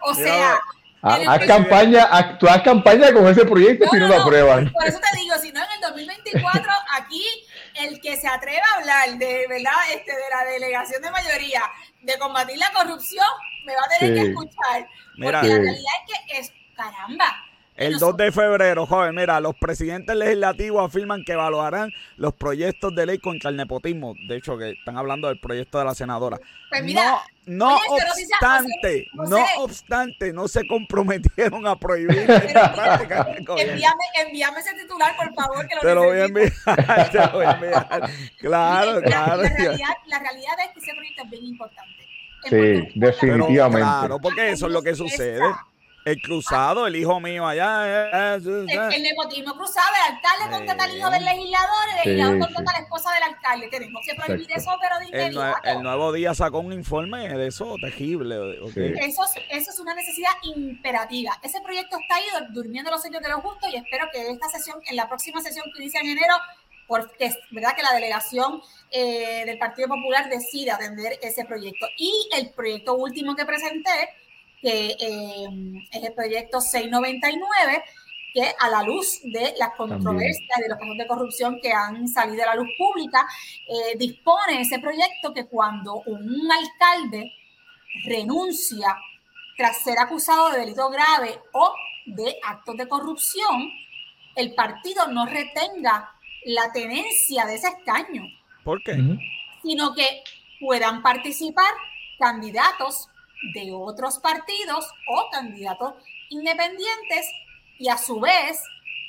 o 0.00 0.14
sea, 0.14 0.58
Haz 1.04 1.46
campaña, 1.46 2.38
tú 2.38 2.48
haz 2.48 2.62
campaña 2.62 3.12
con 3.12 3.28
ese 3.28 3.44
proyecto 3.44 3.86
si 3.90 3.98
no, 3.98 4.08
lo 4.08 4.22
aprueban. 4.22 4.72
Por 4.72 4.86
eso 4.86 4.98
te 4.98 5.18
digo, 5.18 5.36
si 5.36 5.52
no 5.52 5.60
en 5.62 5.70
el 5.72 5.80
2024, 5.82 6.72
aquí 6.92 7.22
el 7.74 8.00
que 8.00 8.16
se 8.16 8.28
atreva 8.28 8.64
a 8.72 8.78
hablar 8.78 9.18
de, 9.18 9.46
¿verdad? 9.48 9.72
Este, 9.92 10.12
de 10.12 10.30
la 10.30 10.44
delegación 10.50 11.02
de 11.02 11.10
mayoría, 11.10 11.62
de 12.02 12.18
combatir 12.18 12.58
la 12.58 12.72
corrupción, 12.72 13.26
me 13.64 13.74
va 13.74 13.82
a 13.84 13.98
tener 13.98 14.14
que 14.14 14.30
escuchar. 14.30 14.88
Porque 15.20 15.30
la 15.30 15.40
realidad 15.40 15.92
es 16.08 16.20
que 16.26 16.38
es, 16.38 16.52
caramba, 16.76 17.36
el 17.76 17.98
2 17.98 18.16
de 18.16 18.30
febrero, 18.30 18.86
joven, 18.86 19.16
mira, 19.16 19.40
los 19.40 19.56
presidentes 19.56 20.14
legislativos 20.14 20.86
afirman 20.86 21.24
que 21.24 21.32
evaluarán 21.32 21.90
los 22.16 22.32
proyectos 22.34 22.94
de 22.94 23.04
ley 23.04 23.18
contra 23.18 23.50
el 23.50 23.56
nepotismo. 23.56 24.14
De 24.28 24.36
hecho, 24.36 24.56
que 24.56 24.70
están 24.70 24.96
hablando 24.96 25.26
del 25.26 25.40
proyecto 25.40 25.78
de 25.78 25.84
la 25.84 25.94
senadora. 25.94 26.38
Pues 26.70 26.94
no, 26.94 27.20
no 27.46 27.76
obstante, 27.76 29.08
no 29.14 29.44
obstante, 29.58 30.32
no 30.32 30.46
se 30.46 30.66
comprometieron 30.68 31.66
a 31.66 31.76
prohibir 31.76 32.18
envíame, 32.28 34.04
envíame 34.24 34.60
ese 34.60 34.74
titular, 34.74 35.16
por 35.16 35.34
favor, 35.34 35.66
que 35.66 35.74
lo 35.74 35.80
Te 35.80 35.94
lo 35.94 36.04
voy 36.04 36.18
a 36.18 36.24
enviar, 36.26 36.52
te 37.12 37.18
lo 37.18 37.32
voy 37.32 37.44
a 37.44 37.50
enviar. 37.52 38.10
Claro, 38.38 39.02
claro. 39.02 39.42
La, 39.42 39.48
realidad, 39.48 39.88
la 40.06 40.18
realidad 40.20 40.54
es 40.64 40.72
que 40.74 40.80
ese 40.80 40.94
proyecto 40.94 41.22
es 41.24 41.30
bien 41.30 41.44
importante. 41.46 42.06
sí, 42.44 42.92
definitivamente. 42.94 43.80
claro, 43.80 44.20
porque 44.20 44.52
eso 44.52 44.66
es 44.66 44.72
lo 44.72 44.82
que 44.82 44.94
sucede. 44.94 45.40
El 46.04 46.20
cruzado, 46.20 46.86
el 46.86 46.96
hijo 46.96 47.18
mío 47.18 47.46
allá. 47.46 47.86
Eh, 47.86 48.10
eh, 48.12 48.38
eh, 48.46 48.88
el, 48.92 49.02
nepotismo 49.02 49.54
cruzado, 49.54 49.88
el 50.06 50.14
alcalde 50.14 50.54
contrata 50.54 50.84
al 50.84 50.98
hijo 50.98 51.08
del 51.08 51.24
legislador, 51.24 51.88
el 51.88 51.96
legislador 51.96 52.38
contrata 52.40 52.70
a 52.72 52.74
la 52.74 52.84
esposa 52.84 53.10
del 53.14 53.22
alcalde. 53.22 53.68
Tenemos 53.68 54.02
que 54.06 54.14
prohibir 54.14 54.52
eso, 54.52 54.70
pero 54.82 54.98
de 54.98 55.06
inmediato. 55.06 55.60
El, 55.64 55.82
nuevo 55.82 56.12
día 56.12 56.34
sacó 56.34 56.58
un 56.58 56.74
informe 56.74 57.26
de 57.30 57.46
eso, 57.46 57.76
terrible. 57.80 58.36
Eso, 59.00 59.22
eso, 59.50 59.70
es 59.70 59.80
una 59.80 59.94
necesidad 59.94 60.32
imperativa. 60.42 61.38
Ese 61.42 61.62
proyecto 61.62 61.96
está 61.98 62.16
ahí 62.16 62.26
durmiendo 62.50 62.90
los 62.90 63.00
sueños 63.00 63.22
de 63.22 63.30
los 63.30 63.40
justos 63.40 63.72
y 63.72 63.76
espero 63.76 64.06
que 64.12 64.30
esta 64.30 64.48
sesión, 64.50 64.80
en 64.86 64.96
la 64.96 65.08
próxima 65.08 65.40
sesión 65.40 65.64
que 65.74 65.82
inicia 65.82 66.00
en 66.02 66.08
enero, 66.08 66.34
porque 66.86 67.24
es 67.24 67.38
verdad 67.50 67.74
que 67.74 67.82
la 67.82 67.94
delegación 67.94 68.60
del 68.92 69.56
Partido 69.56 69.88
Popular 69.88 70.28
decida 70.28 70.74
atender 70.74 71.18
ese 71.22 71.46
proyecto. 71.46 71.86
Y 71.96 72.28
el 72.36 72.50
proyecto 72.50 72.94
último 72.94 73.34
que 73.34 73.46
presenté 73.46 74.10
que 74.64 74.96
eh, 74.98 75.46
es 75.92 76.02
el 76.02 76.14
proyecto 76.14 76.58
699, 76.58 77.84
que 78.32 78.50
a 78.58 78.70
la 78.70 78.82
luz 78.82 79.20
de 79.22 79.54
las 79.58 79.74
controversias, 79.76 80.58
de 80.58 80.70
los 80.70 80.78
casos 80.78 80.96
de 80.96 81.06
corrupción 81.06 81.60
que 81.60 81.70
han 81.70 82.08
salido 82.08 82.44
a 82.44 82.46
la 82.46 82.54
luz 82.54 82.70
pública, 82.78 83.28
eh, 83.68 83.96
dispone 83.98 84.62
ese 84.62 84.78
proyecto 84.78 85.34
que 85.34 85.46
cuando 85.46 86.02
un 86.06 86.50
alcalde 86.50 87.30
renuncia 88.06 88.96
tras 89.58 89.84
ser 89.84 89.98
acusado 89.98 90.50
de 90.50 90.60
delito 90.60 90.88
grave 90.88 91.38
o 91.52 91.74
de 92.06 92.34
actos 92.42 92.76
de 92.78 92.88
corrupción, 92.88 93.70
el 94.34 94.54
partido 94.54 95.08
no 95.08 95.26
retenga 95.26 96.10
la 96.46 96.72
tenencia 96.72 97.44
de 97.44 97.56
ese 97.56 97.68
escaño. 97.68 98.22
¿Por 98.64 98.82
qué? 98.82 98.96
Sino 99.62 99.94
que 99.94 100.22
puedan 100.58 101.02
participar 101.02 101.70
candidatos 102.18 103.10
de 103.52 103.72
otros 103.72 104.18
partidos 104.18 104.90
o 105.08 105.30
candidatos 105.30 105.94
independientes 106.30 107.30
y 107.78 107.88
a 107.88 107.98
su 107.98 108.20
vez 108.20 108.62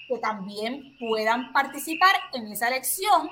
que 0.07 0.17
también 0.17 0.95
puedan 0.99 1.51
participar 1.53 2.15
en 2.33 2.51
esa 2.51 2.67
elección 2.67 3.29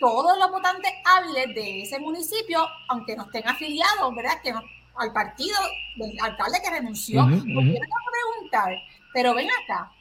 todos 0.00 0.36
los 0.38 0.50
votantes 0.50 0.92
hábiles 1.04 1.54
de 1.54 1.82
ese 1.82 1.98
municipio, 1.98 2.66
aunque 2.88 3.14
no 3.14 3.24
estén 3.24 3.48
afiliados, 3.48 4.14
¿verdad? 4.14 4.40
Que 4.42 4.52
al 4.96 5.12
partido 5.12 5.56
del 5.96 6.18
alcalde 6.20 6.60
que 6.62 6.70
renunció. 6.70 7.24
Preguntar, 7.24 8.74
pero 9.12 9.34
ven 9.34 9.48
acá, 9.62 9.92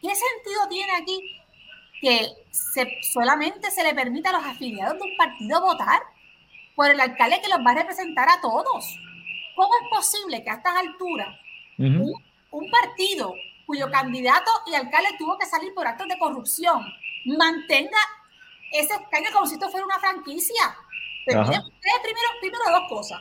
¿qué 0.00 0.08
sentido 0.08 0.68
tiene 0.68 0.92
aquí 0.92 1.36
que 2.00 2.28
se, 2.50 2.88
solamente 3.12 3.70
se 3.70 3.84
le 3.84 3.94
permita 3.94 4.30
a 4.30 4.32
los 4.32 4.44
afiliados 4.44 4.94
de 4.94 5.02
un 5.02 5.16
partido 5.16 5.60
votar 5.60 6.00
por 6.74 6.90
el 6.90 7.00
alcalde 7.00 7.40
que 7.42 7.48
los 7.48 7.58
va 7.58 7.72
a 7.72 7.74
representar 7.74 8.28
a 8.28 8.40
todos? 8.40 8.84
¿Cómo 9.60 9.74
es 9.74 9.90
posible 9.90 10.42
que 10.42 10.48
a 10.48 10.54
estas 10.54 10.74
alturas 10.74 11.38
un, 11.76 12.70
partido 12.70 13.34
cuyo 13.66 13.90
candidato 13.90 14.50
y 14.66 14.74
alcalde 14.74 15.10
tuvo 15.18 15.36
que 15.36 15.44
salir 15.44 15.74
por 15.74 15.86
actos 15.86 16.08
de 16.08 16.18
corrupción 16.18 16.82
mantenga 17.36 17.98
ese 18.72 18.94
escaño 18.94 19.28
como 19.34 19.46
si 19.46 19.54
esto 19.54 19.68
fuera 19.68 19.84
una 19.84 19.98
franquicia? 19.98 20.74
Pero 21.26 21.44
primero, 21.44 22.28
primero 22.40 22.64
dos 22.70 22.88
cosas. 22.88 23.20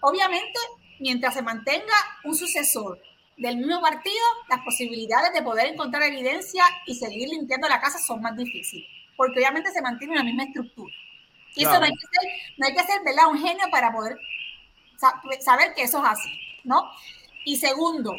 Obviamente, 0.00 0.58
mientras 0.98 1.34
se 1.34 1.42
mantenga 1.42 1.94
un 2.24 2.34
sucesor 2.34 3.00
del 3.36 3.58
mismo 3.58 3.80
partido, 3.80 4.24
las 4.48 4.62
posibilidades 4.62 5.32
de 5.32 5.42
poder 5.42 5.68
encontrar 5.68 6.02
evidencia 6.02 6.64
y 6.86 6.96
seguir 6.96 7.28
limpiando 7.28 7.68
la 7.68 7.80
casa 7.80 8.00
son 8.00 8.20
más 8.20 8.36
difíciles, 8.36 8.88
porque 9.16 9.38
obviamente 9.38 9.70
se 9.70 9.80
mantiene 9.80 10.14
una 10.14 10.24
misma 10.24 10.42
estructura. 10.42 10.92
Y 11.54 11.62
eso 11.62 11.78
no 11.78 11.84
hay 11.84 11.92
que 11.92 12.20
ser, 12.20 12.32
no 12.56 12.66
hay 12.66 12.74
que 12.74 12.82
ser 12.82 13.00
¿verdad? 13.04 13.28
un 13.28 13.38
genio 13.38 13.64
para 13.70 13.92
poder 13.92 14.16
saber 15.40 15.74
que 15.74 15.82
eso 15.82 15.98
es 15.98 16.10
así, 16.10 16.30
¿no? 16.64 16.90
Y 17.44 17.56
segundo, 17.56 18.14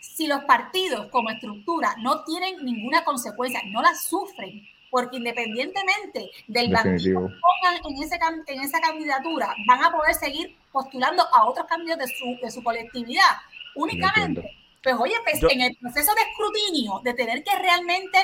si 0.00 0.26
los 0.26 0.44
partidos 0.44 1.06
como 1.10 1.30
estructura 1.30 1.94
no 1.98 2.24
tienen 2.24 2.64
ninguna 2.64 3.04
consecuencia, 3.04 3.60
no 3.66 3.80
la 3.82 3.94
sufren, 3.94 4.62
porque 4.90 5.16
independientemente 5.18 6.30
del 6.48 6.72
bandido 6.72 7.28
que 7.28 7.34
pongan 7.40 7.80
en, 7.86 8.02
ese, 8.02 8.18
en 8.46 8.60
esa 8.60 8.80
candidatura, 8.80 9.54
van 9.66 9.84
a 9.84 9.92
poder 9.92 10.14
seguir 10.14 10.56
postulando 10.72 11.22
a 11.32 11.46
otros 11.46 11.66
cambios 11.66 11.98
de 11.98 12.06
su, 12.08 12.38
de 12.42 12.50
su 12.50 12.62
colectividad. 12.62 13.36
Únicamente, 13.76 14.42
pues 14.82 14.96
oye, 14.98 15.14
pues, 15.24 15.42
en 15.50 15.60
el 15.60 15.76
proceso 15.76 16.12
de 16.14 16.22
escrutinio, 16.22 17.00
de 17.04 17.14
tener 17.14 17.44
que 17.44 17.56
realmente, 17.56 18.18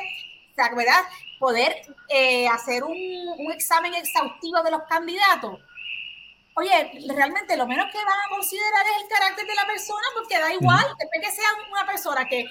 ¿verdad? 0.56 1.02
Poder 1.38 1.76
eh, 2.08 2.48
hacer 2.48 2.82
un, 2.82 2.96
un 3.38 3.52
examen 3.52 3.94
exhaustivo 3.94 4.62
de 4.62 4.70
los 4.70 4.82
candidatos, 4.88 5.60
oye, 6.56 6.90
realmente 7.14 7.56
lo 7.56 7.66
menos 7.66 7.86
que 7.92 7.98
van 7.98 8.18
a 8.26 8.28
considerar 8.28 8.84
es 8.94 9.02
el 9.02 9.08
carácter 9.08 9.46
de 9.46 9.54
la 9.54 9.66
persona, 9.66 10.06
porque 10.14 10.38
da 10.38 10.52
igual, 10.52 10.84
después 10.98 11.20
que 11.22 11.30
sea 11.30 11.48
una 11.70 11.86
persona 11.86 12.26
que 12.28 12.44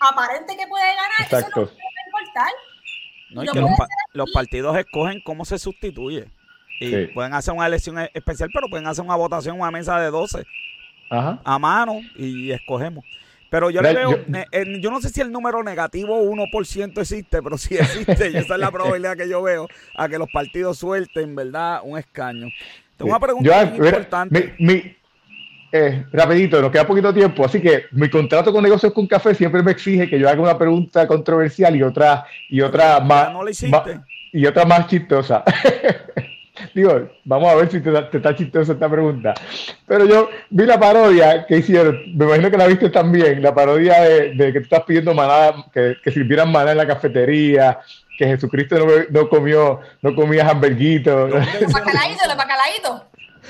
aparente 0.00 0.56
que 0.56 0.66
puede 0.66 0.94
ganar, 0.94 1.20
eso 1.20 1.40
no 1.40 1.52
puede 1.52 1.76
importar. 2.06 2.50
No, 3.30 3.44
y 3.44 3.48
que 3.48 3.60
los, 4.12 4.30
partidos 4.32 4.76
escogen 4.76 5.20
cómo 5.24 5.44
se 5.44 5.58
sustituye. 5.58 6.30
Y 6.80 7.06
pueden 7.08 7.34
hacer 7.34 7.54
una 7.54 7.66
elección 7.66 7.98
e-, 7.98 8.10
especial, 8.14 8.50
pero 8.52 8.68
pueden 8.68 8.86
hacer 8.86 9.04
una 9.04 9.16
votación, 9.16 9.60
una 9.60 9.70
mesa 9.70 9.98
de 9.98 10.10
12 10.10 10.44
a 11.10 11.58
mano 11.58 12.00
y 12.16 12.52
escogemos. 12.52 13.04
Pero 13.50 13.70
yo 13.70 13.80
le 13.80 13.94
veo, 13.94 14.24
yo, 14.80 14.90
no 14.90 15.00
sé 15.00 15.08
si 15.08 15.20
el 15.20 15.30
número 15.30 15.62
negativo 15.62 16.20
1% 16.20 17.00
existe, 17.00 17.42
pero 17.42 17.56
si 17.56 17.76
existe, 17.76 18.30
y 18.30 18.36
esa 18.36 18.54
es 18.54 18.60
la 18.60 18.70
probabilidad 18.72 19.16
que 19.16 19.28
yo 19.28 19.40
veo, 19.40 19.68
a 19.96 20.08
que 20.08 20.18
los 20.18 20.28
partidos 20.30 20.78
suelten, 20.78 21.36
¿verdad? 21.36 21.80
Un 21.84 21.96
escaño. 21.96 22.48
Tengo 22.96 23.10
una 23.10 23.20
pregunta 23.20 23.62
importante. 23.64 24.54
Mi, 24.58 24.96
eh, 25.72 26.04
rapidito, 26.12 26.60
nos 26.62 26.70
queda 26.70 26.86
poquito 26.86 27.12
tiempo, 27.12 27.44
así 27.44 27.60
que 27.60 27.84
mi 27.90 28.08
contrato 28.08 28.52
con 28.52 28.62
negocios 28.62 28.92
con 28.92 29.06
café 29.06 29.34
siempre 29.34 29.62
me 29.62 29.72
exige 29.72 30.08
que 30.08 30.18
yo 30.18 30.28
haga 30.28 30.40
una 30.40 30.56
pregunta 30.56 31.06
controversial 31.06 31.76
y 31.76 31.82
otra 31.82 32.24
y 32.48 32.60
otra 32.60 33.00
más, 33.00 33.30
y 34.32 34.46
otra 34.46 34.64
más 34.64 34.86
chistosa. 34.86 35.44
Digo, 36.74 37.10
vamos 37.24 37.50
a 37.50 37.56
ver 37.56 37.70
si 37.70 37.80
te, 37.80 37.90
está 37.90 38.34
chistosa 38.34 38.72
esta 38.72 38.88
pregunta. 38.88 39.34
Pero 39.86 40.06
yo 40.06 40.30
vi 40.48 40.64
la 40.64 40.80
parodia 40.80 41.44
que 41.46 41.58
hicieron, 41.58 41.98
me 42.14 42.24
imagino 42.24 42.50
que 42.50 42.56
la 42.56 42.66
viste 42.66 42.88
también, 42.88 43.42
la 43.42 43.54
parodia 43.54 44.00
de, 44.02 44.52
que 44.52 44.60
tú 44.60 44.64
estás 44.64 44.84
pidiendo 44.84 45.12
manada, 45.12 45.66
que, 45.72 45.96
que 46.02 46.10
sirvieran 46.10 46.50
maná 46.50 46.72
en 46.72 46.78
la 46.78 46.86
cafetería, 46.86 47.78
que 48.16 48.26
Jesucristo 48.26 48.78
no, 48.78 48.86
no 49.10 49.28
comió, 49.28 49.80
no 50.02 50.14
comía 50.14 50.48
hamburguitos. 50.48 51.30
Los 51.30 51.72
bacalaitos, 51.72 52.26
los 52.26 52.36
bacalaitos. 52.36 53.02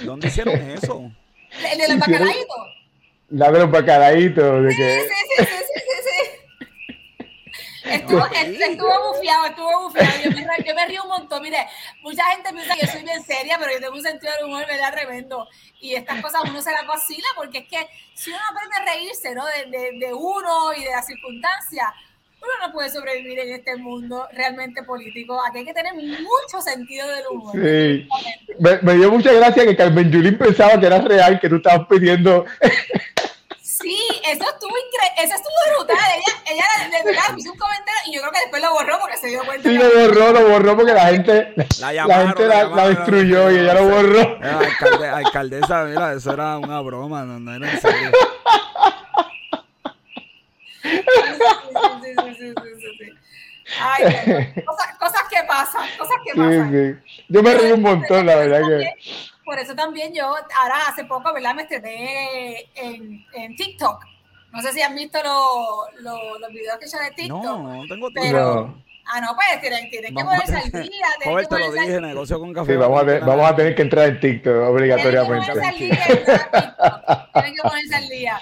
¿Dónde 0.03 0.29
hicieron 0.29 0.55
eso? 0.71 1.11
El 1.73 1.79
de 1.79 1.89
los 1.89 1.99
bacalaitos. 1.99 2.57
La 3.31 3.51
de 3.51 3.59
los 3.59 3.71
bacalaitos. 3.71 4.65
De 4.65 4.71
sí, 4.71 4.77
que... 4.77 5.01
sí, 5.01 5.09
sí, 5.09 5.45
sí, 5.45 5.45
sí, 5.45 5.81
sí, 6.03 6.47
Estuvo, 7.87 8.27
estuvo 8.27 9.13
bufiado, 9.13 9.47
estuvo 9.47 9.83
bufiado. 9.85 10.11
Yo 10.25 10.31
me, 10.31 10.65
yo 10.65 10.75
me, 10.75 10.87
río 10.87 11.05
un 11.05 11.09
montón. 11.09 11.41
Mire, 11.41 11.69
mucha 12.03 12.25
gente 12.33 12.53
piensa 12.53 12.75
que 12.75 12.87
yo 12.87 12.93
soy 12.93 13.03
bien 13.05 13.23
seria, 13.23 13.59
pero 13.59 13.73
yo 13.73 13.81
tengo 13.81 13.95
un 13.95 14.03
sentido 14.03 14.33
de 14.39 14.45
humor, 14.45 14.67
¿verdad? 14.67 14.93
Tremendo. 14.93 15.47
Y 15.81 15.95
estas 15.95 16.21
cosas 16.21 16.43
uno 16.45 16.61
se 16.61 16.73
las 16.73 16.85
vacila 16.85 17.29
porque 17.37 17.59
es 17.59 17.69
que 17.69 17.89
si 18.15 18.31
uno 18.31 18.41
aprende 18.51 18.77
a 18.77 18.93
reírse, 18.93 19.35
¿no? 19.37 19.45
De, 19.47 19.67
de, 19.67 19.99
de 20.05 20.13
uno 20.13 20.75
y 20.77 20.83
de 20.83 20.91
las 20.91 21.07
circunstancias, 21.07 21.87
uno 22.47 22.67
no 22.67 22.73
puede 22.73 22.91
sobrevivir 22.91 23.39
en 23.41 23.55
este 23.55 23.77
mundo 23.77 24.27
realmente 24.33 24.83
político. 24.83 25.41
Aquí 25.47 25.59
hay 25.59 25.65
que 25.65 25.75
tener 25.75 25.95
mucho 25.95 26.61
sentido 26.63 27.07
del 27.09 27.25
humor. 27.31 27.53
Sí. 27.55 28.09
Me, 28.59 28.95
dio 28.95 29.11
mucha 29.11 29.33
gracia 29.33 29.65
que 29.65 29.77
Carmen 29.77 30.11
Yulín 30.11 30.39
pensaba 30.39 30.79
que 30.79 30.87
era 30.87 30.99
real, 30.99 31.41
que 31.41 31.49
tú 31.49 31.57
estabas 31.57 31.87
pidiendo. 31.89 32.45
Sí, 33.61 33.99
eso 34.25 34.43
estuvo 34.43 34.71
increíble, 34.71 35.23
eso 35.23 35.35
estuvo 35.35 35.77
brutal. 35.77 35.99
Ella, 36.47 36.65
ella 36.81 36.99
de, 36.99 37.05
verdad 37.05 37.37
hizo 37.37 37.53
un 37.53 37.59
comentario 37.59 38.01
y 38.07 38.15
yo 38.15 38.21
creo 38.23 38.33
que 38.33 38.41
después 38.41 38.63
lo 38.63 38.73
borró 38.73 38.99
porque 39.01 39.17
se 39.19 39.27
dio 39.29 39.45
cuenta. 39.45 39.69
Sí, 39.69 39.77
lo 39.77 39.91
borró, 39.91 40.33
lo 40.33 40.49
borró 40.49 40.77
porque 40.77 40.93
la 40.93 41.07
gente 41.09 41.53
la, 41.79 42.27
gente 42.27 42.47
la, 42.47 42.89
destruyó 42.89 43.51
y 43.51 43.59
ella 43.59 43.75
lo 43.75 43.89
borró. 43.89 44.39
alcaldesa, 45.15 45.85
mira, 45.85 46.15
eso 46.15 46.33
era 46.33 46.59
una 46.59 46.81
broma, 46.81 47.25
no, 47.25 47.39
no 47.39 47.55
era 47.55 47.71
en 47.71 47.81
serio. 47.81 48.11
Cosas, 54.99 55.23
que 55.29 55.43
pasan, 55.47 55.89
cosas 55.99 56.17
que 56.25 56.35
pasan. 56.35 57.03
Yo 57.29 57.43
me 57.43 57.55
río 57.55 57.75
un 57.75 57.83
montón, 57.83 58.27
la 58.27 58.37
verdad 58.37 58.61
que... 58.67 58.95
Por 59.45 59.59
eso 59.59 59.75
también 59.77 60.13
yo, 60.13 60.25
ahora 60.25 60.89
hace 60.89 61.05
poco, 61.05 61.33
¿verdad? 61.33 61.55
Me 61.55 61.63
estrené 61.63 62.69
en, 62.75 63.25
en 63.33 63.55
TikTok. 63.55 64.05
No 64.53 64.61
sé 64.63 64.73
si 64.73 64.83
han 64.83 64.95
visto 64.95 65.23
lo, 65.23 66.39
los 66.39 66.51
videos 66.51 66.79
que 66.79 66.89
yo 66.89 66.99
de 66.99 67.11
TikTok. 67.11 67.43
No, 67.45 67.59
no 67.59 67.87
tengo 67.87 68.09
TikTok. 68.09 68.25
Pero. 68.25 68.75
Ah, 69.09 69.21
no, 69.21 69.35
pues 69.35 69.61
tienen, 69.61 69.89
tienen 69.91 70.15
que 70.15 70.25
ponerse 70.25 70.57
al 70.57 70.71
día. 70.71 71.07
Joder, 71.25 71.47
te 71.47 71.59
lo 71.59 71.73
dije, 71.73 72.01
negocio 72.01 72.39
con 72.41 72.53
café. 72.53 72.73
Sí, 72.73 72.79
vamos 72.79 73.03
a, 73.03 73.05
vamos 73.05 73.51
a 73.51 73.57
tener 73.57 73.75
que 73.75 73.83
entrar 73.83 74.09
en 74.09 74.21
TikTok 74.21 74.69
obligatoriamente. 74.69 75.53
Tienen 75.53 75.75
que 75.75 75.83
ponerse 75.87 75.95
al 75.95 76.09
día. 76.09 77.31
tienen 77.33 77.55
que 77.55 77.63
ponerse 77.63 77.95
al 77.95 78.09
día. 78.09 78.41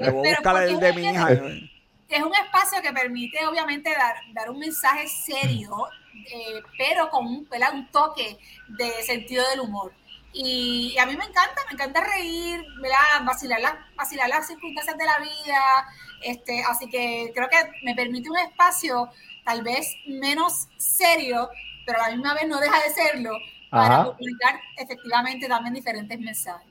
Le 0.00 0.10
voy 0.10 0.28
a 0.28 0.30
buscar 0.30 0.62
el 0.62 0.80
de 0.80 0.92
mi 0.92 1.02
hija. 1.02 1.32
Es 2.08 2.22
un 2.22 2.32
espacio 2.34 2.80
que 2.82 2.92
permite, 2.92 3.44
obviamente, 3.46 3.90
dar, 3.90 4.14
dar 4.32 4.48
un 4.48 4.60
mensaje 4.60 5.08
serio, 5.08 5.88
eh, 6.14 6.62
pero 6.78 7.10
con 7.10 7.26
un, 7.26 7.48
un 7.74 7.90
toque 7.90 8.38
de 8.68 9.02
sentido 9.02 9.44
del 9.50 9.60
humor. 9.60 9.92
Y, 10.32 10.96
a 10.98 11.06
mí 11.06 11.16
me 11.16 11.24
encanta, 11.24 11.62
me 11.66 11.72
encanta 11.72 12.04
reír, 12.04 12.62
¿verdad? 12.80 13.24
Vacilar, 13.24 13.60
vacilar 13.96 14.28
las 14.28 14.46
circunstancias 14.46 14.96
de 14.96 15.04
la 15.04 15.18
vida. 15.18 15.88
Este, 16.22 16.62
así 16.62 16.88
que 16.88 17.32
creo 17.34 17.48
que 17.48 17.56
me 17.82 17.94
permite 17.94 18.30
un 18.30 18.38
espacio 18.38 19.08
tal 19.46 19.62
vez 19.62 19.96
menos 20.06 20.68
serio, 20.76 21.48
pero 21.86 22.02
a 22.02 22.08
la 22.08 22.16
misma 22.16 22.34
vez 22.34 22.48
no 22.48 22.60
deja 22.60 22.76
de 22.82 22.90
serlo, 22.90 23.30
para 23.70 24.04
comunicar 24.04 24.60
efectivamente 24.76 25.48
también 25.48 25.74
diferentes 25.74 26.18
mensajes. 26.18 26.68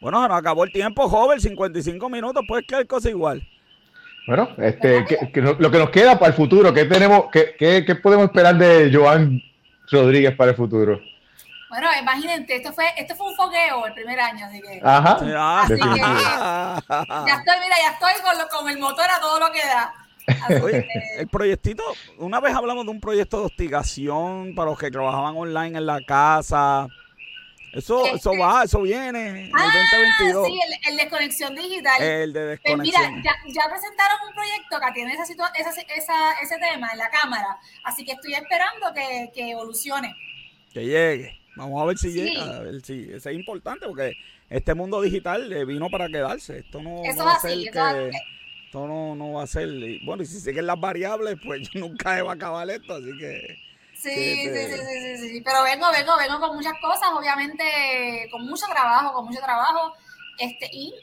Bueno, 0.00 0.22
se 0.22 0.28
nos 0.28 0.38
acabó 0.38 0.64
el 0.64 0.72
tiempo, 0.72 1.08
joven, 1.08 1.40
55 1.40 2.08
minutos, 2.08 2.44
pues 2.46 2.64
que 2.68 2.76
hay 2.76 2.86
cosa 2.86 3.08
igual. 3.08 3.42
Bueno, 4.26 4.50
este, 4.58 5.00
lo 5.32 5.70
que 5.70 5.78
nos 5.78 5.90
queda 5.90 6.18
para 6.18 6.30
el 6.30 6.36
futuro, 6.36 6.72
¿qué 6.74 6.84
tenemos, 6.84 7.24
qué, 7.32 7.56
qué 7.58 7.94
podemos 7.94 8.26
esperar 8.26 8.56
de 8.56 8.90
Joan 8.92 9.42
Rodríguez 9.90 10.36
para 10.36 10.50
el 10.50 10.56
futuro? 10.56 11.00
Bueno, 11.70 11.88
imagínate, 12.00 12.56
esto 12.56 12.72
fue, 12.72 12.86
esto 12.96 13.14
fue 13.14 13.28
un 13.28 13.36
fogueo 13.36 13.86
el 13.86 13.94
primer 13.94 14.20
año, 14.20 14.46
así 14.46 14.60
que. 14.60 14.80
Ajá. 14.82 15.12
Así 15.62 15.74
que 15.74 15.80
ya 15.80 17.34
estoy, 17.38 17.60
mira, 17.62 17.76
ya 17.82 17.90
estoy 17.92 18.12
con, 18.22 18.48
con 18.48 18.68
el 18.68 18.78
motor 18.78 19.06
a 19.10 19.20
todo 19.20 19.40
lo 19.40 19.50
que 19.50 19.60
da. 19.60 19.92
Oye, 20.62 20.86
el 21.18 21.28
proyectito, 21.28 21.82
una 22.18 22.40
vez 22.40 22.54
hablamos 22.54 22.84
de 22.84 22.90
un 22.90 23.00
proyecto 23.00 23.40
de 23.40 23.46
hostigación 23.46 24.54
para 24.54 24.70
los 24.70 24.78
que 24.78 24.90
trabajaban 24.90 25.36
online 25.36 25.78
en 25.78 25.86
la 25.86 26.00
casa. 26.00 26.88
Eso, 27.72 28.06
eso 28.06 28.32
este, 28.32 28.38
va, 28.38 28.64
eso 28.64 28.82
viene. 28.82 29.50
ah, 29.54 29.70
Sí, 30.18 30.60
el, 30.88 30.96
de 30.96 31.08
conexión 31.08 31.54
digital. 31.54 32.02
El 32.02 32.32
de 32.32 32.46
desconexión. 32.46 33.02
Pues 33.02 33.10
mira, 33.10 33.22
ya, 33.22 33.36
ya, 33.46 33.70
presentaron 33.70 34.18
un 34.26 34.34
proyecto 34.34 34.80
que 34.80 34.92
tiene 34.94 35.12
esa, 35.12 35.24
esa, 35.24 35.80
esa, 35.94 36.32
ese 36.42 36.56
tema 36.58 36.88
en 36.92 36.98
la 36.98 37.10
cámara. 37.10 37.58
Así 37.84 38.04
que 38.04 38.12
estoy 38.12 38.34
esperando 38.34 38.92
que, 38.94 39.30
que 39.34 39.50
evolucione. 39.50 40.14
Que 40.72 40.86
llegue. 40.86 41.38
Vamos 41.56 41.82
a 41.82 41.86
ver 41.86 41.98
si 41.98 42.12
llega, 42.12 42.56
a 42.56 42.60
ver 42.60 42.80
si 42.82 43.10
eso 43.12 43.28
es 43.28 43.36
importante 43.36 43.86
porque 43.86 44.14
este 44.48 44.74
mundo 44.74 45.00
digital 45.02 45.52
eh, 45.52 45.64
vino 45.64 45.90
para 45.90 46.08
quedarse. 46.08 46.60
Esto 46.60 46.80
no, 46.80 47.02
va 47.02 47.32
a 47.32 47.40
ser 47.40 47.58
que, 47.58 48.10
esto 48.68 48.86
no, 48.86 49.14
no, 49.14 49.32
va 49.32 49.44
a 49.44 49.46
ser. 49.46 49.66
Bueno, 50.04 50.22
y 50.22 50.26
si 50.26 50.40
siguen 50.40 50.66
las 50.66 50.78
variables, 50.78 51.38
pues 51.42 51.74
nunca 51.74 52.16
se 52.16 52.22
va 52.22 52.32
a 52.32 52.34
acabar 52.34 52.68
esto, 52.68 52.96
así 52.96 53.10
que. 53.18 53.56
Sí, 53.94 54.10
sí, 54.10 54.50
sí, 54.52 55.16
sí, 55.16 55.28
sí, 55.28 55.42
pero 55.42 55.62
vengo, 55.64 55.90
vengo, 55.90 56.16
vengo 56.18 56.38
con 56.38 56.54
muchas 56.54 56.74
cosas, 56.80 57.08
obviamente, 57.16 57.64
con 58.30 58.46
mucho 58.46 58.66
trabajo, 58.66 59.14
con 59.14 59.24
mucho 59.24 59.40
trabajo, 59.40 59.94
este, 60.38 60.68
y 60.70 60.94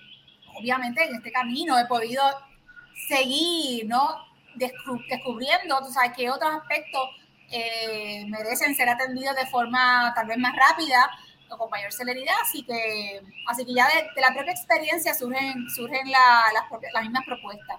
obviamente 0.58 1.04
en 1.04 1.16
este 1.16 1.32
camino 1.32 1.78
he 1.78 1.86
podido 1.88 2.22
seguir, 3.10 3.88
¿no? 3.88 4.16
Descubriendo, 4.54 5.80
tú 5.80 5.92
sabes, 5.92 6.12
qué 6.16 6.30
otros 6.30 6.54
aspectos 6.54 7.10
eh, 7.52 8.26
merecen 8.28 8.76
ser 8.76 8.88
atendidos 8.88 9.36
de 9.36 9.48
forma 9.48 10.14
tal 10.16 10.28
vez 10.28 10.38
más 10.38 10.56
rápida 10.56 11.10
con 11.58 11.70
mayor 11.70 11.92
celeridad, 11.92 12.36
así 12.42 12.64
que, 12.64 13.22
así 13.48 13.66
que 13.66 13.74
ya 13.74 13.88
de, 13.88 14.22
la 14.22 14.34
propia 14.34 14.52
experiencia 14.52 15.14
surgen, 15.14 15.70
surgen 15.70 16.12
las, 16.12 16.54
las 16.94 17.04
mismas 17.04 17.26
propuestas. 17.26 17.78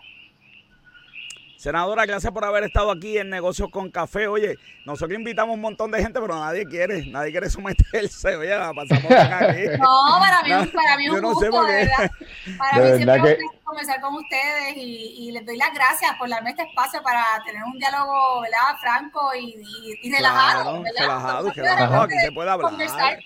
Senadora, 1.57 2.05
gracias 2.05 2.33
por 2.33 2.45
haber 2.45 2.65
estado 2.65 2.91
aquí 2.91 3.17
en 3.17 3.31
Negocios 3.31 3.71
con 3.71 3.91
Café. 3.91 4.29
Oye, 4.29 4.57
nosotros 4.85 5.19
invitamos 5.19 5.55
un 5.55 5.63
montón 5.63 5.91
de 5.91 6.03
gente, 6.03 6.21
pero 6.21 6.39
nadie 6.39 6.67
quiere, 6.67 7.07
nadie 7.07 7.33
quiere 7.33 7.49
someterse. 7.49 8.37
Oye, 8.37 8.51
la 8.51 8.73
pasamos 8.73 9.11
aquí. 9.11 9.63
No, 9.81 10.19
para 10.21 10.43
mí, 10.43 10.67
para 10.69 10.97
mí 10.97 11.07
es 11.07 11.13
un 11.13 11.23
gusto, 11.23 11.63
verdad. 11.63 12.11
Para 12.59 12.85
mí 12.85 12.97
siempre 13.03 13.33
es 13.33 13.39
un 13.39 13.61
conversar 13.65 14.01
con 14.01 14.15
ustedes 14.15 14.77
y, 14.77 15.33
les 15.33 15.45
doy 15.45 15.57
las 15.57 15.75
gracias 15.75 16.15
por 16.19 16.29
darme 16.29 16.51
este 16.51 16.63
espacio 16.63 17.03
para 17.03 17.25
tener 17.45 17.63
un 17.65 17.79
diálogo, 17.79 18.43
¿verdad? 18.43 18.79
Franco 18.81 19.35
y, 19.35 19.57
y, 20.03 20.13
relajado, 20.13 20.83
¿verdad? 20.83 21.01
Relajado, 21.01 21.53
relajado, 21.53 22.03
aquí 22.03 22.19
se 22.19 22.33
puede 22.33 22.51
hablar. 22.51 22.71
Conversar. 22.71 23.19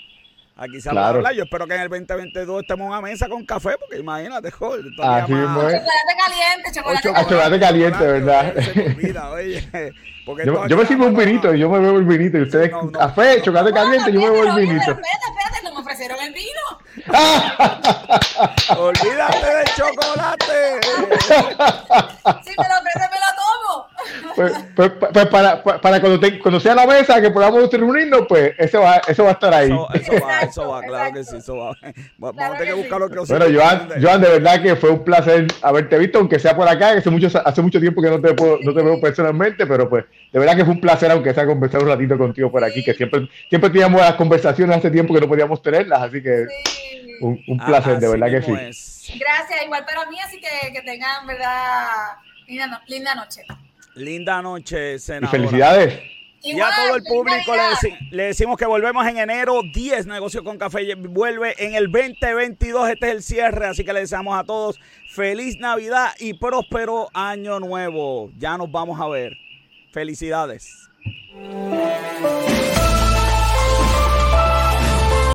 Aquí 0.61 0.79
se 0.79 0.91
claro. 0.91 1.17
hablar. 1.17 1.33
Yo 1.33 1.45
espero 1.45 1.67
que 1.67 1.75
en 1.75 1.81
el 1.81 1.89
2022 1.89 2.61
estemos 2.61 2.85
en 2.85 2.91
una 2.91 3.01
mesa 3.01 3.31
con 3.31 3.47
café, 3.47 3.77
porque 3.81 3.97
imagínate, 3.97 4.51
joder. 4.51 4.85
Así 5.03 5.33
más... 5.33 5.55
Chocolate 5.57 5.81
caliente, 6.19 6.73
chocolate, 6.75 7.03
caliente. 7.03 7.31
chocolate 7.31 7.61
caliente, 7.61 8.07
¿verdad? 8.07 9.33
Oye, 9.33 9.69
yo, 10.45 10.67
yo 10.67 10.77
me 10.77 10.85
sirvo 10.85 11.07
un 11.07 11.17
vinito 11.17 11.55
y 11.55 11.61
yo 11.61 11.71
me 11.71 11.79
bebo 11.79 11.97
el 11.97 12.05
vinito. 12.05 12.37
Y 12.37 12.43
ustedes, 12.43 12.71
café, 12.93 13.41
chocolate 13.41 13.73
caliente, 13.73 14.13
yo 14.13 14.21
me 14.21 14.29
bebo 14.29 14.45
el 14.45 14.67
vinito. 14.67 14.91
Espérate, 14.91 15.27
espérate, 15.31 15.63
no 15.65 15.73
me 15.73 15.81
ofrecieron 15.81 16.19
el 16.21 16.35
vino. 16.35 16.61
Olvídate 18.83 19.47
del 19.47 19.67
chocolate. 19.77 20.81
si 22.45 22.51
me 22.51 22.69
lo 22.69 22.77
ofrecen, 22.77 23.09
me 23.09 23.19
lo 23.19 23.31
tomo. 23.35 23.50
Pues, 24.35 24.53
pues, 24.75 24.93
pues 25.13 25.27
para, 25.27 25.63
para 25.63 26.01
cuando, 26.01 26.21
te, 26.21 26.39
cuando, 26.39 26.61
sea 26.61 26.75
la 26.75 26.87
mesa 26.87 27.21
que 27.21 27.31
podamos 27.31 27.71
reunirnos, 27.71 28.23
pues 28.29 28.55
eso 28.59 28.81
va, 28.81 29.01
eso 29.07 29.25
va 29.25 29.31
a 29.31 29.33
estar 29.33 29.53
ahí. 29.53 29.71
Eso, 29.71 30.13
eso 30.13 30.25
va, 30.25 30.41
eso 30.43 30.69
va, 30.69 30.83
claro 30.83 31.15
que 31.15 31.25
sí, 31.25 31.37
eso 31.37 31.57
va. 31.57 31.77
Vamos 32.19 32.43
a 32.43 32.53
tener 32.53 32.69
que 32.69 32.75
buscar 32.75 33.01
lo 33.01 33.09
que 33.09 33.19
Bueno, 33.19 33.47
Joan, 33.53 33.89
Joan, 34.01 34.21
de 34.21 34.29
verdad 34.29 34.63
que 34.63 34.77
fue 34.77 34.91
un 34.91 35.05
placer 35.05 35.47
haberte 35.63 35.99
visto, 35.99 36.19
aunque 36.19 36.39
sea 36.39 36.57
por 36.57 36.69
acá, 36.69 36.93
que 36.93 36.99
hace 36.99 37.11
mucho, 37.11 37.29
hace 37.45 37.63
mucho 37.63 37.81
tiempo 37.81 38.01
que 38.01 38.11
no 38.11 38.21
te, 38.21 38.35
puedo, 38.35 38.59
no 38.63 38.73
te 38.73 38.83
veo 38.83 39.01
personalmente, 39.01 39.67
pero 39.67 39.89
pues 39.89 40.05
de 40.33 40.39
verdad 40.39 40.57
que 40.57 40.65
fue 40.65 40.75
un 40.75 40.81
placer, 40.81 41.11
aunque 41.11 41.35
sea 41.35 41.47
conversar 41.47 41.83
un 41.83 41.89
ratito 41.89 42.17
contigo 42.17 42.51
por 42.51 42.65
aquí, 42.65 42.85
que 42.85 42.95
siempre, 42.95 43.29
siempre 43.49 43.71
teníamos 43.71 44.01
las 44.01 44.15
conversaciones 44.15 44.77
hace 44.77 44.91
tiempo 44.91 45.15
que 45.15 45.21
no 45.21 45.29
podíamos 45.29 45.63
tenerlas, 45.63 46.03
así 46.03 46.23
que 46.23 46.47
un, 47.21 47.43
un, 47.47 47.59
placer, 47.59 47.99
de 47.99 48.09
verdad 48.09 48.29
que 48.31 48.43
sí. 48.43 49.19
Gracias, 49.19 49.65
igual 49.65 49.85
para 49.85 50.09
mí, 50.09 50.17
así 50.25 50.41
que, 50.41 50.73
que 50.73 50.83
tengan, 50.83 51.27
verdad, 51.27 51.87
linda, 52.47 52.83
linda 52.87 53.15
noche. 53.15 53.43
Linda 53.95 54.41
noche, 54.43 54.99
senadora. 54.99 55.39
Y 55.39 55.41
felicidades. 55.41 56.01
Y 56.43 56.59
a 56.59 56.71
todo 56.75 56.97
el 56.97 57.03
público 57.03 57.53
le, 58.11 58.25
decimos 58.25 58.57
que 58.57 58.65
volvemos 58.65 59.07
en 59.07 59.19
enero 59.19 59.61
10 59.75 60.07
Negocios 60.07 60.43
con 60.43 60.57
Café. 60.57 60.95
Vuelve 60.95 61.55
en 61.59 61.75
el 61.75 61.93
2022. 61.93 62.89
Este 62.89 63.09
es 63.09 63.13
el 63.13 63.23
cierre. 63.23 63.67
Así 63.67 63.85
que 63.85 63.93
le 63.93 64.01
deseamos 64.01 64.39
a 64.39 64.45
todos 64.45 64.81
feliz 65.13 65.59
Navidad 65.59 66.13
y 66.19 66.33
próspero 66.35 67.09
año 67.13 67.61
nuevo. 67.61 68.31
Ya 68.39 68.57
nos 68.57 68.73
vamos 68.73 68.99
a 68.99 69.09
ver. 69.09 69.37
Felicidades. 69.93 70.89